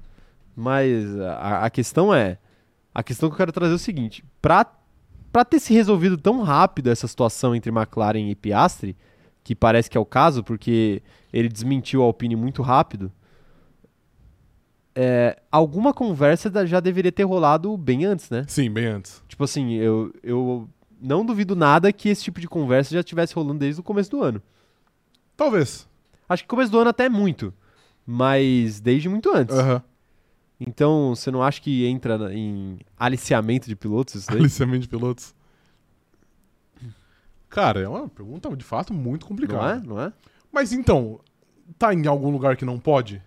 [0.56, 2.38] Mas a, a questão é.
[2.94, 4.66] A questão que eu quero trazer é o seguinte: pra,
[5.32, 8.98] pra ter se resolvido tão rápido essa situação entre McLaren e Piastri,
[9.44, 11.02] que parece que é o caso, porque
[11.32, 13.12] ele desmentiu a Alpine muito rápido,
[14.96, 18.46] é, alguma conversa já deveria ter rolado bem antes, né?
[18.48, 19.24] Sim, bem antes.
[19.28, 20.70] Tipo assim, eu, eu
[21.02, 24.22] não duvido nada que esse tipo de conversa já estivesse rolando desde o começo do
[24.22, 24.42] ano.
[25.38, 25.88] Talvez.
[26.28, 27.54] Acho que começo do ano até muito,
[28.06, 29.56] mas desde muito antes.
[29.56, 29.82] Aham.
[30.60, 34.40] Então, você não acha que entra em aliciamento de pilotos isso daí?
[34.40, 35.34] Aliciamento de pilotos.
[37.50, 39.82] Cara, é uma pergunta de fato muito não complicada.
[39.82, 39.88] é?
[39.88, 40.12] Não é?
[40.52, 41.20] Mas então,
[41.78, 43.24] tá em algum lugar que não pode?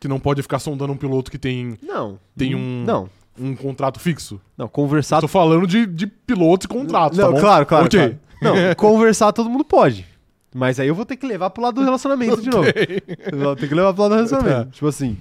[0.00, 2.18] Que não pode ficar sondando um piloto que tem Não.
[2.36, 3.08] Tem um- Não,
[3.38, 4.40] um contrato fixo?
[4.56, 4.66] não.
[4.66, 5.20] Conversar.
[5.20, 7.40] Tô falando de, de pilotos e contratos, não, tá bom?
[7.40, 7.98] claro, claro, Ok.
[8.00, 8.18] claro.
[8.42, 10.06] Não, conversar todo mundo pode.
[10.54, 12.66] Mas aí eu vou ter que levar pro lado do relacionamento de novo.
[13.30, 14.64] Eu vou ter que levar pro lado do relacionamento.
[14.66, 14.72] Tá.
[14.72, 15.16] Tipo assim,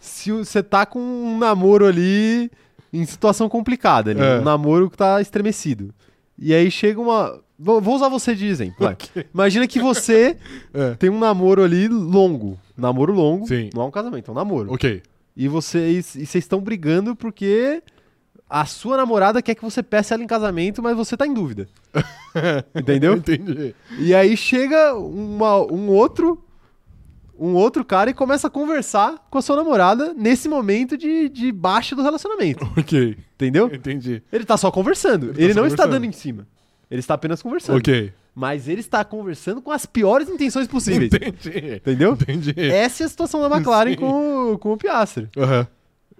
[0.00, 2.50] se você tá com um namoro ali
[2.92, 4.38] em situação complicada, ali, É.
[4.40, 5.94] um namoro que tá estremecido.
[6.38, 7.40] E aí chega uma.
[7.58, 8.76] Vou, usar você de exemplo.
[8.80, 8.94] vai.
[8.94, 9.26] Ok.
[9.32, 10.36] Imagina que você
[10.74, 10.94] É.
[10.94, 12.58] tem um namoro ali longo.
[12.76, 13.46] Namoro longo.
[13.46, 13.70] Sim.
[13.72, 14.72] Não é um casamento, é um namoro.
[14.72, 15.02] Ok.
[15.36, 17.82] E vocês e vocês estão brigando porque
[18.50, 21.68] a sua namorada quer que você peça ela em casamento, mas você tá em dúvida.
[22.74, 23.14] Entendeu?
[23.16, 23.74] Entendi.
[23.98, 26.43] E aí chega uma- um outro
[27.38, 31.50] um outro cara e começa a conversar com a sua namorada nesse momento de, de
[31.52, 32.64] baixa do relacionamento.
[32.78, 33.16] Ok.
[33.34, 33.70] Entendeu?
[33.72, 34.22] Entendi.
[34.32, 35.30] Ele tá só conversando.
[35.30, 35.90] Ele Ele, tá só não está conversando.
[35.92, 36.46] dando em cima.
[36.90, 37.78] Ele está apenas conversando.
[37.78, 38.12] Ok.
[38.34, 41.12] Mas ele está conversando com as piores intenções possíveis.
[41.12, 41.76] Entendi.
[41.76, 42.12] Entendeu?
[42.12, 42.54] Entendi.
[42.56, 43.96] Essa é a situação da McLaren Sim.
[43.96, 45.28] com, o- com o Piastri.
[45.36, 45.66] Aham.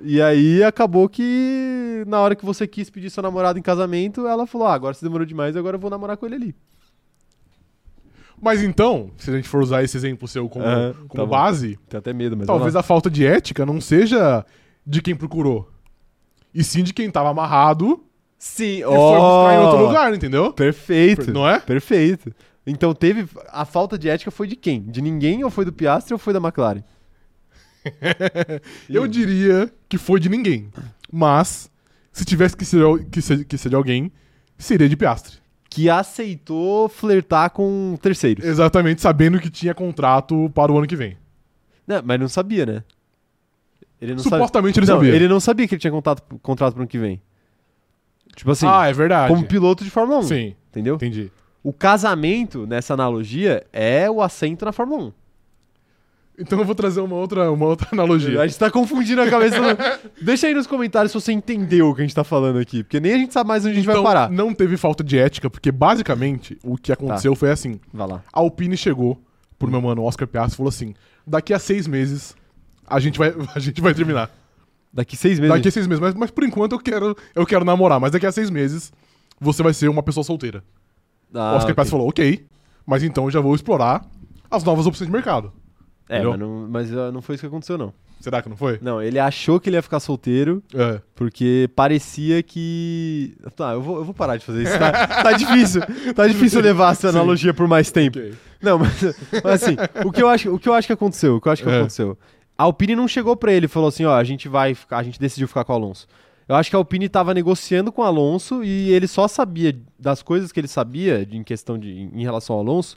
[0.03, 4.47] E aí acabou que na hora que você quis pedir seu namorado em casamento, ela
[4.47, 6.55] falou: ah, agora você demorou demais, agora eu vou namorar com ele ali.
[8.40, 11.78] Mas então, se a gente for usar esse exemplo seu como, Aham, como tá base,
[11.89, 12.47] Tem até medo, mas.
[12.47, 14.44] talvez a falta de ética não seja
[14.86, 15.70] de quem procurou.
[16.55, 18.05] E sim de quem tava amarrado
[18.39, 20.52] Sim, e foi buscar em outro lugar, entendeu?
[20.52, 21.32] Perfeito.
[21.32, 21.59] Não é?
[21.61, 22.31] Perfeito.
[22.66, 23.27] Então teve.
[23.48, 24.82] A falta de ética foi de quem?
[24.82, 26.82] De ninguém ou foi do Piastri ou foi da McLaren?
[28.89, 30.69] Eu diria que foi de ninguém.
[31.11, 31.70] Mas,
[32.12, 34.12] se tivesse que ser, que ser, que ser de alguém,
[34.59, 35.39] seria de Piastre.
[35.75, 38.45] Que aceitou flertar com terceiros.
[38.45, 41.17] Exatamente, sabendo que tinha contrato para o ano que vem.
[41.87, 42.85] Não, mas não sabia, né?
[44.01, 44.95] Ele não Supostamente ele sabia.
[44.97, 45.17] Não, sabia.
[45.17, 47.21] ele não sabia que ele tinha contato, contrato pro ano que vem.
[48.37, 49.33] Tipo assim, ah, é verdade.
[49.33, 50.23] como piloto de Fórmula 1.
[50.25, 50.97] Sim, Entendeu?
[50.97, 51.31] entendi.
[51.63, 55.13] O casamento, nessa analogia, é o assento na Fórmula 1.
[56.39, 58.40] Então eu vou trazer uma outra, uma outra analogia.
[58.40, 59.56] A gente tá confundindo a cabeça.
[59.61, 62.82] do- Deixa aí nos comentários se você entendeu o que a gente tá falando aqui.
[62.82, 64.31] Porque nem a gente sabe mais onde a gente Então, vai parar.
[64.31, 68.23] não teve falta de ética, porque basicamente o que aconteceu foi assim: Vai lá.
[68.32, 69.20] a Alpine chegou
[69.59, 70.93] pro meu mano Oscar Piastri e falou assim:
[71.27, 72.35] daqui a seis meses
[72.86, 74.28] a gente vai, a gente vai terminar.
[74.93, 75.55] Daqui seis meses.
[75.55, 78.27] Daqui a seis meses, mas, mas por enquanto eu quero, eu quero namorar, mas daqui
[78.27, 78.93] a seis meses
[79.40, 80.65] você vai ser uma pessoa solteira.
[81.32, 81.74] Ah, Oscar ok.
[81.74, 82.44] Piastri falou: ok,
[82.85, 84.05] mas então eu já vou explorar
[84.51, 85.52] as novas opções de mercado.
[86.09, 87.93] É, mas, não, mas ah, não foi isso que aconteceu, não.
[88.21, 88.79] Será que não foi?
[88.81, 91.01] Não, ele achou que ele ia ficar solteiro É.
[91.15, 93.37] porque parecia que.
[93.55, 94.79] Tá, eu vou, eu vou parar de fazer isso.
[94.79, 95.83] Tá, tá difícil.
[96.15, 97.19] Tá difícil levar essa Sim.
[97.19, 98.19] analogia por mais tempo.
[98.19, 98.33] Ok.
[98.63, 99.03] Não, mas,
[99.43, 99.77] mas assim,
[100.07, 101.69] o que, eu acho, o que eu acho que aconteceu, o que eu acho que
[101.69, 101.77] É.
[101.79, 102.17] aconteceu.
[102.57, 105.03] A Alpine não chegou pra ele e falou assim, ó, a gente vai ficar, a
[105.03, 106.07] gente decidiu ficar com o Alonso.
[106.49, 110.23] Eu acho que a Alpine tava negociando com o Alonso e ele só sabia das
[110.23, 112.97] coisas que ele sabia de- em questão de em relação ao Alonso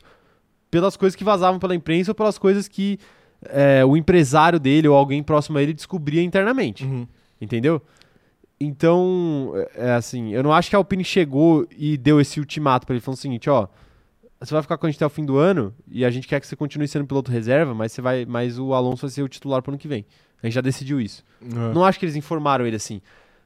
[0.80, 3.00] pelas coisas que vazavam pela imprensa ou pelas coisas que
[3.46, 6.84] é, o empresário dele ou alguém próximo a ele descobria internamente.
[6.86, 7.08] Uhum.
[7.40, 7.82] Entendeu?
[8.60, 12.86] Então, é é assim, eu não acho que a Alpine chegou e deu esse ultimato
[12.86, 13.68] pra ele, falando o seguinte, ó,
[14.40, 16.40] você vai ficar com a gente até o fim do ano e a gente quer
[16.40, 19.28] que você continue sendo piloto reserva, mas você vai, mas o Alonso vai ser o
[19.28, 20.06] titular pro ano que vem.
[20.42, 21.24] A gente já decidiu isso.
[21.42, 21.74] É.
[21.74, 23.02] Não acho que eles informaram ele assim.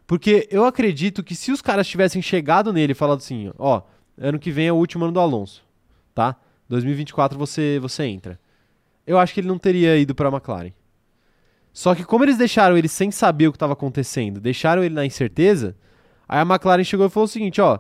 [0.06, 3.82] Porque eu acredito que se os caras tivessem chegado nele e falado assim, ó,
[4.18, 5.64] ano que vem é o último ano do Alonso,
[6.14, 6.36] tá?
[6.72, 8.40] 2024 você você entra.
[9.06, 10.72] Eu acho que ele não teria ido pra McLaren.
[11.74, 15.06] Só que como eles deixaram ele sem saber o que estava acontecendo, deixaram ele na
[15.06, 15.76] incerteza,
[16.28, 17.80] aí a McLaren chegou e falou o seguinte, ó,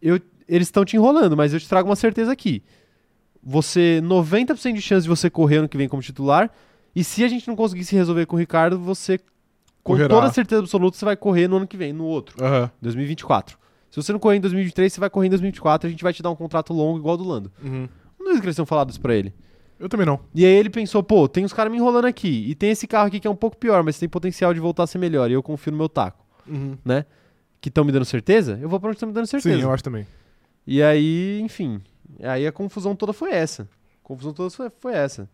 [0.00, 2.62] eu, eles estão te enrolando, mas eu te trago uma certeza aqui.
[3.42, 6.50] você 90% de chance de você correr ano que vem como titular.
[6.94, 10.08] E se a gente não conseguir se resolver com o Ricardo, você com Correrá.
[10.08, 12.70] toda certeza absoluta você vai correr no ano que vem, no outro, Aham.
[12.82, 13.56] 2024.
[13.90, 16.22] Se você não correr em 2023, você vai correr em 2024, a gente vai te
[16.22, 17.52] dar um contrato longo igual ao do Lando.
[17.62, 17.88] Uhum.
[18.26, 19.32] Não duvido que eles tenham falado isso pra ele.
[19.78, 20.18] Eu também não.
[20.34, 22.44] E aí ele pensou, pô, tem os caras me enrolando aqui.
[22.48, 24.84] E tem esse carro aqui que é um pouco pior, mas tem potencial de voltar
[24.84, 25.30] a ser melhor.
[25.30, 26.76] E eu confio no meu taco, Uhum.
[26.84, 27.04] né?
[27.60, 29.54] Que estão me dando certeza, eu vou pra onde estão me dando certeza.
[29.56, 30.06] Sim, eu acho também.
[30.66, 31.80] E aí, enfim.
[32.22, 33.62] Aí a confusão toda foi essa.
[33.62, 35.28] A confusão toda foi, foi essa.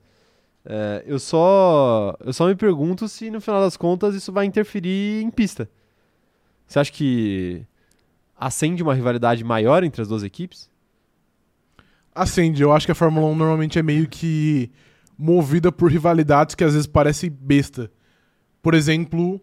[0.65, 2.17] É, eu só.
[2.21, 5.69] Eu só me pergunto se no final das contas isso vai interferir em pista.
[6.67, 7.65] Você acha que
[8.37, 10.71] acende uma rivalidade maior entre as duas equipes?
[12.15, 14.71] Acende, eu acho que a Fórmula 1 normalmente é meio que
[15.19, 17.91] movida por rivalidades que às vezes parecem besta.
[18.63, 19.41] Por exemplo,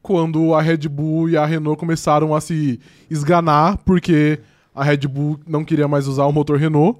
[0.00, 2.80] quando a Red Bull e a Renault começaram a se
[3.10, 4.38] esganar porque
[4.74, 6.98] a Red Bull não queria mais usar o motor Renault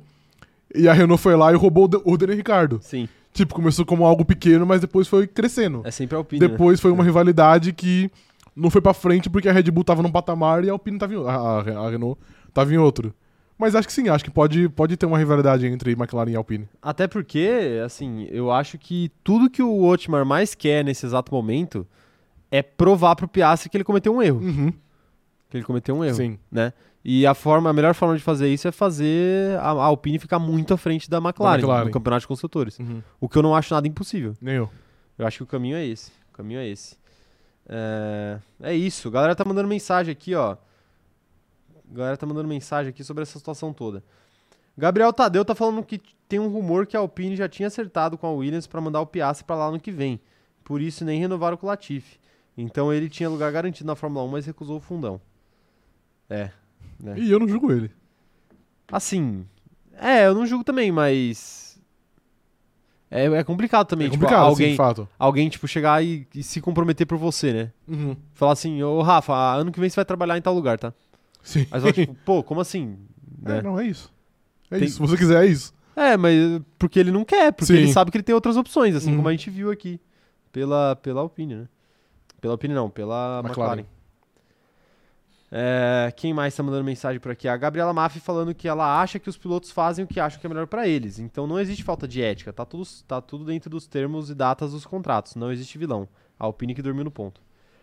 [0.74, 2.78] e a Renault foi lá e roubou o Dan- o Daniel Ricardo.
[2.82, 3.08] Sim.
[3.32, 5.82] Tipo, começou como algo pequeno, mas depois foi crescendo.
[5.84, 6.48] É sempre a opinião.
[6.48, 8.10] Depois foi uma rivalidade que
[8.54, 11.14] não foi pra frente porque a Red Bull tava num patamar e a Alpine tava
[11.14, 12.18] em, a- a Renault
[12.52, 13.14] tava em outro.
[13.58, 16.68] Mas acho que sim, acho que pode, pode ter uma rivalidade entre McLaren e Alpine.
[16.80, 21.84] Até porque, assim, eu acho que tudo que o Otmar mais quer nesse exato momento
[22.50, 24.38] é provar pro Piastri que ele cometeu um erro.
[24.40, 24.72] Uhum.
[25.50, 26.14] Que ele cometeu um erro.
[26.14, 26.38] Sim.
[26.50, 26.72] né?
[27.04, 30.38] E a forma, a melhor forma de fazer isso é fazer a, a Alpine ficar
[30.38, 31.84] muito à frente da McLaren, McLaren.
[31.86, 32.78] no campeonato de construtores.
[32.78, 33.02] Uhum.
[33.20, 34.34] O que eu não acho nada impossível.
[34.40, 34.70] Nem eu.
[35.18, 36.12] Eu acho que o caminho é esse.
[36.30, 36.96] O caminho é esse.
[37.68, 39.08] É, é isso.
[39.08, 40.56] A galera tá mandando mensagem aqui, ó.
[41.90, 44.02] A galera tá mandando mensagem aqui sobre essa situação toda.
[44.76, 48.26] Gabriel Tadeu tá falando que tem um rumor que a Alpine já tinha acertado com
[48.26, 50.20] a Williams pra mandar o Piastri pra lá no que vem.
[50.62, 52.18] Por isso nem renovaram com o Latifi.
[52.56, 55.20] Então ele tinha lugar garantido na Fórmula 1, mas recusou o fundão.
[56.28, 56.50] É.
[57.00, 57.14] né?
[57.18, 57.90] E eu não julgo ele.
[58.90, 59.46] Assim,
[60.00, 61.78] é, eu não julgo também, mas.
[63.10, 65.08] É, é complicado também, é tipo, complicado, assim, alguém, de fato.
[65.18, 67.72] alguém, tipo, chegar e, e se comprometer por você, né?
[67.86, 68.14] Uhum.
[68.34, 70.92] Falar assim, ô Rafa, ano que vem você vai trabalhar em tal lugar, tá?
[71.48, 71.64] Sim.
[71.64, 72.98] Você fala, tipo, pô, como assim?
[73.46, 73.62] É, Né?
[73.62, 74.12] não, é isso.
[74.70, 74.96] É Tem- isso.
[74.96, 75.72] Se você quiser, é isso.
[75.96, 76.34] É, mas
[76.78, 77.78] porque ele não quer, porque Sim.
[77.78, 79.16] ele sabe que ele tem outras opções, assim Uhum.
[79.16, 79.98] como a gente viu aqui.
[80.52, 81.68] Pela, pela Alpine, né?
[82.40, 83.80] Pela Alpine não, pela McLaren.
[83.80, 83.86] McLaren.
[85.50, 87.48] É, quem mais tá mandando mensagem por aqui?
[87.48, 90.46] A Gabriela Maffi falando que ela acha que os pilotos fazem o que acham que
[90.46, 91.18] é melhor pra eles.
[91.18, 92.52] Então não existe falta de ética.
[92.52, 95.34] Tá tudo, tá tudo dentro dos termos e datas dos contratos.
[95.36, 96.06] Não existe vilão.
[96.38, 97.40] A Alpine que dormiu no ponto.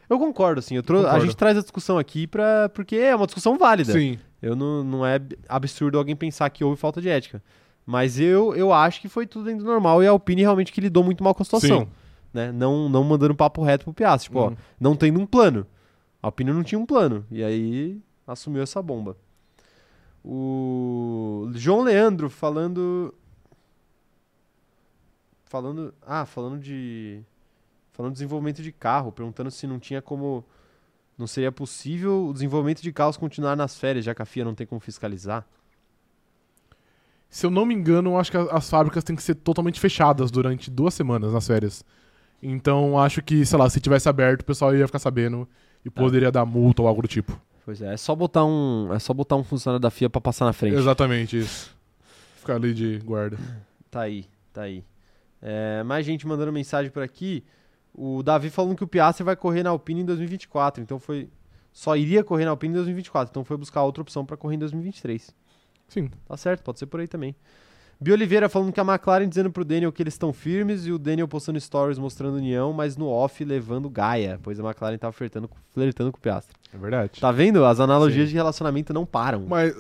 [0.10, 0.76] Eu concordo, assim.
[0.76, 1.26] Eu trou- a Concordo.
[1.26, 3.92] gente traz a discussão aqui pra, porque é uma discussão válida.
[3.94, 4.20] Sim.
[4.42, 5.20] Eu não, não é
[5.50, 7.42] absurdo alguém pensar que houve falta de ética.
[7.86, 10.82] Mas eu, eu acho que foi tudo dentro do normal e a Alpine realmente que
[10.82, 11.82] lidou muito mal com a situação.
[11.82, 11.88] Sim.
[12.34, 12.52] Né?
[12.52, 14.30] Não, não mandando papo reto pro Piastri.
[14.30, 14.56] Tipo, ó, Uhum.
[14.80, 15.66] não tendo um plano.
[16.22, 17.26] A Alpine não tinha um plano.
[17.32, 19.16] E aí assumiu essa bomba.
[20.24, 23.14] O João Leandro falando.
[25.46, 25.94] Falando.
[26.06, 27.22] Ah, falando de.
[27.96, 30.44] Falando de desenvolvimento de carro, perguntando se não tinha como.
[31.18, 34.54] Não seria possível o desenvolvimento de carros continuar nas férias, já que a FIA não
[34.54, 35.48] tem como fiscalizar.
[37.30, 40.70] Se eu não me engano, acho que as fábricas têm que ser totalmente fechadas durante
[40.70, 41.86] duas semanas nas férias.
[42.44, 45.48] Então acho que, sei lá, se tivesse aberto, o pessoal ia ficar sabendo
[45.86, 46.02] e Tá.
[46.02, 47.40] poderia dar multa ou algo do tipo.
[47.64, 48.92] Pois é, é só botar um.
[48.94, 50.76] É só botar um funcionário da FIA pra passar na frente.
[50.76, 51.74] Exatamente isso.
[52.38, 53.38] Ficar ali de guarda.
[53.90, 54.84] Tá aí, tá aí.
[55.42, 57.44] É, mais gente mandando mensagem por aqui.
[57.98, 60.84] O Davi falando que o Piastri vai correr na Alpine em 2024.
[60.84, 61.30] Então foi.
[61.72, 63.32] Só iria correr na Alpine em 2024.
[63.32, 65.34] Então foi buscar outra opção pra correr em 2023.
[65.88, 66.10] Sim.
[66.28, 67.36] Tá certo, pode ser por aí também.
[68.02, 70.98] Bia Oliveira falando que a McLaren dizendo pro Daniel que eles estão firmes e o
[71.00, 75.48] Daniel postando stories mostrando união, mas no off levando Gaia, pois a McLaren tá flertando,
[75.48, 76.54] com- flertando com o Piastri.
[76.74, 77.22] É verdade.
[77.22, 77.64] Tá vendo?
[77.64, 78.32] As analogias Sim.
[78.32, 79.46] de relacionamento não param.
[79.48, 79.74] Mas.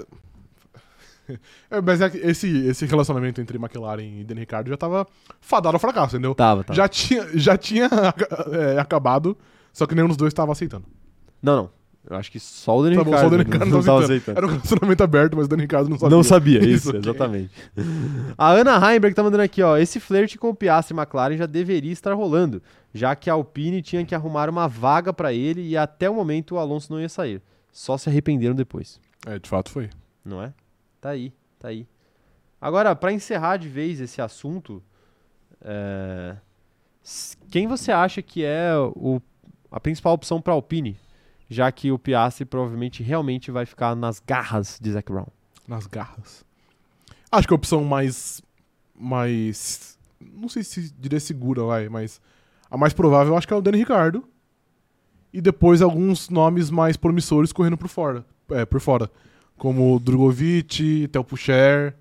[1.72, 5.07] É, mas é que esse, esse relacionamento entre McLaren e Daniel Ricciardo já tava
[5.41, 6.35] fadado ao fracasso, entendeu?
[6.35, 6.76] Tava, tava.
[6.76, 7.89] Já tinha, já tinha
[8.52, 9.38] é, acabado,
[9.73, 10.85] só que nenhum dos dois estava aceitando.
[11.41, 11.69] Não, não.
[12.07, 14.38] Eu acho que só o Daniel Tá bom, só o Ricciardo não, não tava aceitando.
[14.38, 16.15] Era um relacionamento aberto, mas o Daniel Ricciardo não sabia.
[16.15, 17.52] Não sabia, isso, Isso, exatamente.
[18.38, 19.76] A Ana Heimberg tá mandando aqui, ó.
[19.76, 22.61] Esse flerte com o Piastri e McLaren já deveria estar rolando,
[22.93, 26.56] já que a Alpine tinha que arrumar uma vaga pra ele e até o momento
[26.56, 27.41] o Alonso não ia sair.
[27.72, 29.89] Só se arrependeram depois, É, de fato foi.
[30.23, 30.53] não é?
[31.06, 31.88] Tá aí, tá aí.
[32.60, 34.82] Agora, pra encerrar de vez esse assunto,
[35.61, 36.36] é,
[37.52, 39.22] quem você acha que é o-
[39.69, 40.98] a principal opção pra Alpine,
[41.48, 45.27] já que o Piastri provavelmente realmente vai ficar nas garras de Zac Brown?
[45.68, 46.44] Nas garras.
[47.32, 48.41] Acho que a opção mais.
[48.95, 49.99] Mais.
[50.19, 52.19] Não sei se diria segura, vai, mas.
[52.68, 54.27] A mais provável acho que é o Dani Ricardo.
[55.32, 58.26] E depois alguns nomes mais promissores correndo por fora.
[58.49, 59.11] É, por fora.
[59.57, 61.95] Como Drogovic, Theo Pucher.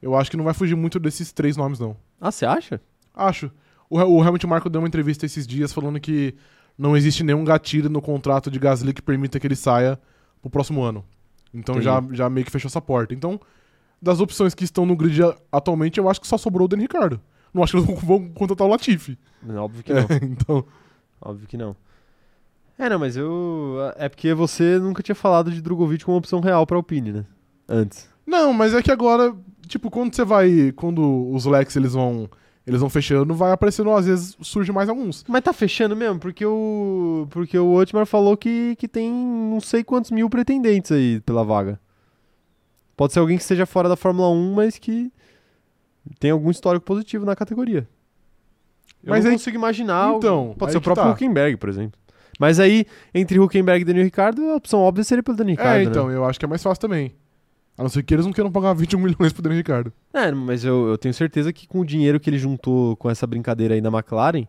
[0.00, 1.96] Eu acho que não vai fugir muito desses três nomes, não.
[2.20, 2.80] Ah, você acha?
[3.14, 3.50] Acho.
[3.88, 6.34] O, o Helmut Marko deu uma entrevista esses dias falando que
[6.76, 9.98] não existe nenhum gatilho no contrato de Gasly que permita que ele saia
[10.40, 11.04] pro próximo ano.
[11.54, 13.14] Então já, já meio que fechou essa porta.
[13.14, 13.40] Então,
[14.00, 15.20] das opções que estão no grid
[15.50, 17.20] atualmente, eu acho que só sobrou o Dani Ricardo.
[17.52, 19.18] Não acho que eles vão, vão contratar o Latifi.
[19.46, 20.06] Óbvio que não.
[20.22, 20.64] então,
[21.20, 21.76] Óbvio que não.
[22.78, 23.76] É, não, mas eu.
[23.96, 27.24] É porque você nunca tinha falado de Drogovic como opção real pra Alpine, né?
[27.68, 28.08] Antes.
[28.26, 29.34] não, mas é que agora,
[29.66, 32.28] tipo, quando você vai, quando os Lex eles vão,
[32.66, 35.24] eles vão fechando, vai aparecendo às vezes surge mais alguns.
[35.28, 37.26] Mas tá fechando mesmo, porque o.
[37.30, 41.78] Porque o Otmar falou que, que tem não sei quantos mil pretendentes aí pela vaga.
[42.96, 45.10] Pode ser alguém que esteja fora da Fórmula 1, mas que
[46.18, 47.88] tem algum histórico positivo na categoria.
[49.02, 50.14] Eu Mas não aí- consigo imaginar.
[50.14, 51.12] Então, pode aí ser o próprio tá.
[51.12, 51.98] Huckenberg, por exemplo.
[52.40, 55.80] Mas aí, entre Huckenberg e Daniel Ricardo, a opção óbvia seria pelo Daniel Ricardo.
[55.80, 55.90] é, né?
[55.90, 57.14] então, eu acho que é mais fácil também.
[57.78, 59.92] A não ser que eles não queiram pagar 21 milhões pro Dani Ricardo.
[60.12, 63.26] É, mas eu, eu tenho certeza que com o dinheiro que ele juntou com essa
[63.26, 64.46] brincadeira aí na McLaren,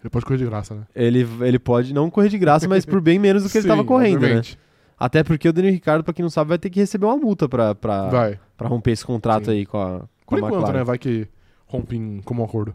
[0.00, 0.82] Ele pode correr de graça, né?
[0.94, 3.68] ele, ele pode não correr de graça, mas por bem menos do que ele Sim,
[3.68, 4.26] tava correndo, né?
[4.26, 4.58] obviamente.
[4.98, 7.46] Até porque o Daniel Ricardo, pra quem não sabe, vai ter que receber uma multa
[7.48, 8.40] pra, pra, Vai.
[8.56, 9.50] pra romper esse contrato Sim.
[9.52, 10.78] aí com a, com Por a enquanto, McLaren.
[10.78, 10.84] né?
[10.84, 11.28] Vai que
[11.66, 12.74] rompe em comum acordo.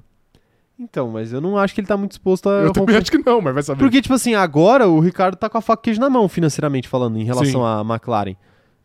[0.83, 3.01] Então, mas eu não acho que ele tá muito disposto a Eu também romper.
[3.03, 3.79] acho que não, mas vai saber.
[3.79, 6.87] Porque, tipo assim, agora o Ricardo tá com a faca e queijo na mão, financeiramente
[6.87, 7.65] falando, em relação Sim.
[7.65, 8.35] à McLaren.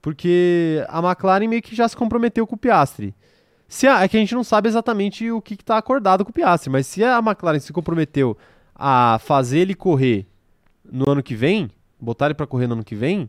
[0.03, 3.15] Porque a McLaren meio que já se comprometeu com o Piastri.
[3.67, 6.31] Se a- é que a gente não sabe exatamente o que, que tá acordado com
[6.31, 8.37] o Piastri, mas se a McLaren se comprometeu
[8.75, 10.27] a fazer ele correr
[10.85, 11.71] no ano que vem,
[12.01, 13.29] botar ele pra correr no ano que vem,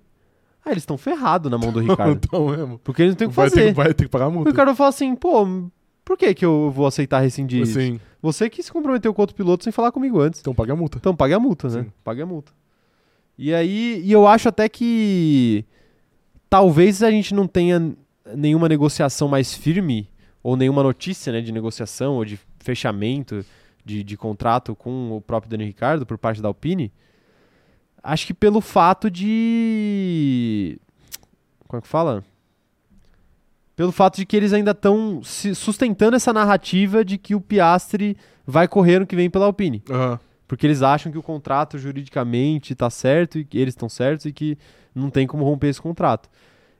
[0.64, 2.20] aí eles estão ferrados na mão do Ricardo.
[2.24, 2.80] então mesmo.
[2.84, 3.68] porque eles não têm o que ter, fazer.
[3.70, 4.50] que- vai ter que pagar a O multa.
[4.52, 5.48] Ricardo fala assim, pô,
[6.08, 7.74] por que que eu vou aceitar rescindir isso?
[7.74, 8.00] Sim.
[8.22, 10.40] Você que se comprometeu com outro piloto sem falar comigo antes.
[10.40, 10.98] Então paga a multa.
[10.98, 11.84] Então pague a multa, né?
[11.84, 11.92] Sim.
[12.02, 12.54] Pague a multa.
[13.38, 15.66] E aí, e eu acho até que
[16.50, 17.94] talvez a gente não tenha
[18.34, 20.10] nenhuma negociação mais firme,
[20.42, 23.46] ou nenhuma notícia né, de negociação ou de fechamento
[23.84, 26.90] de, de contrato com o próprio Daniel Ricardo por parte da Alpine.
[28.02, 30.80] Acho que pelo fato de.
[31.68, 32.24] Como é que fala?
[33.78, 38.68] Pelo fato de que eles ainda estão sustentando essa narrativa de que o Piastri vai
[38.68, 39.84] correr no que vem pela Alpine.
[39.90, 40.20] Aham.
[40.48, 44.34] Porque eles acham que o contrato juridicamente tá certo e que eles estão certos e
[44.34, 44.58] que
[44.96, 46.28] não tem como romper esse contrato.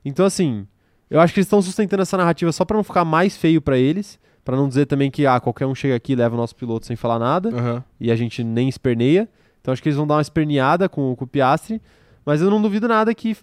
[0.04, 0.66] Então, assim,
[1.08, 3.78] eu acho que eles estão sustentando essa narrativa só pra não ficar mais feio pra
[3.78, 6.56] eles, pra não dizer também que ah, qualquer um chega aqui e leva o nosso
[6.56, 7.84] piloto sem falar nada Aham.
[8.00, 9.28] e a gente nem esperneia.
[9.60, 11.80] Então, acho que eles vão dar uma esperneada com, com o Piastri,
[12.24, 13.36] mas eu não duvido nada que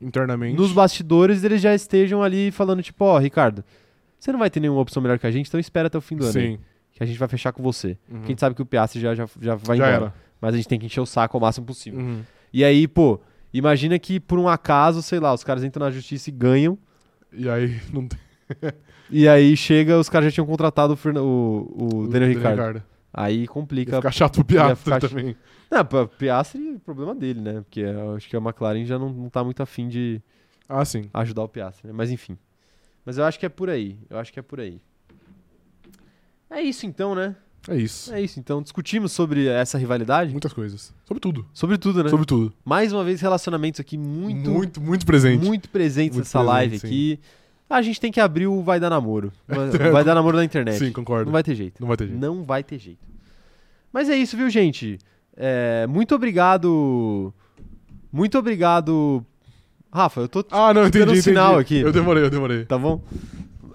[0.00, 0.56] Internamente.
[0.56, 3.64] nos bastidores eles já estejam ali falando tipo, ó, Ricardo,
[4.18, 6.16] você não vai ter nenhuma opção melhor que a gente, então espera até o fim
[6.16, 6.58] do ano, aí, Sim.
[6.92, 7.96] que a gente vai fechar com você.
[8.10, 8.24] Uhum.
[8.26, 10.04] Gente sabe que o Piastri já, já, já vai Já embora.
[10.06, 10.14] era.
[10.40, 11.98] Mas a gente tem que encher o saco ao máximo possível.
[12.00, 12.20] Uhum.
[12.52, 13.20] E aí, pô,
[13.52, 16.78] imagina que por um acaso, sei lá, os caras entram na justiça e ganham.
[17.32, 18.18] E aí não tem.
[19.10, 22.82] E aí chega, os caras já tinham contratado o, Fernan- o, o Daniel Ricciardo.
[23.12, 23.96] Aí Ia complica.
[23.96, 25.36] ficar chato Ia Piastri ch- também.
[25.70, 27.60] Não, Piastri, é problema dele, né?
[27.60, 30.20] Porque eu acho que a McLaren já não, não tá muito afim de
[30.68, 31.10] Ah, sim.
[31.12, 31.92] ajudar o Piastri, né?
[31.94, 32.38] Mas enfim.
[33.04, 33.98] Mas eu acho que é por aí.
[34.08, 34.80] Eu acho que é por aí.
[36.50, 37.36] É isso então, né?
[37.68, 38.12] É isso.
[38.14, 38.62] É isso então.
[38.62, 40.30] Discutimos sobre essa rivalidade.
[40.32, 40.94] Muitas coisas.
[41.04, 41.46] Sobre tudo.
[41.52, 42.08] Sobre tudo, né?
[42.08, 42.52] Sobre tudo.
[42.64, 45.44] Mais uma vez, relacionamentos aqui muito, muito, muito presente.
[45.44, 46.86] muito presentes Muito nessa presente, live sim.
[46.86, 47.20] aqui.
[47.68, 49.30] A gente tem que abrir o Vai Dar Namoro.
[49.46, 50.78] Vai, vai Dar Namoro na internet.
[50.78, 51.26] Sim, concordo.
[51.26, 51.78] Não vai ter jeito.
[51.80, 52.18] Não vai ter jeito.
[52.18, 53.00] Não vai ter jeito.
[53.92, 54.98] Mas é isso, viu, gente?
[55.40, 57.32] É, muito obrigado.
[58.12, 59.24] Muito obrigado.
[59.92, 60.44] Rafa, eu tô.
[60.50, 61.04] Ah, não, entendi.
[61.04, 61.22] entendi.
[61.22, 61.78] sinal aqui.
[61.78, 62.64] Eu demorei, eu demorei.
[62.64, 63.00] Tá bom?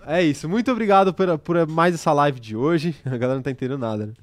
[0.06, 0.50] É isso.
[0.50, 2.94] Muito obrigado por, por mais essa live de hoje.
[3.06, 4.14] A galera não tá entendendo nada, né?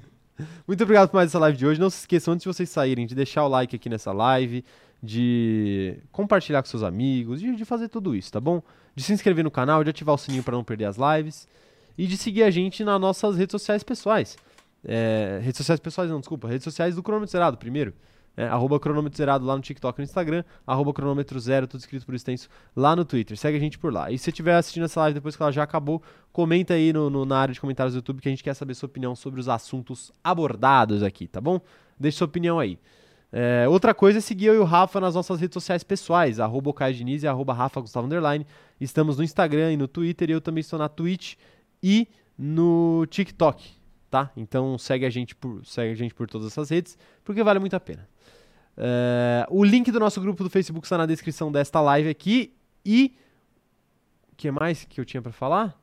[0.68, 1.80] Muito obrigado por mais essa live de hoje.
[1.80, 4.62] Não se esqueçam, antes de vocês saírem, de deixar o like aqui nessa live,
[5.02, 8.62] de compartilhar com seus amigos, de, de fazer tudo isso, tá bom?
[8.94, 11.48] De se inscrever no canal, de ativar o sininho para não perder as lives
[11.96, 14.36] e de seguir a gente nas nossas redes sociais pessoais.
[14.84, 16.48] É, redes sociais pessoais, não, desculpa.
[16.48, 17.92] Redes sociais do Cronômetro Zerado, primeiro.
[18.36, 22.06] É, arroba cronômetro zerado lá no TikTok e no Instagram, arroba cronômetro zero, tudo escrito
[22.06, 23.36] por extenso, lá no Twitter.
[23.36, 24.10] Segue a gente por lá.
[24.10, 26.00] E se você estiver assistindo essa live depois que ela já acabou,
[26.32, 28.74] comenta aí no, no- na área de comentários do YouTube que a gente quer saber
[28.74, 31.60] sua opinião sobre os assuntos abordados aqui, tá bom?
[31.98, 32.78] Deixe sua opinião aí.
[33.32, 36.72] É, outra coisa é seguir eu e o Rafa nas nossas redes sociais pessoais, arroba
[36.92, 38.46] Diniz e arroba Rafa Gustavo Underline.
[38.80, 41.34] Estamos no Instagram e no Twitter e eu também estou na Twitch
[41.82, 42.08] e
[42.38, 43.70] no TikTok,
[44.10, 44.30] tá?
[44.36, 47.76] Então segue a gente por, segue a gente por todas essas redes, porque vale muito
[47.76, 48.06] a pena.
[48.76, 52.54] É, o link do nosso grupo do Facebook está na descrição desta live aqui
[52.84, 53.14] e
[54.32, 55.78] o que mais que eu tinha pra falar?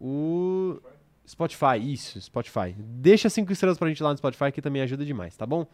[0.00, 0.78] O
[1.26, 2.74] Spotify, isso, Spotify.
[2.78, 5.66] Deixa cinco estrelas pra gente lá no Spotify que também ajuda demais, tá bom?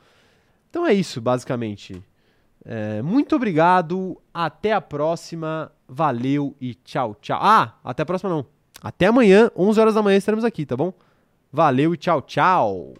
[0.70, 2.02] Então é isso, basicamente.
[2.64, 7.38] É, muito obrigado, até a próxima, valeu e tchau, tchau.
[7.42, 8.46] Ah, até a próxima não.
[8.82, 10.92] Até amanhã, 11 horas da manhã estaremos aqui, tá bom?
[11.52, 12.94] Valeu e tchau, tchau.